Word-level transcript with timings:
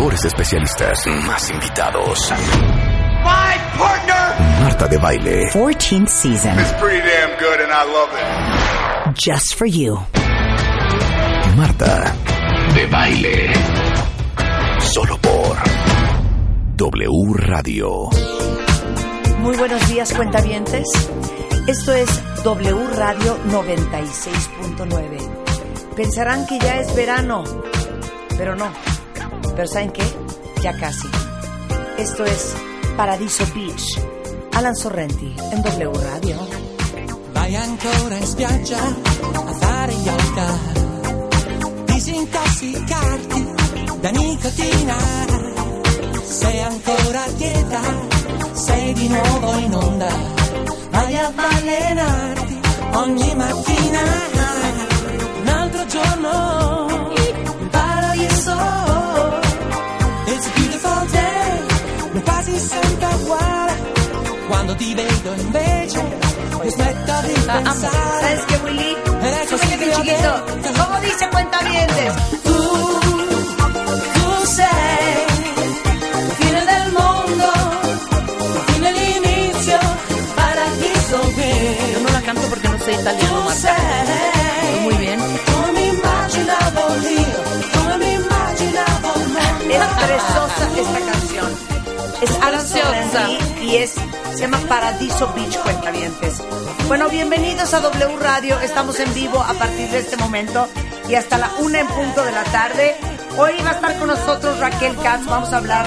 Mejores 0.00 0.24
especialistas. 0.24 1.06
Más 1.26 1.50
invitados. 1.50 2.32
My 3.22 3.54
partner 3.78 4.34
Marta 4.62 4.88
de 4.88 4.96
baile. 4.96 5.50
14th 5.52 6.08
season. 6.08 6.58
is 6.58 6.72
pretty 6.80 7.00
damn 7.00 7.38
good 7.38 7.60
and 7.60 7.70
I 7.70 7.84
love 7.84 8.08
it. 8.14 8.24
Just 9.14 9.56
for 9.56 9.66
you. 9.66 9.98
Marta 11.54 12.14
de 12.74 12.86
baile. 12.86 13.52
Solo 14.80 15.18
por 15.18 15.58
W 16.76 17.34
Radio. 17.34 18.08
Muy 19.40 19.54
buenos 19.58 19.86
días, 19.86 20.14
cuentavientes. 20.14 20.86
Esto 21.66 21.92
es 21.92 22.08
W 22.42 22.86
Radio 22.96 23.36
96.9. 23.48 25.94
Pensarán 25.94 26.46
que 26.46 26.58
ya 26.58 26.76
es 26.76 26.96
verano, 26.96 27.44
pero 28.38 28.56
no. 28.56 28.72
Pero 29.60 29.72
¿saben 29.72 29.90
qué? 29.90 30.02
Ya 30.62 30.72
casi. 30.72 31.06
Esto 31.98 32.24
es 32.24 32.54
Paradiso 32.96 33.44
Beach. 33.54 34.00
Alan 34.54 34.74
Sorrenti 34.74 35.36
en 35.52 35.62
W 35.62 35.92
Radio. 36.02 36.36
Vai 37.34 37.54
ancora 37.54 38.16
in 38.16 38.26
spiaggia 38.26 38.78
a 38.78 39.52
fare 39.60 39.92
yoga, 39.92 40.48
disintossicarti 41.88 43.46
da 44.00 44.10
nicotina. 44.12 44.96
Sei 46.24 46.60
ancora 46.60 47.24
a 47.24 47.30
dieta, 47.32 47.80
sei 48.54 48.94
di 48.94 49.08
nuovo 49.08 49.58
in 49.58 49.74
onda. 49.74 50.08
Vai 50.88 51.16
a 51.16 51.26
avvelenarti 51.26 52.60
ogni 52.94 53.34
mattina. 53.34 54.49
Invece, 64.82 65.98
io 66.64 66.70
smetto 66.70 67.12
di 67.26 67.32
pensare. 67.34 67.96
¿Sabes 68.20 68.44
qué, 68.46 68.56
Willy? 68.64 68.96
Súbele, 69.46 69.76
mi 69.76 69.92
chiquito. 69.92 70.02
violenta. 70.02 70.84
¿Cómo 70.84 71.00
dice? 71.00 71.28
Tu, 72.44 72.58
tu 74.14 74.46
sei 74.46 75.26
la 76.26 76.34
fine 76.38 76.64
del 76.64 76.92
mondo, 76.92 77.46
la 78.54 78.60
fine 78.72 78.92
l'inizio, 78.92 79.78
paradiso 80.34 81.18
qui. 81.34 81.92
Yo 81.92 82.00
no 82.00 82.08
la 82.10 82.20
canto 82.22 82.42
porque 82.48 82.68
no 82.68 82.78
sé 82.78 82.92
italiano, 82.92 83.28
Tu 83.28 83.44
Marta. 83.44 83.60
sei 83.60 84.80
Muy 84.82 84.94
bien. 84.94 85.20
immaginavo 85.20 86.80
immaginavo 88.16 89.08
me. 89.34 89.76
Es 89.76 89.88
preciosa 90.06 90.64
esta 90.80 91.00
canción. 91.12 91.69
Es. 92.22 92.30
Sorrenti 92.30 93.64
y 93.64 93.76
es, 93.76 93.94
se 94.34 94.40
llama 94.40 94.58
Paradiso 94.68 95.32
Beach, 95.34 95.56
cuentavientes. 95.58 96.42
Bueno, 96.86 97.08
bienvenidos 97.08 97.72
a 97.72 97.80
W 97.80 98.16
Radio. 98.18 98.60
Estamos 98.60 99.00
en 99.00 99.12
vivo 99.14 99.40
a 99.40 99.54
partir 99.54 99.88
de 99.88 100.00
este 100.00 100.16
momento 100.16 100.68
y 101.08 101.14
hasta 101.14 101.38
la 101.38 101.50
una 101.60 101.80
en 101.80 101.86
punto 101.86 102.22
de 102.22 102.32
la 102.32 102.44
tarde. 102.44 102.96
Hoy 103.38 103.52
va 103.64 103.70
a 103.70 103.74
estar 103.74 103.98
con 103.98 104.08
nosotros 104.08 104.58
Raquel 104.58 104.96
Katz. 104.96 105.24
Vamos 105.26 105.52
a 105.52 105.56
hablar 105.56 105.86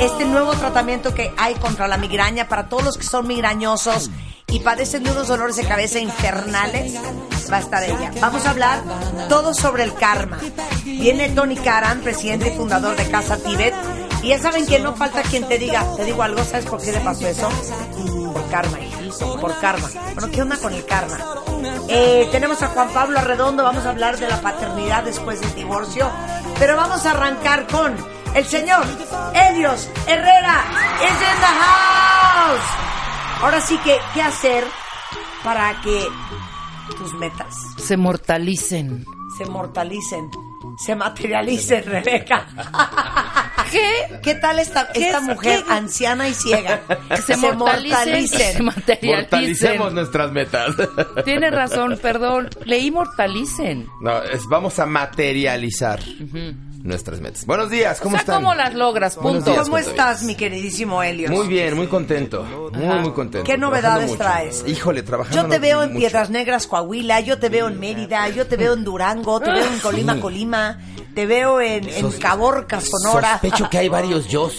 este 0.00 0.24
nuevo 0.24 0.52
tratamiento 0.52 1.12
que 1.12 1.32
hay 1.36 1.54
contra 1.54 1.88
la 1.88 1.96
migraña 1.96 2.48
para 2.48 2.68
todos 2.68 2.84
los 2.84 2.96
que 2.96 3.04
son 3.04 3.26
migrañosos 3.26 4.10
y 4.48 4.60
padecen 4.60 5.02
de 5.02 5.10
unos 5.10 5.26
dolores 5.26 5.56
de 5.56 5.64
cabeza 5.64 5.98
infernales. 5.98 6.94
Va 7.52 7.56
a 7.56 7.60
estar 7.60 7.82
ella. 7.82 8.12
Vamos 8.20 8.46
a 8.46 8.50
hablar 8.50 8.82
todo 9.28 9.52
sobre 9.52 9.82
el 9.82 9.92
karma. 9.94 10.38
Viene 10.84 11.30
Tony 11.30 11.56
Karan, 11.56 12.00
presidente 12.00 12.52
y 12.54 12.56
fundador 12.56 12.96
de 12.96 13.10
Casa 13.10 13.36
Tibet. 13.38 13.74
Y 14.24 14.28
ya 14.28 14.38
saben 14.38 14.64
que 14.66 14.78
no 14.78 14.94
falta 14.96 15.20
quien 15.22 15.46
te 15.46 15.58
diga, 15.58 15.84
te 15.96 16.04
digo 16.04 16.22
algo, 16.22 16.42
¿sabes 16.44 16.64
por 16.64 16.80
qué 16.82 16.92
le 16.92 17.00
pasó 17.00 17.26
eso? 17.28 17.46
Por 18.32 18.48
karma, 18.48 18.78
por 19.38 19.60
karma. 19.60 19.88
Bueno, 20.14 20.30
¿qué 20.32 20.40
onda 20.40 20.56
con 20.56 20.72
el 20.72 20.84
karma? 20.86 21.18
Eh, 21.88 22.26
tenemos 22.32 22.62
a 22.62 22.68
Juan 22.68 22.88
Pablo 22.88 23.18
Arredondo, 23.18 23.62
vamos 23.62 23.84
a 23.84 23.90
hablar 23.90 24.16
de 24.18 24.26
la 24.26 24.40
paternidad 24.40 25.04
después 25.04 25.40
del 25.42 25.54
divorcio, 25.54 26.10
pero 26.58 26.74
vamos 26.74 27.04
a 27.04 27.10
arrancar 27.10 27.66
con 27.66 27.94
el 28.34 28.44
señor 28.46 28.84
Helios 29.34 29.88
Herrera 30.06 30.64
is 31.04 31.10
in 31.10 31.40
the 31.40 31.54
house. 31.60 33.42
Ahora 33.42 33.60
sí 33.60 33.76
que, 33.84 33.98
¿qué 34.14 34.22
hacer 34.22 34.64
para 35.42 35.78
que 35.82 36.08
tus 36.96 37.12
metas 37.14 37.54
Se 37.76 37.98
mortalicen. 37.98 39.04
se 39.36 39.44
mortalicen, 39.44 40.30
se 40.78 40.94
materialicen, 40.96 41.84
Rebeca? 41.84 42.46
¿Qué? 43.74 44.18
¿Qué 44.22 44.34
tal 44.36 44.58
esta, 44.58 44.88
¿Qué 44.92 45.06
esta 45.06 45.18
es- 45.18 45.24
mujer 45.24 45.62
qué? 45.66 45.72
anciana 45.72 46.28
y 46.28 46.34
ciega? 46.34 46.80
Que 47.08 47.16
se, 47.22 47.36
mortalicen, 47.36 48.16
y 48.24 48.28
se 48.28 48.62
materialicen. 48.62 49.10
Mortalicemos 49.20 49.92
nuestras 49.92 50.32
metas. 50.32 50.74
Tiene 51.24 51.50
razón, 51.50 51.98
perdón. 52.00 52.48
Leí 52.64 52.90
mortalicen. 52.90 53.86
No, 54.00 54.22
es- 54.22 54.46
vamos 54.48 54.78
a 54.78 54.86
materializar 54.86 56.00
nuestras 56.82 57.20
metas. 57.20 57.46
Buenos 57.46 57.70
días, 57.70 57.98
¿cómo 58.00 58.14
o 58.14 58.18
sea, 58.18 58.20
están? 58.20 58.36
¿cómo 58.36 58.54
las 58.54 58.74
logras? 58.74 59.16
Buenos 59.16 59.42
Punto. 59.44 59.52
días. 59.52 59.64
¿Cómo 59.64 59.78
estás, 59.78 60.22
mi 60.22 60.34
queridísimo 60.34 61.02
Helios? 61.02 61.30
Muy 61.30 61.48
bien, 61.48 61.74
muy 61.76 61.86
contento. 61.86 62.44
Muy, 62.72 62.98
muy 63.00 63.12
contento. 63.12 63.44
¿Qué 63.46 63.56
novedades 63.56 64.16
traes? 64.18 64.64
Híjole, 64.66 65.02
trabajando 65.02 65.42
Yo 65.42 65.48
te 65.48 65.58
veo 65.58 65.82
en 65.82 65.90
mucho. 65.90 66.00
Piedras 66.00 66.28
Negras, 66.30 66.66
Coahuila, 66.66 67.20
yo 67.20 67.38
te 67.38 67.48
veo 67.48 67.68
en 67.68 67.80
Mérida, 67.80 68.28
yo 68.28 68.46
te 68.46 68.56
veo 68.56 68.74
en 68.74 68.84
Durango, 68.84 69.40
te 69.40 69.50
veo 69.50 69.64
en 69.66 69.78
Colima, 69.80 70.14
Sí. 70.14 70.20
Colima, 70.20 70.78
te 71.14 71.26
veo 71.26 71.60
en, 71.60 71.88
en 71.88 72.00
Sos- 72.02 72.16
Caborca, 72.18 72.80
Sonora. 72.80 73.32
Sospecho 73.40 73.70
que 73.70 73.78
hay 73.78 73.88
varios 73.88 74.28
yo. 74.28 74.50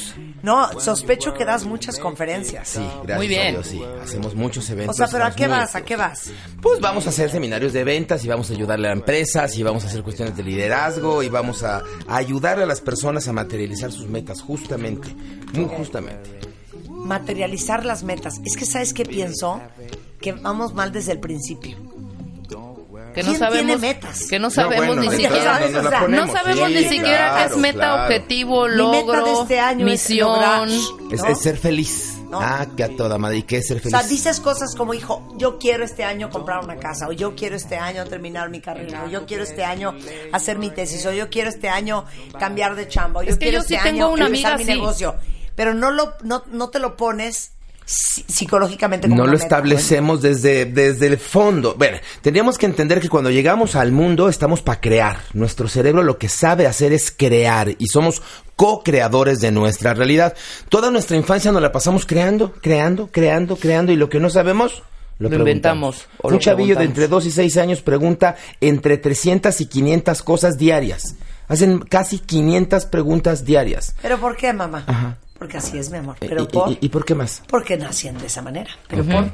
No, 0.43 0.79
sospecho 0.79 1.33
que 1.33 1.43
das 1.43 1.65
muchas 1.65 1.97
conferencias. 1.97 2.67
Sí, 2.69 2.79
gracias 3.01 3.17
Muy 3.17 3.27
bien. 3.27 3.47
a 3.47 3.51
Dios, 3.51 3.67
sí. 3.67 3.81
Hacemos 4.03 4.35
muchos 4.35 4.69
O 4.69 4.73
eventos. 4.73 4.95
sea, 4.95 5.07
pero 5.11 5.25
¿a 5.25 5.31
qué 5.31 5.47
vas? 5.47 5.75
¿A 5.75 5.81
qué 5.83 5.95
vas? 5.95 6.29
Pues 6.61 6.79
vamos 6.79 7.07
a 7.07 7.09
hacer 7.09 7.31
seminarios 7.31 7.73
de 7.73 7.83
ventas 7.83 8.23
y 8.23 8.27
vamos 8.27 8.51
a 8.51 8.53
ayudarle 8.53 8.87
a 8.89 8.91
empresas 8.91 9.57
y 9.57 9.63
vamos 9.63 9.83
a 9.85 9.87
hacer 9.87 10.03
cuestiones 10.03 10.37
de 10.37 10.43
liderazgo 10.43 11.23
y 11.23 11.29
vamos 11.29 11.63
a, 11.63 11.79
a 12.07 12.15
ayudar 12.15 12.59
a 12.59 12.67
las 12.67 12.79
personas 12.79 13.27
a 13.27 13.33
materializar 13.33 13.91
sus 13.91 14.07
metas 14.07 14.39
justamente, 14.41 15.07
muy 15.53 15.65
justamente. 15.65 16.29
Materializar 16.89 17.83
las 17.85 18.03
metas. 18.03 18.39
Es 18.45 18.55
que, 18.55 18.65
¿sabes 18.65 18.93
qué 18.93 19.03
pienso? 19.05 19.61
Que 20.21 20.31
vamos 20.33 20.73
mal 20.75 20.91
desde 20.91 21.11
el 21.13 21.19
principio. 21.19 21.77
Que 23.15 23.23
no 23.23 23.29
¿Quién 23.29 23.39
sabemos, 23.39 23.77
tiene 23.79 23.93
metas? 23.95 24.27
Que 24.27 24.39
no 24.39 24.49
sabemos 24.49 24.87
bueno, 24.87 25.01
ni 25.03 25.09
siquiera. 25.09 25.59
no 26.09 26.23
O 26.25 26.27
sabemos 26.27 26.67
Sí, 26.67 26.73
ni 26.75 26.83
siquiera 26.83 27.35
qué 27.37 27.53
es 27.53 27.57
meta, 27.57 27.79
claro. 27.79 28.03
objetivo, 28.03 28.67
Mi 28.67 28.75
logro, 28.75 29.13
meta 29.17 29.23
de 29.23 29.41
este 29.41 29.59
año 29.59 29.87
es 29.87 29.91
misión. 30.09 30.27
lograr. 30.29 30.67
Es, 31.11 31.21
¿no? 31.21 31.27
es 31.29 31.39
ser 31.39 31.57
feliz. 31.57 32.11
¿No? 32.29 32.39
Ah, 32.41 32.65
que 32.75 32.83
a 32.83 32.89
toda 32.89 33.17
madre. 33.17 33.37
¿Y 33.37 33.43
qué 33.43 33.57
es 33.57 33.67
ser 33.67 33.77
O 33.77 33.79
feliz? 33.79 33.97
sea, 33.97 34.07
dices 34.07 34.39
cosas 34.41 34.75
como, 34.75 34.93
hijo, 34.93 35.25
yo 35.37 35.57
quiero 35.59 35.85
este 35.85 36.03
año 36.03 36.29
comprar 36.29 36.63
una 36.63 36.75
casa, 36.77 37.07
o 37.07 37.11
yo 37.13 37.35
quiero 37.35 37.55
este 37.55 37.77
año 37.77 38.03
terminar 38.05 38.49
mi 38.49 38.59
carrera, 38.59 39.03
o 39.05 39.09
yo 39.09 39.25
quiero 39.25 39.43
este 39.43 39.63
año 39.63 39.95
hacer 40.33 40.57
mi 40.57 40.69
tesis, 40.71 41.05
o 41.05 41.13
yo 41.13 41.29
quiero 41.29 41.49
este 41.49 41.69
año 41.69 42.03
cambiar 42.37 42.75
de 42.75 42.87
chamba, 42.89 43.21
o 43.21 43.23
yo 43.23 43.29
Es 43.29 43.35
que 43.37 43.45
quiero 43.45 43.59
yo 43.61 43.67
sí 43.67 43.75
este 43.75 43.89
tengo 43.89 44.05
año 44.07 44.13
una 44.13 44.25
amiga 44.25 44.57
mi 44.57 44.65
negocio. 44.65 45.15
Pero 45.55 45.73
no, 45.73 45.91
lo, 45.91 46.13
no, 46.23 46.43
no 46.47 46.69
te 46.69 46.79
lo 46.79 46.97
pones 46.97 47.51
psicológicamente 47.85 49.07
como 49.07 49.17
No 49.17 49.23
una 49.23 49.31
lo 49.31 49.37
meta. 49.37 49.45
establecemos 49.45 50.21
desde, 50.21 50.65
desde 50.65 51.07
el 51.07 51.17
fondo. 51.17 51.75
Bueno, 51.77 51.97
tendríamos 52.21 52.57
que 52.57 52.65
entender 52.65 52.99
que 52.99 53.09
cuando 53.09 53.29
llegamos 53.29 53.75
al 53.75 53.91
mundo 53.91 54.27
estamos 54.29 54.61
para 54.61 54.81
crear. 54.81 55.19
Nuestro 55.33 55.67
cerebro 55.67 56.03
lo 56.03 56.17
que 56.17 56.29
sabe 56.29 56.67
hacer 56.67 56.93
es 56.93 57.11
crear 57.11 57.69
y 57.77 57.87
somos 57.87 58.21
co-creadores 58.55 59.39
de 59.39 59.51
nuestra 59.51 59.93
realidad. 59.93 60.35
Toda 60.69 60.89
nuestra 60.91 61.17
infancia 61.17 61.51
nos 61.51 61.61
la 61.61 61.71
pasamos 61.71 62.05
creando, 62.05 62.53
creando, 62.53 63.07
creando, 63.11 63.55
creando 63.55 63.91
y 63.91 63.95
lo 63.95 64.09
que 64.09 64.19
no 64.19 64.29
sabemos 64.29 64.83
lo, 65.17 65.29
Lo 65.29 65.37
inventamos, 65.37 66.07
o 66.21 66.27
Un 66.27 66.33
lo 66.33 66.39
chavillo 66.39 66.75
de 66.75 66.83
entre 66.83 67.07
2 67.07 67.25
y 67.27 67.31
6 67.31 67.57
años 67.57 67.81
pregunta 67.81 68.35
entre 68.59 68.97
300 68.97 69.61
y 69.61 69.65
500 69.67 70.21
cosas 70.23 70.57
diarias. 70.57 71.15
Hacen 71.47 71.79
casi 71.79 72.19
500 72.19 72.85
preguntas 72.87 73.45
diarias. 73.45 73.95
¿Pero 74.01 74.19
por 74.19 74.35
qué, 74.35 74.51
mamá? 74.51 74.83
Ajá. 74.87 75.17
Porque 75.37 75.57
así 75.57 75.77
es, 75.77 75.89
mi 75.91 75.97
amor. 75.97 76.15
¿Y- 76.21 76.27
Pero 76.27 76.43
y- 76.43 76.47
por... 76.47 76.71
y- 76.71 76.77
y 76.81 76.89
por 76.89 77.03
qué 77.05 77.15
más? 77.15 77.41
Porque 77.47 77.77
nacían 77.77 78.17
de 78.17 78.27
esa 78.27 78.41
manera. 78.41 78.71
Pero 78.87 79.03
por... 79.03 79.25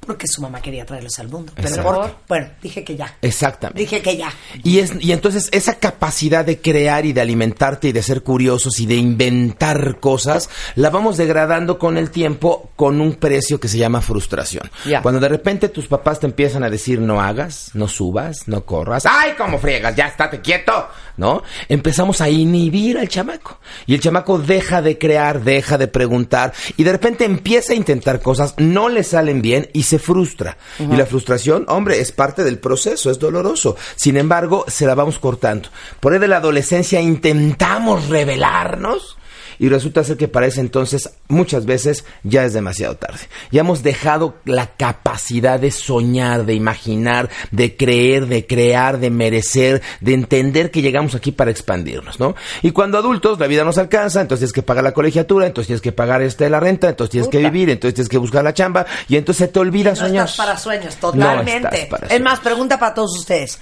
Porque 0.00 0.26
su 0.26 0.40
mamá 0.40 0.60
quería 0.62 0.86
traerlos 0.86 1.18
al 1.18 1.28
mundo. 1.28 1.52
Pero 1.54 1.82
por- 1.82 2.16
bueno, 2.28 2.48
dije 2.62 2.82
que 2.82 2.96
ya. 2.96 3.16
Exactamente. 3.20 3.78
Dije 3.80 4.00
que 4.00 4.16
ya. 4.16 4.32
Y, 4.64 4.78
es, 4.78 4.92
y 5.00 5.12
entonces 5.12 5.48
esa 5.52 5.74
capacidad 5.78 6.44
de 6.44 6.60
crear 6.60 7.04
y 7.04 7.12
de 7.12 7.20
alimentarte 7.20 7.88
y 7.88 7.92
de 7.92 8.02
ser 8.02 8.22
curiosos 8.22 8.80
y 8.80 8.86
de 8.86 8.96
inventar 8.96 9.98
cosas, 10.00 10.48
la 10.76 10.90
vamos 10.90 11.16
degradando 11.16 11.78
con 11.78 11.98
el 11.98 12.10
tiempo 12.10 12.70
con 12.76 13.00
un 13.00 13.14
precio 13.16 13.60
que 13.60 13.68
se 13.68 13.78
llama 13.78 14.00
frustración. 14.00 14.70
Ya. 14.86 15.02
Cuando 15.02 15.20
de 15.20 15.28
repente 15.28 15.68
tus 15.68 15.86
papás 15.86 16.20
te 16.20 16.26
empiezan 16.26 16.64
a 16.64 16.70
decir 16.70 17.00
no 17.00 17.20
hagas, 17.20 17.70
no 17.74 17.88
subas, 17.88 18.48
no 18.48 18.64
corras, 18.64 19.04
¡ay, 19.06 19.32
cómo 19.36 19.58
friegas! 19.58 19.94
Ya 19.96 20.06
estate 20.08 20.40
quieto, 20.40 20.88
¿no? 21.16 21.42
Empezamos 21.68 22.20
a 22.20 22.28
inhibir 22.30 22.98
al 22.98 23.08
chamaco. 23.08 23.58
Y 23.86 23.94
el 23.94 24.00
chamaco 24.00 24.38
deja 24.38 24.80
de 24.82 24.96
crear, 24.98 25.42
deja 25.42 25.76
de 25.76 25.88
preguntar 25.88 26.52
y 26.76 26.84
de 26.84 26.92
repente 26.92 27.24
empieza 27.24 27.72
a 27.72 27.76
intentar 27.76 28.20
cosas, 28.20 28.54
no 28.58 28.88
le 28.88 29.02
salen 29.04 29.42
bien 29.42 29.68
y 29.72 29.82
se 29.88 29.98
frustra. 29.98 30.56
Y 30.78 30.96
la 30.96 31.06
frustración, 31.06 31.64
hombre, 31.68 32.00
es 32.00 32.12
parte 32.12 32.44
del 32.44 32.58
proceso, 32.58 33.10
es 33.10 33.18
doloroso. 33.18 33.76
Sin 33.96 34.16
embargo, 34.16 34.64
se 34.68 34.86
la 34.86 34.94
vamos 34.94 35.18
cortando. 35.18 35.68
Por 36.00 36.12
ahí 36.12 36.18
de 36.18 36.28
la 36.28 36.36
adolescencia 36.36 37.00
intentamos 37.00 38.08
revelarnos. 38.08 39.17
Y 39.58 39.68
resulta 39.68 40.04
ser 40.04 40.16
que 40.16 40.28
para 40.28 40.46
ese 40.46 40.60
entonces 40.60 41.10
muchas 41.28 41.66
veces 41.66 42.04
ya 42.22 42.44
es 42.44 42.52
demasiado 42.52 42.96
tarde. 42.96 43.20
Ya 43.50 43.60
hemos 43.60 43.82
dejado 43.82 44.36
la 44.44 44.68
capacidad 44.76 45.58
de 45.58 45.70
soñar, 45.70 46.44
de 46.44 46.54
imaginar, 46.54 47.28
de 47.50 47.76
creer, 47.76 48.26
de 48.26 48.46
crear, 48.46 48.98
de 48.98 49.10
merecer, 49.10 49.82
de 50.00 50.14
entender 50.14 50.70
que 50.70 50.82
llegamos 50.82 51.14
aquí 51.14 51.32
para 51.32 51.50
expandirnos, 51.50 52.20
¿no? 52.20 52.34
Y 52.62 52.70
cuando 52.70 52.98
adultos 52.98 53.38
la 53.40 53.46
vida 53.46 53.64
nos 53.64 53.78
alcanza, 53.78 54.20
entonces 54.20 54.40
tienes 54.40 54.52
que 54.52 54.62
pagar 54.62 54.84
la 54.84 54.92
colegiatura, 54.92 55.46
entonces 55.46 55.66
tienes 55.68 55.82
que 55.82 55.92
pagar 55.92 56.22
este 56.22 56.48
la 56.48 56.60
renta, 56.60 56.88
entonces 56.88 57.10
tienes 57.10 57.28
que 57.28 57.38
vivir, 57.38 57.68
entonces 57.70 57.94
tienes 57.94 58.08
que 58.08 58.18
buscar 58.18 58.44
la 58.44 58.54
chamba 58.54 58.86
y 59.08 59.16
entonces 59.16 59.46
se 59.46 59.52
te 59.52 59.58
olvida 59.58 59.90
No 59.90 59.96
soñar. 59.96 60.24
estás 60.28 60.36
para 60.46 60.56
sueños, 60.58 60.94
No 61.02 61.12
totalmente. 61.12 61.68
estás 61.74 61.86
para 61.86 62.06
es 62.06 62.20
más, 62.20 62.40
pregunta 62.40 62.78
para 62.78 62.94
todos 62.94 63.18
ustedes. 63.18 63.58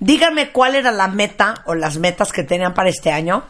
Díganme 0.00 0.52
cuál 0.52 0.74
era 0.76 0.92
la 0.92 1.08
meta 1.08 1.62
o 1.66 1.74
las 1.74 1.96
metas 1.98 2.32
que 2.32 2.44
tenían 2.44 2.74
para 2.74 2.88
este 2.90 3.10
año. 3.10 3.44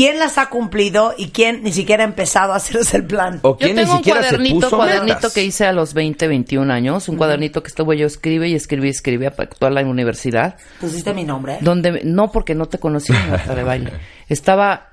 ¿Quién 0.00 0.18
las 0.18 0.38
ha 0.38 0.46
cumplido 0.46 1.14
y 1.18 1.28
quién 1.28 1.62
ni 1.62 1.72
siquiera 1.72 2.04
ha 2.04 2.06
empezado 2.06 2.54
a 2.54 2.56
hacerse 2.56 2.96
el 2.96 3.04
plan? 3.04 3.38
O 3.42 3.58
Yo 3.58 3.68
ni 3.68 3.74
tengo 3.74 3.90
un 3.92 3.96
siquiera 3.98 4.22
se 4.22 4.28
cuadernito, 4.30 4.60
puso 4.60 4.76
cuadernito 4.76 5.14
metas. 5.16 5.34
que 5.34 5.42
hice 5.44 5.66
a 5.66 5.72
los 5.72 5.92
20, 5.92 6.26
21 6.26 6.72
años, 6.72 7.08
un 7.10 7.16
cuadernito 7.16 7.62
que 7.62 7.68
estuvo 7.68 7.92
yo 7.92 8.06
escribe 8.06 8.48
y 8.48 8.54
escribe 8.54 8.86
y 8.86 8.90
escribe 8.90 9.30
para 9.30 9.50
actuar 9.50 9.72
en 9.72 9.74
la 9.74 9.90
universidad, 9.90 10.56
Pusiste 10.80 11.12
mi 11.12 11.24
nombre. 11.24 11.54
¿eh? 11.54 11.58
donde 11.60 12.00
no 12.04 12.32
porque 12.32 12.54
no 12.54 12.66
te 12.66 12.78
conocí 12.78 13.12
en 13.16 13.30
Marta 13.30 13.54
de 13.54 13.62
baile. 13.62 13.92
Estaba 14.28 14.86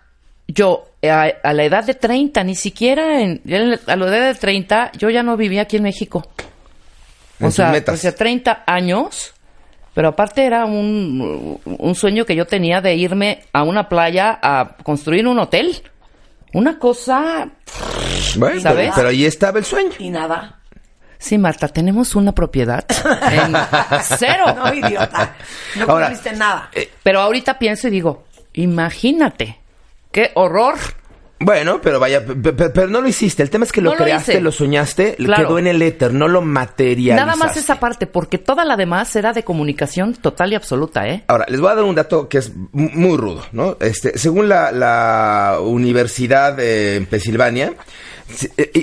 yo 0.48 0.90
a, 1.10 1.28
a 1.44 1.54
la 1.54 1.64
edad 1.64 1.86
de 1.86 1.94
30, 1.94 2.44
ni 2.44 2.56
siquiera 2.56 3.22
en, 3.22 3.42
la- 3.46 3.80
a 3.88 3.96
la 3.96 4.08
edad 4.08 4.28
de 4.34 4.36
30 4.36 4.92
yo 4.98 5.10
ya 5.10 5.24
no 5.24 5.38
vivía 5.38 5.62
aquí 5.62 5.78
en 5.78 5.84
México. 5.84 6.26
O 7.40 7.52
sea, 7.52 7.72
o 7.88 7.96
sea, 7.98 8.16
30 8.16 8.64
años, 8.66 9.34
pero 9.98 10.10
aparte 10.10 10.46
era 10.46 10.66
un, 10.66 11.60
un 11.66 11.96
sueño 11.96 12.24
que 12.24 12.36
yo 12.36 12.46
tenía 12.46 12.82
de 12.82 12.94
irme 12.94 13.42
a 13.52 13.64
una 13.64 13.90
playa 13.90 14.38
a 14.40 14.76
construir 14.84 15.28
un 15.28 15.40
hotel. 15.40 15.76
Una 16.54 16.78
cosa... 16.78 17.50
Bueno, 18.36 18.62
¿Sabes? 18.62 18.84
Pero, 18.84 18.94
pero 18.96 19.10
ahí 19.10 19.26
estaba 19.26 19.58
el 19.58 19.66
sueño. 19.66 19.90
Y 19.98 20.12
nada. 20.12 20.60
Sí, 21.18 21.40
Marta, 21.40 21.68
tenemos 21.70 22.14
una 22.14 22.32
propiedad 22.32 22.86
en 23.32 23.56
cero. 24.20 24.46
No, 24.56 24.72
idiota. 24.72 25.36
No 25.78 25.86
Ahora, 25.86 26.14
nada. 26.36 26.70
Pero 27.02 27.20
ahorita 27.22 27.58
pienso 27.58 27.88
y 27.88 27.90
digo, 27.90 28.26
imagínate, 28.54 29.58
qué 30.12 30.30
horror. 30.36 30.76
Bueno, 31.40 31.80
pero 31.84 32.00
vaya, 32.00 32.26
pe- 32.26 32.36
pe- 32.36 32.70
pero 32.72 32.88
no 32.88 33.00
lo 33.00 33.08
hiciste. 33.08 33.44
El 33.44 33.50
tema 33.52 33.66
es 33.66 33.72
que 33.72 33.80
lo 33.82 33.92
No 33.92 33.96
creaste, 33.98 34.42
lo 34.42 34.52
soñaste, 34.52 35.16
Claro. 35.18 35.48
quedó 35.48 35.60
en 35.60 35.68
el 35.68 35.82
éter, 35.84 36.12
no 36.14 36.28
lo 36.28 36.42
materializaste. 36.42 37.26
Nada 37.26 37.36
más 37.36 37.56
esa 37.58 37.80
parte, 37.80 38.08
porque 38.08 38.40
toda 38.40 38.66
la 38.66 38.76
demás 38.76 39.16
era 39.16 39.34
de 39.34 39.44
comunicación 39.44 40.16
total 40.16 40.54
y 40.54 40.56
absoluta, 40.56 41.08
¿eh? 41.08 41.24
Ahora, 41.28 41.46
les 41.48 41.60
voy 41.62 41.72
a 41.72 41.76
dar 41.76 41.84
un 41.84 41.94
dato 41.96 42.28
que 42.28 42.40
es 42.40 42.52
muy 42.72 43.18
rudo, 43.18 43.44
¿no? 43.52 43.78
Este, 43.80 44.18
según 44.18 44.50
la, 44.50 44.72
la 44.72 45.58
Universidad 45.62 46.60
eh, 46.60 46.96
en 46.96 47.06
Pensilvania, 47.06 47.74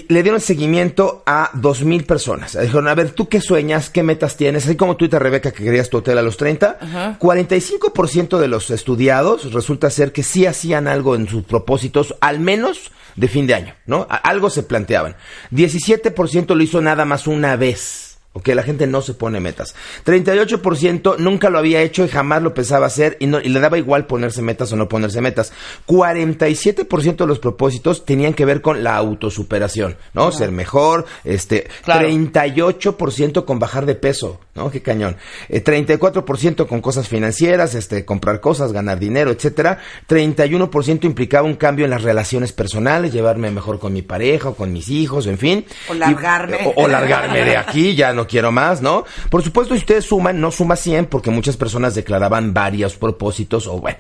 le 0.09 0.23
dieron 0.23 0.41
seguimiento 0.41 1.23
a 1.27 1.51
dos 1.55 1.85
mil 1.85 2.05
personas. 2.05 2.59
Dijeron, 2.59 2.89
a 2.89 2.95
ver, 2.95 3.11
¿tú 3.11 3.29
qué 3.29 3.41
sueñas? 3.41 3.91
¿Qué 3.91 4.03
metas 4.03 4.37
tienes? 4.37 4.65
Así 4.67 4.77
como 4.77 4.97
tú 4.97 5.05
y 5.05 5.09
te, 5.09 5.19
Rebeca, 5.19 5.53
que 5.53 5.65
querías 5.65 5.91
tu 5.91 5.99
hotel 5.99 6.19
a 6.19 6.23
los 6.23 6.37
30, 6.37 7.19
45% 7.19 8.39
de 8.39 8.49
los 8.49 8.71
estudiados 8.71 9.53
resulta 9.53 9.91
ser 9.91 10.13
que 10.13 10.23
sí 10.23 10.47
hacían 10.47 10.89
algo 10.89 11.15
en 11.15 11.29
sus 11.29 11.45
propósitos, 11.45 12.15
al 12.21 12.41
menos 12.41 12.91
de 13.17 13.29
fin 13.29 13.47
de 13.47 13.55
año, 13.55 13.75
¿no? 13.87 14.07
Algo 14.09 14.51
se 14.51 14.63
planteaban. 14.63 15.17
17% 15.53 16.55
lo 16.55 16.63
hizo 16.63 16.81
nada 16.81 17.05
más 17.05 17.27
una 17.27 17.57
vez. 17.57 18.14
Ok, 18.37 18.49
la 18.49 18.65
gente 18.65 18.87
no 18.89 19.01
se 19.01 19.15
pone 19.15 19.39
metas. 19.39 19.77
38% 20.05 21.19
nunca 21.19 21.51
lo 21.51 21.59
había 21.59 21.83
hecho 21.83 22.05
y 22.05 22.09
jamás 22.09 22.43
lo 22.43 22.53
pensaba 22.53 22.87
hacer 22.87 23.17
y, 23.21 23.27
no, 23.29 23.41
y 23.41 23.49
le 23.49 23.61
daba 23.61 23.79
igual 23.79 24.07
ponerse 24.07 24.43
metas 24.43 24.73
o 24.73 24.77
no 24.77 24.89
ponerse 24.89 25.21
metas. 25.21 25.53
47% 25.87 27.17
de 27.17 27.27
los 27.27 27.39
propósitos 27.39 28.05
tenían 28.05 28.35
que 28.35 28.45
ver 28.45 28.61
con 28.61 28.83
la 28.83 28.97
autosuperación, 28.97 29.97
¿no? 30.15 30.33
Ser 30.33 30.51
mejor, 30.51 31.07
este, 31.25 31.69
Claro. 31.85 32.09
38% 32.09 33.45
con 33.45 33.59
bajar 33.59 33.87
de 33.87 33.95
peso, 33.95 34.41
¿no? 34.55 34.71
Qué 34.71 34.83
cañón. 34.83 35.17
Eh, 35.49 35.63
34% 35.63 36.67
con 36.67 36.81
cosas 36.81 37.09
financieras, 37.09 37.75
este, 37.75 38.05
comprar 38.05 38.41
cosas, 38.41 38.73
ganar 38.73 38.99
dinero, 38.99 39.31
etcétera. 39.31 39.79
31% 40.09 41.05
implicaba 41.07 41.47
un 41.47 41.55
cambio 41.55 41.85
en 41.85 41.91
las 41.91 42.03
relaciones 42.03 42.53
personales, 42.53 43.13
llevarme 43.13 43.51
mejor 43.51 43.79
con 43.79 43.93
mi 43.93 44.03
pareja 44.03 44.49
o 44.51 44.55
con 44.55 44.73
mis 44.73 44.89
hijos, 44.89 45.27
en 45.27 45.39
fin. 45.39 45.65
O 45.89 45.95
largarme. 45.95 46.59
Y- 46.63 46.67
o, 46.67 46.85
o 46.85 46.89
largarme 46.89 47.45
de 47.45 47.57
aquí, 47.57 47.95
ya 47.95 48.13
no 48.13 48.24
quiero 48.27 48.53
más, 48.53 48.81
¿no? 48.83 49.05
Por 49.31 49.43
supuesto, 49.43 49.75
si 49.75 49.81
ustedes 49.81 50.05
suman, 50.05 50.41
no 50.41 50.51
suma 50.51 50.77
100 50.77 51.07
porque 51.07 51.31
muchas 51.31 51.57
personas 51.57 51.95
declaraban 51.95 52.55
varios 52.55 52.97
propósitos 52.97 53.67
o 53.67 53.79
bueno. 53.79 53.99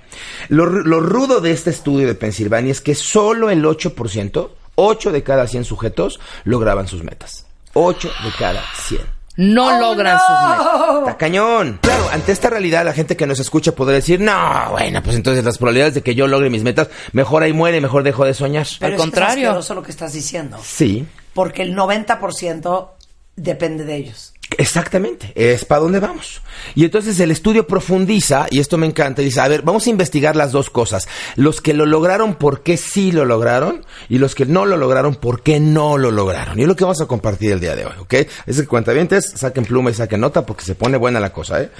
Lo, 0.49 0.67
ru- 0.67 0.85
lo 0.85 1.00
rudo 1.00 1.41
de 1.41 1.53
este 1.53 1.71
estudio 1.71 2.06
de 2.06 2.15
Pensilvania 2.15 2.73
es 2.73 2.81
que 2.81 2.94
solo 2.94 3.50
el 3.50 3.65
8%, 3.65 4.49
8 4.76 5.12
de 5.12 5.23
cada 5.23 5.47
100 5.47 5.65
sujetos 5.65 6.21
lograban 6.44 6.88
sus 6.88 7.03
metas. 7.05 7.47
8 7.75 8.09
de 8.25 8.31
cada 8.38 8.62
100. 8.87 9.00
No 9.37 9.67
Oh, 9.67 9.81
logran 9.81 10.17
sus 10.21 10.49
metas. 10.49 10.99
Está 11.00 11.17
cañón. 11.17 11.79
Claro, 11.82 12.09
ante 12.12 12.31
esta 12.31 12.50
realidad, 12.50 12.85
la 12.85 12.93
gente 12.93 13.17
que 13.17 13.26
nos 13.26 13.41
escucha 13.41 13.73
podría 13.73 13.97
decir, 13.97 14.21
no, 14.21 14.69
bueno, 14.71 15.03
pues 15.03 15.17
entonces 15.17 15.44
las 15.44 15.59
probabilidades 15.59 15.94
de 15.94 16.03
que 16.03 16.15
yo 16.15 16.29
logre 16.29 16.50
mis 16.50 16.62
metas, 16.62 16.88
mejor 17.12 17.43
ahí 17.43 17.53
muere, 17.53 17.81
mejor 17.81 18.05
dejo 18.05 18.25
de 18.25 18.32
soñar. 18.32 18.65
Pero 18.79 18.87
Al 18.87 18.93
es 18.93 18.97
que 18.97 19.03
contrario. 19.03 19.43
Es 19.43 19.49
asqueroso 19.49 19.75
lo 19.75 19.82
que 19.82 19.91
estás 19.91 20.12
diciendo. 20.12 20.56
Sí, 20.62 21.05
Porque 21.32 21.62
el 21.62 21.75
90% 21.75 22.88
depende 23.36 23.84
de 23.84 23.96
ellos. 23.96 24.34
Exactamente, 24.58 25.32
es 25.34 25.64
para 25.64 25.81
dónde 25.81 26.00
vamos. 26.00 26.42
Y 26.75 26.84
entonces 26.84 27.19
el 27.19 27.31
estudio 27.31 27.66
profundiza, 27.66 28.46
y 28.50 28.60
esto 28.60 28.78
me 28.78 28.86
encanta, 28.86 29.22
dice, 29.22 29.40
a 29.40 29.48
ver, 29.48 29.62
vamos 29.62 29.86
a 29.86 29.90
investigar 29.90 30.36
las 30.36 30.52
dos 30.52 30.70
cosas. 30.70 31.09
Los 31.37 31.61
que 31.61 31.75
lo 31.75 31.87
lograron, 31.87 32.35
¿por 32.35 32.62
qué 32.62 32.76
sí 32.76 33.11
lo 33.11 33.25
lograron? 33.25 33.85
Y 34.09 34.18
los 34.18 34.35
que 34.35 34.47
no 34.47 34.66
lo 34.66 34.76
lograron, 34.76 35.16
¿por 35.16 35.42
qué 35.42 35.61
no 35.61 35.99
lo 35.99 36.11
lograron? 36.11 36.59
Y 36.59 36.62
es 36.62 36.68
lo 36.68 36.76
que 36.76 36.85
vamos 36.85 37.00
a 37.00 37.06
compartir 37.06 37.52
el 37.52 37.61
día 37.61 37.75
de 37.75 37.87
hoy, 37.87 37.94
¿ok? 37.99 38.14
Es 38.47 38.61
que 38.61 38.66
cuentavientes, 38.66 39.32
saquen 39.35 39.64
pluma 39.64 39.90
y 39.90 39.94
saquen 39.94 40.20
nota 40.20 40.47
porque 40.47 40.64
se 40.64 40.75
pone 40.75 40.99
buena 40.99 41.20
la 41.20 41.32
cosa, 41.32 41.61
¿eh? 41.62 41.70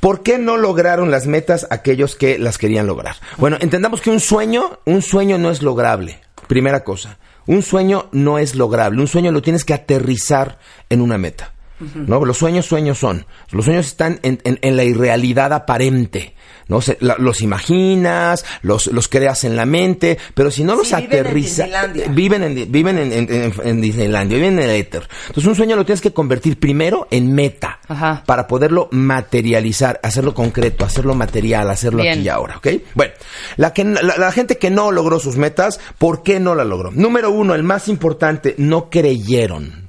¿Por 0.00 0.22
qué 0.22 0.38
no 0.38 0.56
lograron 0.56 1.10
las 1.10 1.26
metas 1.26 1.66
aquellos 1.70 2.16
que 2.16 2.38
las 2.38 2.58
querían 2.58 2.86
lograr? 2.86 3.16
Bueno, 3.36 3.56
entendamos 3.60 4.00
que 4.00 4.10
un 4.10 4.20
sueño, 4.20 4.80
un 4.84 5.02
sueño 5.02 5.38
no 5.38 5.50
es 5.50 5.62
lograble. 5.62 6.20
Primera 6.48 6.82
cosa, 6.82 7.18
un 7.46 7.62
sueño 7.62 8.08
no 8.12 8.38
es 8.38 8.54
lograble. 8.54 9.00
Un 9.00 9.08
sueño 9.08 9.32
lo 9.32 9.42
tienes 9.42 9.64
que 9.64 9.74
aterrizar 9.74 10.58
en 10.88 11.00
una 11.00 11.18
meta. 11.18 11.55
¿No? 11.94 12.24
Los 12.24 12.38
sueños, 12.38 12.66
sueños 12.66 12.98
son. 12.98 13.26
Los 13.50 13.64
sueños 13.66 13.86
están 13.86 14.18
en, 14.22 14.40
en- 14.44 14.58
en 14.62 14.76
la 14.76 14.84
irrealidad 14.84 15.52
aparente. 15.52 16.34
¿no? 16.68 16.80
Se- 16.80 16.98
la- 17.00 17.14
los 17.18 17.42
imaginas, 17.42 18.44
los, 18.62 18.88
los 18.88 19.06
creas 19.06 19.44
en 19.44 19.54
la 19.54 19.66
mente, 19.66 20.18
pero 20.34 20.50
si 20.50 20.64
no 20.64 20.74
los 20.74 20.88
Sí, 20.88 20.96
viven 20.96 21.12
en 21.12 21.20
aterrizas, 21.20 21.68
viven 22.10 22.42
en, 22.42 22.72
viven 22.72 22.98
en, 22.98 23.12
en- 23.12 23.32
en- 23.32 23.52
en 23.62 23.80
Disneylandia, 23.80 24.36
viven 24.36 24.58
en 24.58 24.64
el 24.68 24.70
éter. 24.70 25.08
Entonces 25.28 25.46
un 25.46 25.54
sueño 25.54 25.76
lo 25.76 25.84
tienes 25.84 26.00
que 26.00 26.12
convertir 26.12 26.58
primero 26.58 27.06
en 27.12 27.32
meta 27.32 27.78
Ajá. 27.86 28.24
para 28.26 28.48
poderlo 28.48 28.88
materializar, 28.90 30.00
hacerlo 30.02 30.34
concreto, 30.34 30.84
hacerlo 30.84 31.14
material, 31.14 31.70
hacerlo 31.70 32.02
Bien. 32.02 32.14
aquí 32.18 32.22
y 32.22 32.28
ahora, 32.28 32.56
¿ok? 32.56 32.66
Bueno, 32.94 33.12
la, 33.56 33.72
que, 33.72 33.84
la, 33.84 34.02
la 34.16 34.32
gente 34.32 34.58
que 34.58 34.70
no 34.70 34.90
logró 34.90 35.20
sus 35.20 35.36
metas, 35.36 35.78
¿por 35.98 36.24
qué 36.24 36.40
no 36.40 36.54
la 36.56 36.64
logró? 36.64 36.90
Número 36.90 37.30
uno, 37.30 37.54
el 37.54 37.62
más 37.62 37.86
importante, 37.88 38.54
no 38.58 38.90
creyeron. 38.90 39.85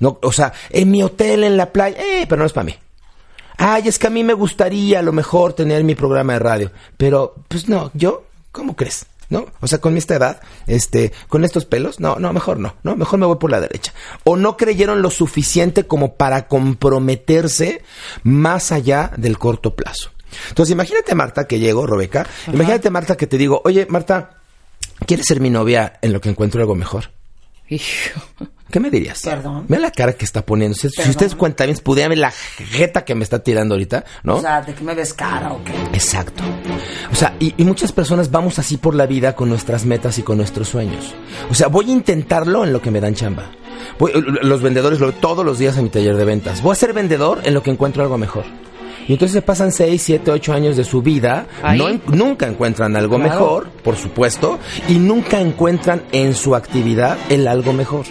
No, 0.00 0.18
o 0.22 0.32
sea, 0.32 0.52
en 0.70 0.90
mi 0.90 1.02
hotel, 1.02 1.44
en 1.44 1.56
la 1.56 1.72
playa, 1.72 1.96
eh, 2.00 2.26
pero 2.28 2.40
no 2.40 2.46
es 2.46 2.52
para 2.52 2.64
mí. 2.64 2.74
Ay, 3.58 3.88
es 3.88 3.98
que 3.98 4.06
a 4.06 4.10
mí 4.10 4.24
me 4.24 4.32
gustaría 4.32 5.00
a 5.00 5.02
lo 5.02 5.12
mejor 5.12 5.52
tener 5.52 5.84
mi 5.84 5.94
programa 5.94 6.32
de 6.32 6.38
radio. 6.38 6.72
Pero, 6.96 7.34
pues 7.46 7.68
no, 7.68 7.90
yo, 7.92 8.24
¿cómo 8.52 8.74
crees? 8.74 9.04
¿No? 9.28 9.46
O 9.60 9.68
sea, 9.68 9.78
con 9.78 9.98
esta 9.98 10.16
edad, 10.16 10.40
este, 10.66 11.12
con 11.28 11.44
estos 11.44 11.66
pelos, 11.66 12.00
no, 12.00 12.16
no, 12.16 12.32
mejor 12.32 12.58
no, 12.58 12.74
no, 12.82 12.96
mejor 12.96 13.18
me 13.20 13.26
voy 13.26 13.36
por 13.36 13.50
la 13.50 13.60
derecha. 13.60 13.92
O 14.24 14.36
no 14.36 14.56
creyeron 14.56 15.02
lo 15.02 15.10
suficiente 15.10 15.86
como 15.86 16.14
para 16.14 16.48
comprometerse 16.48 17.82
más 18.22 18.72
allá 18.72 19.12
del 19.18 19.38
corto 19.38 19.76
plazo. 19.76 20.10
Entonces, 20.48 20.72
imagínate, 20.72 21.14
Marta, 21.14 21.46
que 21.46 21.58
llego, 21.58 21.86
Rebeca, 21.86 22.26
imagínate, 22.46 22.88
Marta, 22.88 23.16
que 23.16 23.26
te 23.26 23.36
digo, 23.36 23.60
oye, 23.64 23.86
Marta, 23.90 24.38
¿quieres 25.06 25.26
ser 25.26 25.40
mi 25.40 25.50
novia 25.50 25.98
en 26.00 26.14
lo 26.14 26.20
que 26.20 26.30
encuentro 26.30 26.62
algo 26.62 26.74
mejor? 26.74 27.10
Hijo. 27.68 28.20
¿Qué 28.70 28.80
me 28.80 28.90
dirías? 28.90 29.22
Perdón. 29.22 29.64
Mira 29.68 29.80
la 29.82 29.90
cara 29.90 30.12
que 30.12 30.24
está 30.24 30.44
poniendo. 30.44 30.74
Si, 30.76 30.88
si 30.90 31.10
ustedes 31.10 31.34
cuentan 31.34 31.66
bien, 31.66 31.78
pudieran 31.82 32.10
ver 32.10 32.18
la 32.18 32.30
jeta 32.30 33.04
que 33.04 33.14
me 33.14 33.24
está 33.24 33.40
tirando 33.42 33.74
ahorita, 33.74 34.04
¿no? 34.22 34.36
O 34.36 34.40
sea, 34.40 34.62
¿de 34.62 34.74
qué 34.74 34.84
me 34.84 34.94
ves 34.94 35.12
cara 35.14 35.52
o 35.52 35.62
qué? 35.64 35.72
Exacto. 35.92 36.42
O 37.12 37.14
sea, 37.14 37.34
y, 37.38 37.54
y 37.56 37.64
muchas 37.64 37.92
personas 37.92 38.30
vamos 38.30 38.58
así 38.58 38.76
por 38.76 38.94
la 38.94 39.06
vida 39.06 39.34
con 39.34 39.48
nuestras 39.48 39.84
metas 39.84 40.18
y 40.18 40.22
con 40.22 40.36
nuestros 40.38 40.68
sueños. 40.68 41.14
O 41.50 41.54
sea, 41.54 41.68
voy 41.68 41.88
a 41.90 41.92
intentarlo 41.92 42.64
en 42.64 42.72
lo 42.72 42.80
que 42.80 42.90
me 42.90 43.00
dan 43.00 43.14
chamba. 43.14 43.50
Voy- 43.98 44.12
los 44.42 44.62
vendedores 44.62 45.00
lo 45.00 45.12
todos 45.12 45.44
los 45.44 45.58
días 45.58 45.76
en 45.76 45.84
mi 45.84 45.90
taller 45.90 46.16
de 46.16 46.24
ventas. 46.24 46.62
Voy 46.62 46.72
a 46.72 46.76
ser 46.76 46.92
vendedor 46.92 47.40
en 47.44 47.54
lo 47.54 47.62
que 47.62 47.70
encuentro 47.70 48.02
algo 48.02 48.18
mejor. 48.18 48.44
Y 49.08 49.14
entonces 49.14 49.32
se 49.32 49.42
pasan 49.42 49.72
6, 49.72 50.00
7, 50.00 50.30
8 50.30 50.52
años 50.52 50.76
de 50.76 50.84
su 50.84 51.02
vida, 51.02 51.46
no 51.76 51.88
nunca 52.14 52.46
encuentran 52.46 52.94
algo 52.96 53.16
Claro. 53.16 53.30
mejor, 53.32 53.70
por 53.82 53.96
supuesto, 53.96 54.60
y 54.88 54.98
nunca 54.98 55.40
encuentran 55.40 56.02
en 56.12 56.34
su 56.34 56.54
actividad 56.54 57.18
el 57.28 57.48
algo 57.48 57.72
mejor. 57.72 58.04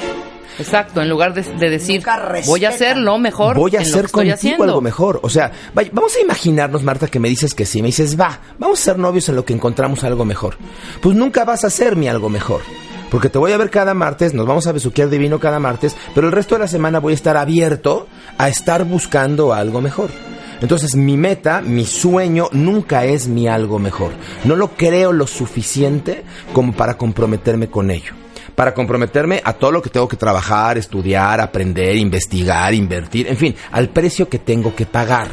Exacto, 0.59 1.01
en 1.01 1.09
lugar 1.09 1.33
de, 1.33 1.41
de 1.41 1.69
decir, 1.69 2.03
voy 2.45 2.65
a 2.65 2.69
hacer 2.69 2.97
lo 2.97 3.17
mejor 3.17 3.55
Voy 3.55 3.75
a 3.75 3.81
en 3.81 3.89
lo 3.91 3.97
hacer 3.97 4.11
contigo 4.11 4.63
algo 4.63 4.81
mejor. 4.81 5.19
O 5.23 5.29
sea, 5.29 5.51
vaya, 5.73 5.89
vamos 5.93 6.15
a 6.15 6.21
imaginarnos, 6.21 6.83
Marta, 6.83 7.07
que 7.07 7.19
me 7.19 7.29
dices 7.29 7.53
que 7.53 7.65
sí. 7.65 7.81
Me 7.81 7.87
dices, 7.87 8.19
va, 8.19 8.39
vamos 8.57 8.79
a 8.81 8.83
ser 8.83 8.99
novios 8.99 9.29
en 9.29 9.35
lo 9.35 9.45
que 9.45 9.53
encontramos 9.53 10.03
algo 10.03 10.25
mejor. 10.25 10.57
Pues 11.01 11.15
nunca 11.15 11.45
vas 11.45 11.63
a 11.63 11.69
ser 11.69 11.95
mi 11.95 12.07
algo 12.07 12.29
mejor. 12.29 12.61
Porque 13.09 13.29
te 13.29 13.39
voy 13.39 13.53
a 13.53 13.57
ver 13.57 13.69
cada 13.69 13.93
martes, 13.93 14.33
nos 14.33 14.45
vamos 14.45 14.67
a 14.67 14.71
besuquear 14.71 15.09
divino 15.09 15.39
cada 15.39 15.59
martes, 15.59 15.95
pero 16.13 16.27
el 16.27 16.33
resto 16.33 16.55
de 16.55 16.59
la 16.59 16.67
semana 16.67 16.99
voy 16.99 17.13
a 17.13 17.15
estar 17.15 17.37
abierto 17.37 18.07
a 18.37 18.49
estar 18.49 18.83
buscando 18.85 19.53
algo 19.53 19.81
mejor. 19.81 20.11
Entonces 20.61 20.95
mi 20.95 21.17
meta, 21.17 21.61
mi 21.61 21.85
sueño, 21.85 22.49
nunca 22.51 23.05
es 23.05 23.27
mi 23.27 23.47
algo 23.47 23.79
mejor. 23.79 24.11
No 24.43 24.55
lo 24.55 24.75
creo 24.75 25.11
lo 25.11 25.25
suficiente 25.25 26.23
como 26.53 26.73
para 26.73 26.97
comprometerme 26.97 27.69
con 27.69 27.89
ello 27.89 28.13
para 28.59 28.73
comprometerme 28.73 29.41
a 29.41 29.53
todo 29.53 29.71
lo 29.71 29.81
que 29.81 29.89
tengo 29.89 30.09
que 30.09 30.17
trabajar, 30.17 30.77
estudiar, 30.77 31.39
aprender, 31.39 31.95
investigar, 31.95 32.73
invertir, 32.73 33.25
en 33.27 33.37
fin, 33.37 33.55
al 33.71 33.87
precio 33.87 34.27
que 34.27 34.37
tengo 34.37 34.75
que 34.75 34.85
pagar. 34.85 35.29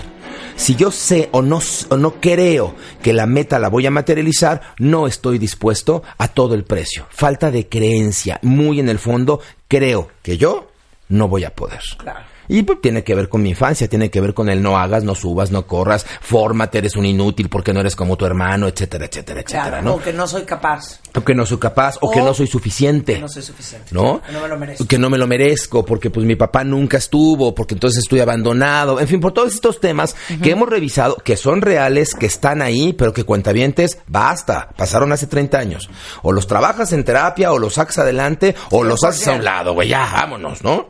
Si 0.54 0.76
yo 0.76 0.92
sé 0.92 1.28
o 1.32 1.42
no, 1.42 1.58
o 1.88 1.96
no 1.96 2.20
creo 2.20 2.76
que 3.02 3.12
la 3.12 3.26
meta 3.26 3.58
la 3.58 3.68
voy 3.68 3.84
a 3.84 3.90
materializar, 3.90 4.60
no 4.78 5.08
estoy 5.08 5.38
dispuesto 5.38 6.04
a 6.18 6.28
todo 6.28 6.54
el 6.54 6.62
precio. 6.62 7.08
Falta 7.10 7.50
de 7.50 7.68
creencia. 7.68 8.38
Muy 8.42 8.78
en 8.78 8.88
el 8.88 9.00
fondo, 9.00 9.40
creo 9.66 10.08
que 10.22 10.38
yo 10.38 10.70
no 11.08 11.26
voy 11.26 11.42
a 11.42 11.50
poder. 11.50 11.80
Claro. 11.98 12.35
Y 12.48 12.62
pues 12.62 12.80
tiene 12.80 13.04
que 13.04 13.14
ver 13.14 13.28
con 13.28 13.42
mi 13.42 13.50
infancia, 13.50 13.88
tiene 13.88 14.10
que 14.10 14.20
ver 14.20 14.34
con 14.34 14.48
el 14.48 14.62
no 14.62 14.78
hagas, 14.78 15.04
no 15.04 15.14
subas, 15.14 15.50
no 15.50 15.66
corras, 15.66 16.06
fórmate, 16.20 16.78
eres 16.78 16.96
un 16.96 17.06
inútil 17.06 17.48
porque 17.48 17.72
no 17.72 17.80
eres 17.80 17.96
como 17.96 18.16
tu 18.16 18.26
hermano, 18.26 18.68
etcétera, 18.68 19.06
etcétera, 19.06 19.40
etcétera, 19.40 19.68
Claro, 19.68 19.82
¿no? 19.82 19.94
o 19.94 19.98
que 20.00 20.12
no 20.12 20.26
soy 20.26 20.42
capaz. 20.42 21.00
O 21.14 21.24
que 21.24 21.34
no 21.34 21.46
soy 21.46 21.58
capaz, 21.58 21.96
o, 22.00 22.10
que 22.10 22.20
no 22.20 22.34
soy 22.34 22.46
suficiente. 22.46 23.14
que 23.14 23.20
no 23.20 23.28
soy 23.28 23.42
suficiente. 23.42 23.88
¿No? 23.92 24.20
Que 24.22 24.32
no 24.32 24.40
me 24.40 24.48
lo 24.48 24.58
merezco. 24.58 24.86
Que 24.86 24.98
no 24.98 25.10
me 25.10 25.18
lo 25.18 25.26
merezco, 25.26 25.84
porque 25.84 26.10
pues 26.10 26.26
mi 26.26 26.36
papá 26.36 26.62
nunca 26.64 26.98
estuvo, 26.98 27.54
porque 27.54 27.74
entonces 27.74 28.00
estoy 28.02 28.20
abandonado. 28.20 29.00
En 29.00 29.08
fin, 29.08 29.20
por 29.20 29.32
todos 29.32 29.54
estos 29.54 29.80
temas 29.80 30.14
que 30.42 30.50
hemos 30.50 30.68
revisado, 30.68 31.16
que 31.16 31.36
son 31.36 31.62
reales, 31.62 32.14
que 32.14 32.26
están 32.26 32.60
ahí, 32.62 32.92
pero 32.92 33.12
que 33.12 33.24
cuentavientes, 33.24 33.98
basta, 34.06 34.68
pasaron 34.76 35.12
hace 35.12 35.26
30 35.26 35.58
años. 35.58 35.88
O 36.22 36.32
los 36.32 36.46
trabajas 36.46 36.92
en 36.92 37.04
terapia, 37.04 37.52
o 37.52 37.58
los 37.58 37.74
sacas 37.74 37.98
adelante, 37.98 38.54
o 38.70 38.84
los 38.84 39.02
haces 39.04 39.26
a 39.28 39.32
un 39.32 39.44
lado, 39.44 39.72
güey, 39.74 39.88
ya, 39.88 40.08
vámonos, 40.12 40.62
¿no? 40.62 40.88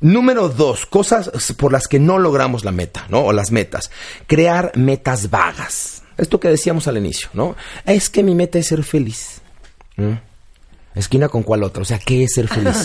Número 0.00 0.48
dos, 0.48 0.86
cosas 0.86 1.30
por 1.54 1.72
las 1.72 1.88
que 1.88 1.98
no 1.98 2.18
logramos 2.18 2.64
la 2.64 2.72
meta, 2.72 3.06
¿no? 3.08 3.24
O 3.24 3.32
las 3.32 3.50
metas. 3.50 3.90
Crear 4.26 4.72
metas 4.74 5.30
vagas. 5.30 6.02
Esto 6.18 6.40
que 6.40 6.48
decíamos 6.48 6.88
al 6.88 6.98
inicio, 6.98 7.28
¿no? 7.32 7.56
Es 7.84 8.10
que 8.10 8.22
mi 8.22 8.34
meta 8.34 8.58
es 8.58 8.68
ser 8.68 8.84
feliz. 8.84 9.40
Esquina 10.96 11.28
con 11.28 11.42
cuál 11.42 11.62
otra. 11.62 11.82
O 11.82 11.84
sea, 11.84 11.98
¿qué 11.98 12.24
es 12.24 12.32
ser 12.34 12.48
feliz? 12.48 12.76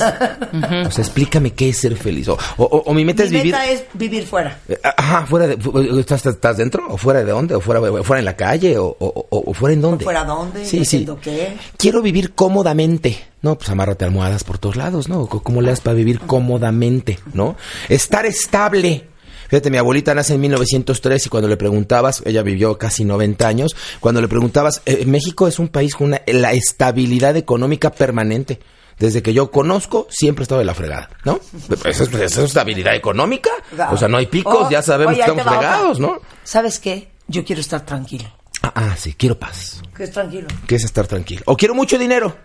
O 0.86 0.92
sea, 0.92 1.04
explícame 1.04 1.52
qué 1.54 1.70
es 1.70 1.78
ser 1.78 1.96
feliz. 1.96 2.28
O, 2.28 2.38
o- 2.58 2.64
o- 2.66 2.84
o 2.86 2.94
mi 2.94 3.06
meta 3.06 3.24
Mi 3.24 3.28
es 3.28 3.32
vivir. 3.32 3.54
meta 3.54 3.66
es 3.68 3.84
vivir 3.94 4.26
fuera. 4.28 4.60
Eh, 4.68 4.78
Ajá, 4.98 5.26
fuera 5.26 5.48
de. 5.48 5.58
fu- 5.58 5.78
¿Estás, 6.00 6.26
estás 6.26 6.58
dentro? 6.58 6.86
¿O 6.90 6.98
fuera 6.98 7.24
de 7.24 7.32
dónde? 7.32 7.56
¿O 7.56 7.62
fuera, 7.62 7.80
fuera 8.04 8.20
en 8.20 8.26
la 8.26 8.36
calle? 8.36 8.78
¿O, 8.78 8.96
o- 9.00 9.54
fuera 9.54 9.74
en 9.74 9.82
dónde? 9.82 10.04
fuera 10.04 10.24
dónde? 10.26 10.64
Sí, 10.66 10.78
sí. 10.80 10.98
¿Haciendo 10.98 11.20
qué? 11.20 11.56
Quiero 11.78 12.02
vivir 12.02 12.34
cómodamente. 12.34 13.18
No, 13.42 13.58
pues 13.58 13.70
amárrate 13.70 14.06
almohadas 14.06 14.44
por 14.44 14.58
todos 14.60 14.76
lados, 14.76 15.10
¿no? 15.10 15.26
¿Cómo 15.28 15.62
le 15.62 15.70
das 15.70 15.82
para 15.82 15.96
vivir 15.96 16.20
cómodamente, 16.20 17.18
no? 17.34 17.56
Estar 17.90 18.26
estable. 18.26 19.08
Fíjate, 19.52 19.70
mi 19.70 19.76
abuelita 19.78 20.16
nace 20.16 20.36
en 20.36 20.40
1903 20.40 21.26
y 21.26 21.30
cuando 21.30 21.50
le 21.50 21.58
preguntabas, 21.58 22.24
ella 22.26 22.42
vivió 22.42 22.78
casi 22.78 23.04
90 23.04 23.46
años, 23.46 23.76
cuando 24.00 24.22
le 24.22 24.30
preguntabas, 24.30 24.82
eh, 24.86 25.06
México 25.06 25.46
es 25.46 25.60
un 25.60 25.68
país 25.68 25.94
con 25.94 26.08
una, 26.08 26.22
la 26.26 26.54
estabilidad 26.54 27.36
económica 27.36 27.92
permanente. 27.92 28.62
Desde 28.98 29.22
que 29.22 29.34
yo 29.34 29.52
conozco, 29.52 30.08
siempre 30.10 30.44
he 30.44 30.46
estado 30.46 30.60
de 30.60 30.66
la 30.66 30.74
fregada, 30.74 31.10
¿no? 31.26 31.42
Eso 31.84 32.04
es, 32.06 32.38
estabilidad 32.38 32.96
económica. 32.96 33.50
O 33.92 33.98
sea, 33.98 34.08
no 34.08 34.16
hay 34.18 34.28
picos, 34.28 34.68
Oh, 34.68 34.70
ya 34.70 34.82
sabemos 34.82 35.16
oye, 35.16 35.24
que 35.26 35.30
estamos 35.32 35.46
otra. 35.46 35.58
fregados, 35.60 36.00
¿no? 36.00 36.22
¿Sabes 36.46 36.80
qué? 36.80 37.10
Yo 37.28 37.44
quiero 37.44 37.60
estar 37.60 37.86
tranquilo. 37.86 38.32
Ah, 38.62 38.72
ah, 38.74 38.96
sí, 38.98 39.16
quiero 39.18 39.38
paz. 39.38 39.82
¿Qué 39.94 40.06
es 40.06 40.12
tranquilo? 40.12 40.48
que 40.66 40.76
es 40.76 40.86
estar 40.86 41.08
tranquilo. 41.08 41.42
O 41.46 41.58
quiero 41.58 41.76
mucho 41.76 41.98
dinero. 41.98 42.38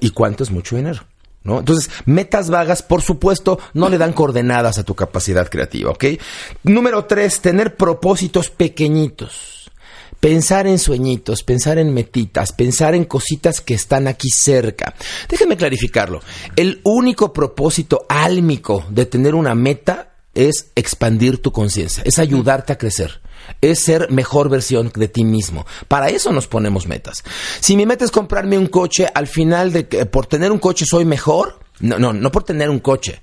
¿Y 0.00 0.10
cuánto 0.10 0.44
es 0.44 0.50
mucho 0.50 0.76
dinero? 0.76 1.00
¿No? 1.42 1.60
Entonces, 1.60 1.90
metas 2.04 2.50
vagas, 2.50 2.82
por 2.82 3.00
supuesto, 3.00 3.58
no 3.72 3.88
le 3.88 3.96
dan 3.96 4.12
coordenadas 4.12 4.76
a 4.76 4.84
tu 4.84 4.94
capacidad 4.94 5.48
creativa, 5.48 5.90
¿ok? 5.90 6.04
Número 6.64 7.06
tres, 7.06 7.40
tener 7.40 7.76
propósitos 7.76 8.50
pequeñitos. 8.50 9.70
Pensar 10.20 10.66
en 10.66 10.78
sueñitos, 10.78 11.42
pensar 11.42 11.78
en 11.78 11.94
metitas, 11.94 12.52
pensar 12.52 12.94
en 12.94 13.06
cositas 13.06 13.62
que 13.62 13.72
están 13.72 14.06
aquí 14.06 14.28
cerca. 14.28 14.94
Déjenme 15.30 15.56
clarificarlo. 15.56 16.20
El 16.56 16.82
único 16.84 17.32
propósito 17.32 18.04
álmico 18.06 18.84
de 18.90 19.06
tener 19.06 19.34
una 19.34 19.54
meta 19.54 20.09
es 20.34 20.70
expandir 20.74 21.42
tu 21.42 21.52
conciencia, 21.52 22.02
es 22.06 22.18
ayudarte 22.18 22.72
a 22.72 22.78
crecer, 22.78 23.20
es 23.60 23.80
ser 23.80 24.10
mejor 24.10 24.48
versión 24.48 24.92
de 24.94 25.08
ti 25.08 25.24
mismo. 25.24 25.66
Para 25.88 26.08
eso 26.08 26.32
nos 26.32 26.46
ponemos 26.46 26.86
metas. 26.86 27.24
Si 27.60 27.76
mi 27.76 27.86
meta 27.86 28.04
es 28.04 28.10
comprarme 28.10 28.58
un 28.58 28.66
coche, 28.66 29.08
al 29.12 29.26
final 29.26 29.72
de 29.72 29.88
que 29.88 30.06
por 30.06 30.26
tener 30.26 30.52
un 30.52 30.58
coche 30.58 30.84
soy 30.86 31.04
mejor, 31.04 31.60
no, 31.80 31.98
no, 31.98 32.12
no 32.12 32.30
por 32.30 32.44
tener 32.44 32.70
un 32.70 32.80
coche. 32.80 33.20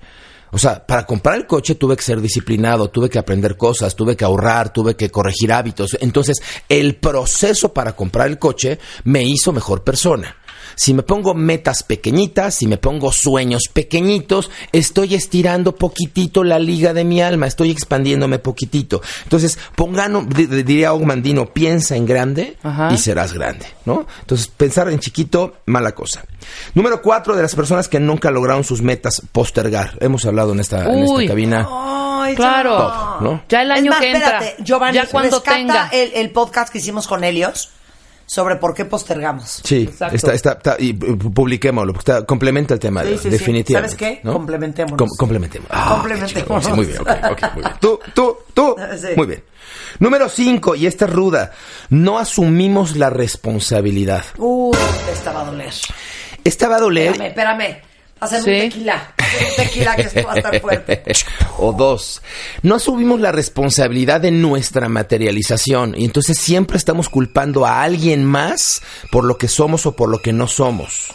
O 0.51 0.57
sea, 0.57 0.85
para 0.85 1.05
comprar 1.05 1.35
el 1.35 1.45
coche 1.45 1.75
tuve 1.75 1.97
que 1.97 2.03
ser 2.03 2.21
disciplinado, 2.21 2.89
tuve 2.89 3.09
que 3.09 3.19
aprender 3.19 3.57
cosas, 3.57 3.95
tuve 3.95 4.15
que 4.15 4.23
ahorrar, 4.23 4.71
tuve 4.71 4.95
que 4.95 5.09
corregir 5.09 5.51
hábitos. 5.51 5.97
Entonces, 5.99 6.37
el 6.69 6.95
proceso 6.95 7.73
para 7.73 7.95
comprar 7.95 8.27
el 8.27 8.39
coche 8.39 8.79
me 9.03 9.23
hizo 9.23 9.51
mejor 9.51 9.83
persona. 9.83 10.37
Si 10.77 10.93
me 10.93 11.01
pongo 11.03 11.33
metas 11.33 11.81
pequeñitas, 11.83 12.53
si 12.55 12.67
me 12.67 12.77
pongo 12.77 13.11
sueños 13.11 13.63
pequeñitos, 13.73 14.49
estoy 14.71 15.15
estirando 15.15 15.75
poquitito 15.75 16.43
la 16.43 16.59
liga 16.59 16.93
de 16.93 17.03
mi 17.03 17.19
alma, 17.21 17.47
estoy 17.47 17.71
expandiéndome 17.71 18.37
poquitito. 18.39 19.01
Entonces, 19.23 19.57
pongan, 19.75 20.29
di- 20.29 20.45
di- 20.45 20.61
diría 20.63 20.93
Ogmandino, 20.93 21.47
piensa 21.47 21.95
en 21.95 22.05
grande 22.05 22.57
Ajá. 22.61 22.89
y 22.93 22.97
serás 22.97 23.33
grande, 23.33 23.65
¿no? 23.85 24.05
Entonces, 24.21 24.47
pensar 24.47 24.87
en 24.89 24.99
chiquito, 24.99 25.55
mala 25.65 25.93
cosa. 25.93 26.23
Número 26.75 27.01
cuatro, 27.01 27.35
de 27.35 27.41
las 27.41 27.55
personas 27.55 27.89
que 27.89 27.99
nunca 27.99 28.29
lograron 28.29 28.63
sus 28.63 28.81
metas, 28.83 29.21
postergar. 29.31 29.97
Hemos 29.99 30.25
hablado 30.25 30.53
en 30.53 30.59
esta, 30.59 30.85
en 30.93 30.99
esta 30.99 31.25
cabina. 31.25 31.67
Ay, 31.69 32.35
Claro. 32.35 32.77
Todo, 32.77 33.17
¿no? 33.21 33.43
Ya 33.49 33.61
el 33.63 33.71
año 33.71 33.83
es 33.85 33.89
más, 33.89 33.99
que 33.99 34.11
entra. 34.11 34.37
espérate, 34.39 34.63
Giovanni, 34.63 34.95
ya 34.95 35.05
cuando 35.07 35.37
rescata 35.37 35.55
tenga. 35.57 35.89
El, 35.91 36.11
el 36.13 36.31
podcast 36.31 36.71
que 36.71 36.77
hicimos 36.79 37.07
con 37.07 37.23
Helios 37.23 37.69
sobre 38.27 38.57
por 38.57 38.73
qué 38.75 38.85
postergamos. 38.85 39.61
Sí, 39.63 39.89
está, 39.89 40.07
está, 40.09 40.51
está- 40.51 40.75
y 40.77 40.93
pu- 40.93 41.33
publiquémoslo, 41.33 41.93
está- 41.97 42.25
complementa 42.25 42.73
el 42.75 42.79
tema, 42.79 43.01
Sí, 43.01 43.07
de, 43.09 43.17
sí, 43.17 43.23
sí. 43.23 43.29
definitivamente. 43.29 43.95
¿Sabes 43.95 44.15
qué? 44.17 44.21
¿no? 44.23 44.33
Complementémonos. 44.33 44.97
Com- 44.99 45.17
complementemos. 45.17 45.67
Ah, 45.71 46.03
muy 46.75 46.85
bien, 46.85 46.99
ok, 47.01 47.09
ok, 47.31 47.53
muy 47.55 47.63
bien. 47.63 47.73
Tú, 47.79 47.99
tú, 48.13 48.37
tú. 48.53 48.75
Sí. 49.01 49.07
Muy 49.15 49.27
bien. 49.27 49.43
Número 49.99 50.29
cinco, 50.29 50.75
y 50.75 50.85
esta 50.85 51.05
es 51.05 51.11
ruda, 51.13 51.51
no 51.89 52.19
asumimos 52.19 52.95
la 52.97 53.09
responsabilidad. 53.09 54.23
Uh, 54.37 54.73
esta 55.11 55.31
va 55.31 55.41
a 55.41 55.45
doler. 55.45 55.73
Esta 56.43 56.67
va 56.67 56.75
a 56.75 56.79
doler. 56.79 57.07
Espérame, 57.11 57.27
espérame. 57.29 57.81
Hacen 58.19 58.43
Sí. 58.43 58.51
un 58.51 58.59
tequila. 58.69 59.13
Un 59.17 59.55
tequila 59.63 59.95
que 59.95 60.01
esto 60.03 60.23
va 60.23 60.33
a 60.33 60.37
estar 60.37 60.59
fuerte. 60.59 61.03
o 61.57 61.73
dos, 61.73 62.21
no 62.63 62.75
asumimos 62.75 63.19
la 63.19 63.31
responsabilidad 63.31 64.21
de 64.21 64.31
nuestra 64.31 64.89
materialización 64.89 65.93
y 65.97 66.05
entonces 66.05 66.37
siempre 66.37 66.77
estamos 66.77 67.09
culpando 67.09 67.65
a 67.65 67.81
alguien 67.83 68.23
más 68.25 68.81
por 69.11 69.23
lo 69.25 69.37
que 69.37 69.47
somos 69.47 69.85
o 69.85 69.95
por 69.95 70.09
lo 70.09 70.21
que 70.21 70.33
no 70.33 70.47
somos. 70.47 71.13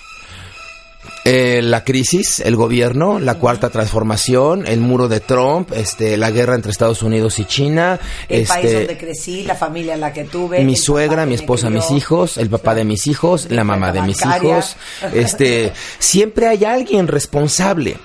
Eh, 1.25 1.61
la 1.63 1.85
crisis, 1.85 2.41
el 2.41 2.57
gobierno, 2.57 3.21
la 3.21 3.37
cuarta 3.37 3.71
transformación, 3.71 4.67
el 4.67 4.81
muro 4.81 5.07
de 5.07 5.21
Trump, 5.21 5.71
este, 5.73 6.17
la 6.17 6.33
guerra 6.33 6.57
entre 6.57 6.73
Estados 6.73 7.03
Unidos 7.03 7.39
y 7.39 7.45
China, 7.45 8.01
El 8.29 8.41
este, 8.43 8.55
país 8.55 8.73
donde 8.73 8.99
crecí, 8.99 9.45
la 9.45 9.55
familia 9.55 9.95
en 9.95 10.01
la 10.01 10.13
que 10.13 10.25
tuve. 10.25 10.65
mi 10.65 10.77
suegra, 10.77 11.25
mi 11.25 11.35
esposa, 11.35 11.71
mis 11.71 11.93
hijos, 11.93 12.39
el 12.39 12.51
papá 12.51 12.75
de 12.75 12.85
mis 12.85 13.07
hijos, 13.07 13.47
la 13.51 13.63
mamá 13.63 13.93
de 13.93 14.03
mis 14.03 14.19
hijos. 14.25 14.77
Este, 15.15 15.73
siempre 16.01 16.49
hay 16.49 16.65
alguien 16.65 17.07
responsable. 17.07 17.97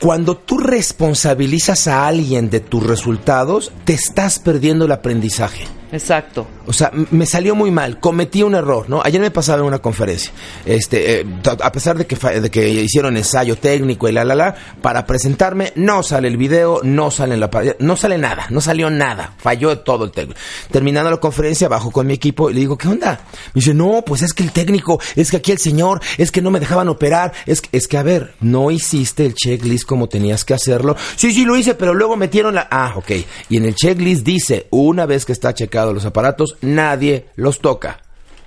Cuando 0.00 0.36
tú 0.36 0.58
responsabilizas 0.58 1.86
a 1.86 2.06
alguien 2.06 2.50
de 2.50 2.60
tus 2.60 2.82
resultados, 2.82 3.72
te 3.84 3.94
estás 3.94 4.40
perdiendo 4.40 4.86
el 4.86 4.92
aprendizaje. 4.92 5.66
Exacto. 5.92 6.46
O 6.66 6.72
sea, 6.72 6.90
me 7.10 7.26
salió 7.26 7.54
muy 7.54 7.70
mal, 7.70 8.00
cometí 8.00 8.42
un 8.42 8.54
error, 8.54 8.88
¿no? 8.88 9.00
Ayer 9.04 9.20
me 9.20 9.30
pasaba 9.30 9.60
en 9.60 9.66
una 9.66 9.78
conferencia, 9.78 10.32
este, 10.64 11.20
eh, 11.20 11.26
a 11.62 11.70
pesar 11.70 11.96
de 11.96 12.06
que, 12.06 12.16
de 12.40 12.50
que 12.50 12.68
hicieron 12.68 13.16
ensayo 13.16 13.56
técnico 13.56 14.08
y 14.08 14.12
la, 14.12 14.24
la, 14.24 14.34
la, 14.34 14.54
para 14.82 15.06
presentarme, 15.06 15.72
no 15.76 16.02
sale 16.02 16.26
el 16.26 16.36
video, 16.36 16.80
no 16.82 17.10
sale 17.10 17.36
la 17.36 17.48
no 17.78 17.96
sale 17.96 18.18
nada, 18.18 18.46
no 18.50 18.60
salió 18.60 18.90
nada, 18.90 19.34
falló 19.38 19.78
todo 19.78 20.04
el 20.04 20.10
técnico. 20.10 20.40
Terminando 20.70 21.10
la 21.10 21.18
conferencia, 21.18 21.68
bajo 21.68 21.90
con 21.92 22.06
mi 22.06 22.14
equipo 22.14 22.50
y 22.50 22.54
le 22.54 22.60
digo, 22.60 22.76
¿qué 22.76 22.88
onda? 22.88 23.20
Me 23.54 23.60
dice, 23.60 23.72
no, 23.72 24.02
pues 24.04 24.22
es 24.22 24.32
que 24.32 24.42
el 24.42 24.50
técnico, 24.50 25.00
es 25.14 25.30
que 25.30 25.36
aquí 25.36 25.52
el 25.52 25.58
señor, 25.58 26.00
es 26.18 26.32
que 26.32 26.42
no 26.42 26.50
me 26.50 26.58
dejaban 26.58 26.88
operar, 26.88 27.32
es 27.46 27.62
es 27.70 27.86
que 27.86 27.98
a 27.98 28.02
ver, 28.02 28.34
no 28.40 28.70
hiciste 28.70 29.24
el 29.24 29.34
checklist 29.34 29.86
como 29.86 30.08
tenías 30.08 30.44
que 30.44 30.54
hacerlo. 30.54 30.96
Sí, 31.14 31.32
sí, 31.32 31.44
lo 31.44 31.56
hice, 31.56 31.74
pero 31.74 31.94
luego 31.94 32.16
metieron 32.16 32.54
la, 32.54 32.66
ah, 32.70 32.94
ok. 32.96 33.10
Y 33.48 33.58
en 33.58 33.66
el 33.66 33.74
checklist 33.74 34.24
dice, 34.24 34.66
una 34.70 35.06
vez 35.06 35.24
que 35.24 35.32
está 35.32 35.54
checado 35.54 35.75
los 35.84 36.04
aparatos, 36.04 36.56
nadie 36.60 37.26
los 37.36 37.60
toca. 37.60 38.02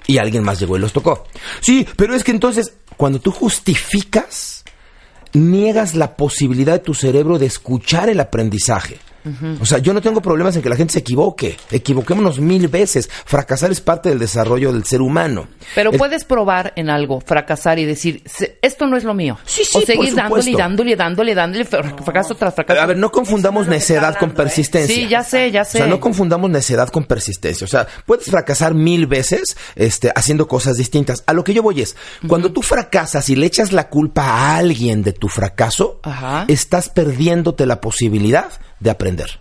Y 0.08 0.18
alguien 0.18 0.44
más 0.44 0.60
llegó 0.60 0.76
y 0.76 0.80
los 0.80 0.94
tocó. 0.94 1.26
Sí, 1.62 1.88
pero 1.96 2.16
es 2.16 2.24
que 2.24 2.32
entonces, 2.32 2.74
cuando 2.98 3.20
tú 3.20 3.32
justificas, 3.32 4.64
niegas 5.34 5.96
la 5.96 6.16
posibilidad 6.16 6.74
de 6.74 6.80
tu 6.80 6.94
cerebro 6.94 7.38
de 7.38 7.46
escuchar 7.46 8.10
el 8.10 8.20
aprendizaje. 8.20 9.00
O 9.62 9.66
sea, 9.66 9.78
yo 9.80 9.94
no 9.94 10.02
tengo 10.02 10.22
problemas 10.22 10.56
en 10.56 10.62
que 10.62 10.70
la 10.70 10.76
gente 10.76 10.94
se 10.94 11.00
equivoque. 11.00 11.58
Equivoquémonos 11.72 12.40
mil 12.40 12.68
veces. 12.68 13.10
Fracasar 13.26 13.72
es 13.72 13.82
parte 13.82 14.10
del 14.10 14.20
desarrollo 14.20 14.72
del 14.72 14.86
ser 14.86 15.02
humano. 15.02 15.48
Pero 15.76 15.92
El- 15.92 15.98
puedes 15.98 16.24
probar 16.24 16.74
en 16.76 16.90
algo, 16.90 17.22
fracasar 17.22 17.80
y 17.80 17.86
decir, 17.86 18.24
"Se- 18.26 18.58
esto 18.62 18.88
no 18.88 18.98
es 18.98 19.04
lo 19.04 19.14
mío. 19.14 19.38
Sí, 19.46 19.64
sí, 19.66 19.78
o 19.78 19.82
seguir 19.82 20.16
dándole 20.16 20.50
y 20.52 20.56
dándole 20.56 20.92
y 20.92 20.96
dándole 20.96 21.32
y 21.32 21.36
dándole, 21.36 21.66
fra- 21.66 21.84
fracaso 22.04 22.36
tras 22.36 22.54
fracaso. 22.56 22.82
A 22.82 22.86
ver, 22.86 22.98
no 22.98 23.12
confundamos 23.12 23.66
que 23.66 23.72
necedad 23.72 24.16
con 24.18 24.30
¿eh? 24.30 24.34
persistencia. 24.36 24.96
Sí, 24.96 25.08
ya 25.08 25.24
sé, 25.24 25.52
ya 25.52 25.66
sé. 25.66 25.80
O 25.80 25.82
sea, 25.82 25.88
no 25.88 26.00
confundamos 26.00 26.50
necedad 26.50 26.90
con 26.90 27.04
persistencia. 27.06 27.66
O 27.66 27.68
sea, 27.68 27.88
puedes 28.06 28.26
fracasar 28.26 28.74
mil 28.74 29.08
veces 29.08 29.58
este, 29.76 30.12
haciendo 30.16 30.48
cosas 30.48 30.78
distintas. 30.78 31.24
A 31.28 31.34
lo 31.34 31.44
que 31.44 31.54
yo 31.54 31.62
voy 31.64 31.82
es, 31.82 31.96
cuando 32.28 32.52
tú 32.52 32.62
fracasas 32.62 33.30
y 33.30 33.36
le 33.36 33.46
echas 33.46 33.72
la 33.72 33.90
culpa 33.90 34.24
a 34.24 34.58
alguien 34.58 35.04
de 35.04 35.14
tu 35.14 35.28
fracaso, 35.28 36.00
Ajá. 36.04 36.46
estás 36.48 36.90
perdiéndote 36.90 37.66
la 37.66 37.82
posibilidad 37.82 38.50
de 38.80 38.90
aprender. 38.90 39.40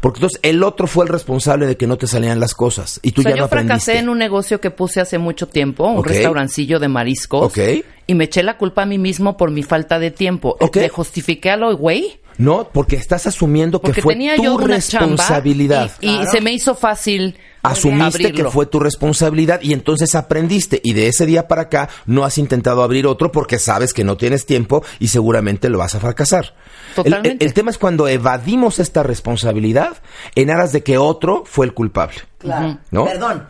Porque 0.00 0.18
entonces 0.20 0.40
el 0.42 0.62
otro 0.62 0.86
fue 0.86 1.04
el 1.04 1.10
responsable 1.10 1.66
de 1.66 1.76
que 1.76 1.86
no 1.86 1.98
te 1.98 2.06
salían 2.06 2.40
las 2.40 2.54
cosas 2.54 2.98
y 3.02 3.12
tú 3.12 3.20
o 3.20 3.22
sea, 3.24 3.32
ya 3.32 3.36
yo 3.36 3.40
no 3.42 3.46
aprendiste. 3.46 3.68
fracasé 3.78 3.98
en 3.98 4.08
un 4.08 4.16
negocio 4.18 4.58
que 4.58 4.70
puse 4.70 5.02
hace 5.02 5.18
mucho 5.18 5.48
tiempo, 5.48 5.86
un 5.86 6.02
restaurancillo 6.02 6.78
de 6.80 6.88
mariscos. 6.88 7.44
Ok. 7.46 7.58
Y 8.06 8.14
me 8.14 8.24
eché 8.24 8.42
la 8.42 8.56
culpa 8.56 8.82
a 8.82 8.86
mí 8.86 8.98
mismo 8.98 9.36
por 9.36 9.50
mi 9.50 9.62
falta 9.62 9.98
de 9.98 10.10
tiempo. 10.10 10.56
Ok. 10.60 10.76
¿Me 10.76 10.88
justifiqué 10.88 11.50
a 11.50 11.56
lo 11.58 11.76
güey? 11.76 12.20
No, 12.38 12.70
porque 12.72 12.96
estás 12.96 13.26
asumiendo 13.26 13.82
Porque 13.82 13.96
que 13.96 14.02
fue 14.02 14.14
tenía 14.14 14.36
tu 14.36 14.44
yo 14.44 14.54
una 14.54 14.66
responsabilidad. 14.68 15.90
y, 16.00 16.08
y 16.22 16.26
se 16.26 16.40
me 16.40 16.52
hizo 16.52 16.74
fácil 16.74 17.36
Asumiste 17.62 18.26
abrirlo. 18.26 18.44
que 18.46 18.50
fue 18.50 18.66
tu 18.66 18.80
responsabilidad 18.80 19.60
y 19.62 19.72
entonces 19.72 20.14
aprendiste 20.14 20.80
y 20.82 20.94
de 20.94 21.06
ese 21.06 21.26
día 21.26 21.46
para 21.48 21.62
acá 21.62 21.88
no 22.06 22.24
has 22.24 22.36
intentado 22.38 22.82
abrir 22.82 23.06
otro 23.06 23.30
porque 23.30 23.58
sabes 23.58 23.94
que 23.94 24.02
no 24.04 24.16
tienes 24.16 24.46
tiempo 24.46 24.84
y 24.98 25.08
seguramente 25.08 25.68
lo 25.70 25.78
vas 25.78 25.94
a 25.94 26.00
fracasar. 26.00 26.44
El- 26.44 26.52
El, 26.52 26.94
Totalmente. 27.04 27.44
el 27.44 27.54
tema 27.54 27.70
es 27.70 27.78
cuando 27.78 28.08
evadimos 28.08 28.78
esta 28.78 29.02
responsabilidad 29.02 29.96
en 30.34 30.50
aras 30.50 30.72
de 30.72 30.82
que 30.82 30.98
otro 30.98 31.44
fue 31.46 31.64
el 31.66 31.72
culpable. 31.74 32.16
Claro. 32.38 32.78
¿No? 32.90 33.04
Perdón. 33.04 33.46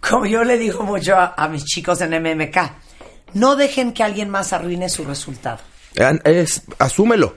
Como 0.00 0.26
yo 0.26 0.44
le 0.44 0.58
digo 0.58 0.84
mucho 0.84 1.14
a, 1.16 1.34
a 1.36 1.48
mis 1.48 1.64
chicos 1.64 2.00
en 2.00 2.10
MMK, 2.22 2.56
no 3.34 3.56
dejen 3.56 3.92
que 3.92 4.02
alguien 4.04 4.30
más 4.30 4.52
arruine 4.52 4.88
su 4.88 5.04
resultado. 5.04 5.58
Es, 6.24 6.62
asúmelo. 6.78 7.34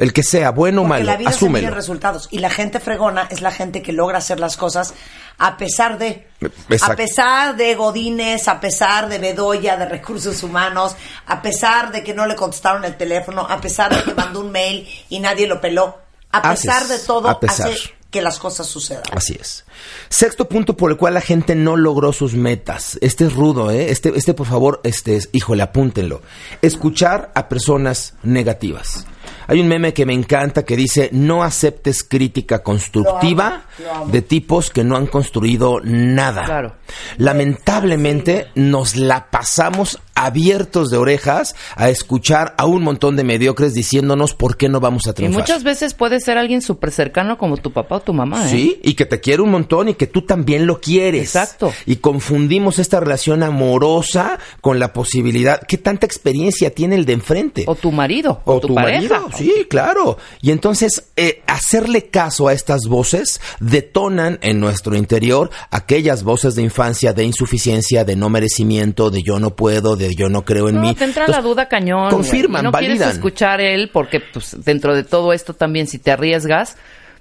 El 0.00 0.14
que 0.14 0.22
sea, 0.22 0.50
bueno 0.50 0.80
o 0.80 0.84
malo, 0.84 1.04
la 1.04 1.18
vida 1.18 1.28
se 1.30 1.36
asúmelo. 1.36 1.68
en 1.68 1.74
resultados. 1.74 2.28
Y 2.30 2.38
la 2.38 2.48
gente 2.48 2.80
fregona 2.80 3.28
es 3.30 3.42
la 3.42 3.50
gente 3.50 3.82
que 3.82 3.92
logra 3.92 4.16
hacer 4.16 4.40
las 4.40 4.56
cosas 4.56 4.94
a 5.36 5.58
pesar 5.58 5.98
de. 5.98 6.26
Exacto. 6.40 6.92
A 6.94 6.96
pesar 6.96 7.56
de 7.56 7.74
Godines, 7.74 8.48
a 8.48 8.60
pesar 8.60 9.10
de 9.10 9.18
Bedoya, 9.18 9.76
de 9.76 9.84
recursos 9.84 10.42
humanos, 10.42 10.96
a 11.26 11.42
pesar 11.42 11.92
de 11.92 12.02
que 12.02 12.14
no 12.14 12.24
le 12.26 12.34
contestaron 12.34 12.86
el 12.86 12.96
teléfono, 12.96 13.46
a 13.46 13.60
pesar 13.60 13.94
de 13.94 14.02
que 14.02 14.14
mandó 14.14 14.40
un 14.40 14.50
mail 14.50 14.88
y 15.10 15.20
nadie 15.20 15.46
lo 15.46 15.60
peló. 15.60 15.98
A 16.32 16.38
Haces, 16.38 16.66
pesar 16.66 16.88
de 16.88 16.98
todo, 17.00 17.28
a 17.28 17.38
pesar. 17.38 17.68
hace 17.70 17.94
que 18.10 18.22
las 18.22 18.38
cosas 18.38 18.66
sucedan. 18.66 19.02
Así 19.12 19.36
es. 19.38 19.64
Sexto 20.08 20.48
punto 20.48 20.76
por 20.76 20.90
el 20.90 20.96
cual 20.96 21.14
la 21.14 21.20
gente 21.20 21.54
no 21.54 21.76
logró 21.76 22.12
sus 22.12 22.34
metas. 22.34 22.98
Este 23.02 23.26
es 23.26 23.34
rudo, 23.34 23.70
¿eh? 23.70 23.90
Este, 23.90 24.12
este 24.16 24.34
por 24.34 24.46
favor, 24.46 24.80
este 24.82 25.16
es, 25.16 25.28
híjole, 25.32 25.62
apúntenlo. 25.62 26.22
Escuchar 26.62 27.30
a 27.34 27.48
personas 27.48 28.14
negativas. 28.22 29.06
Hay 29.50 29.58
un 29.58 29.66
meme 29.66 29.92
que 29.92 30.06
me 30.06 30.12
encanta 30.12 30.64
que 30.64 30.76
dice, 30.76 31.08
no 31.10 31.42
aceptes 31.42 32.04
crítica 32.04 32.62
constructiva 32.62 33.48
Lo 33.48 33.54
amo, 33.56 33.64
lo 33.96 34.02
amo. 34.04 34.12
de 34.12 34.22
tipos 34.22 34.70
que 34.70 34.84
no 34.84 34.96
han 34.96 35.08
construido 35.08 35.80
nada. 35.82 36.44
Claro. 36.44 36.76
Lamentablemente 37.16 38.46
nos 38.54 38.94
la 38.94 39.28
pasamos 39.28 39.98
abiertos 40.24 40.90
de 40.90 40.96
orejas 40.96 41.54
a 41.76 41.88
escuchar 41.90 42.54
a 42.58 42.66
un 42.66 42.82
montón 42.82 43.16
de 43.16 43.24
mediocres 43.24 43.74
diciéndonos 43.74 44.34
por 44.34 44.56
qué 44.56 44.68
no 44.68 44.80
vamos 44.80 45.06
a 45.06 45.10
Y 45.10 45.14
triunfar. 45.14 45.40
muchas 45.40 45.62
veces 45.64 45.94
puede 45.94 46.20
ser 46.20 46.38
alguien 46.38 46.62
súper 46.62 46.90
cercano 46.90 47.38
como 47.38 47.56
tu 47.56 47.72
papá 47.72 47.96
o 47.96 48.00
tu 48.00 48.12
mamá, 48.12 48.46
¿eh? 48.46 48.50
Sí, 48.50 48.80
y 48.82 48.94
que 48.94 49.06
te 49.06 49.20
quiere 49.20 49.42
un 49.42 49.50
montón 49.50 49.88
y 49.88 49.94
que 49.94 50.06
tú 50.06 50.22
también 50.22 50.66
lo 50.66 50.80
quieres. 50.80 51.22
Exacto. 51.22 51.72
Y 51.86 51.96
confundimos 51.96 52.78
esta 52.78 53.00
relación 53.00 53.42
amorosa 53.42 54.38
con 54.60 54.78
la 54.78 54.92
posibilidad. 54.92 55.60
¿Qué 55.66 55.78
tanta 55.78 56.06
experiencia 56.06 56.70
tiene 56.74 56.96
el 56.96 57.04
de 57.06 57.14
enfrente? 57.14 57.64
O 57.66 57.74
tu 57.74 57.92
marido, 57.92 58.42
o, 58.44 58.54
O 58.54 58.60
tu, 58.60 58.68
tu 58.68 58.74
pareja. 58.74 59.20
marido, 59.20 59.36
sí, 59.36 59.52
claro. 59.68 60.18
Y 60.42 60.50
entonces, 60.50 61.04
eh, 61.16 61.42
hacerle 61.46 62.08
caso 62.08 62.48
a 62.48 62.52
estas 62.52 62.82
voces 62.86 63.40
detonan 63.60 64.38
en 64.42 64.60
nuestro 64.60 64.96
interior 64.96 65.50
aquellas 65.70 66.22
voces 66.22 66.54
de 66.54 66.62
infancia 66.62 67.12
de 67.12 67.24
insuficiencia, 67.24 68.04
de 68.04 68.16
no 68.16 68.28
merecimiento, 68.28 69.10
de 69.10 69.22
yo 69.22 69.38
no 69.38 69.56
puedo, 69.56 69.96
de 69.96 70.09
yo 70.16 70.28
no 70.28 70.44
creo 70.44 70.68
en 70.68 70.76
No, 70.76 70.80
mí. 70.82 70.94
te 70.94 71.04
entra 71.04 71.24
Entonces, 71.24 71.42
la 71.44 71.48
duda 71.48 71.68
cañón. 71.68 72.10
Confirman, 72.10 72.62
Y 72.62 72.64
no 72.64 72.70
validan. 72.72 72.96
quieres 72.98 73.14
escuchar 73.14 73.60
él 73.60 73.90
porque, 73.92 74.20
pues, 74.20 74.56
dentro 74.64 74.94
de 74.94 75.04
todo 75.04 75.32
esto 75.32 75.54
también, 75.54 75.86
si 75.86 75.98
te 75.98 76.10
arriesgas, 76.10 76.76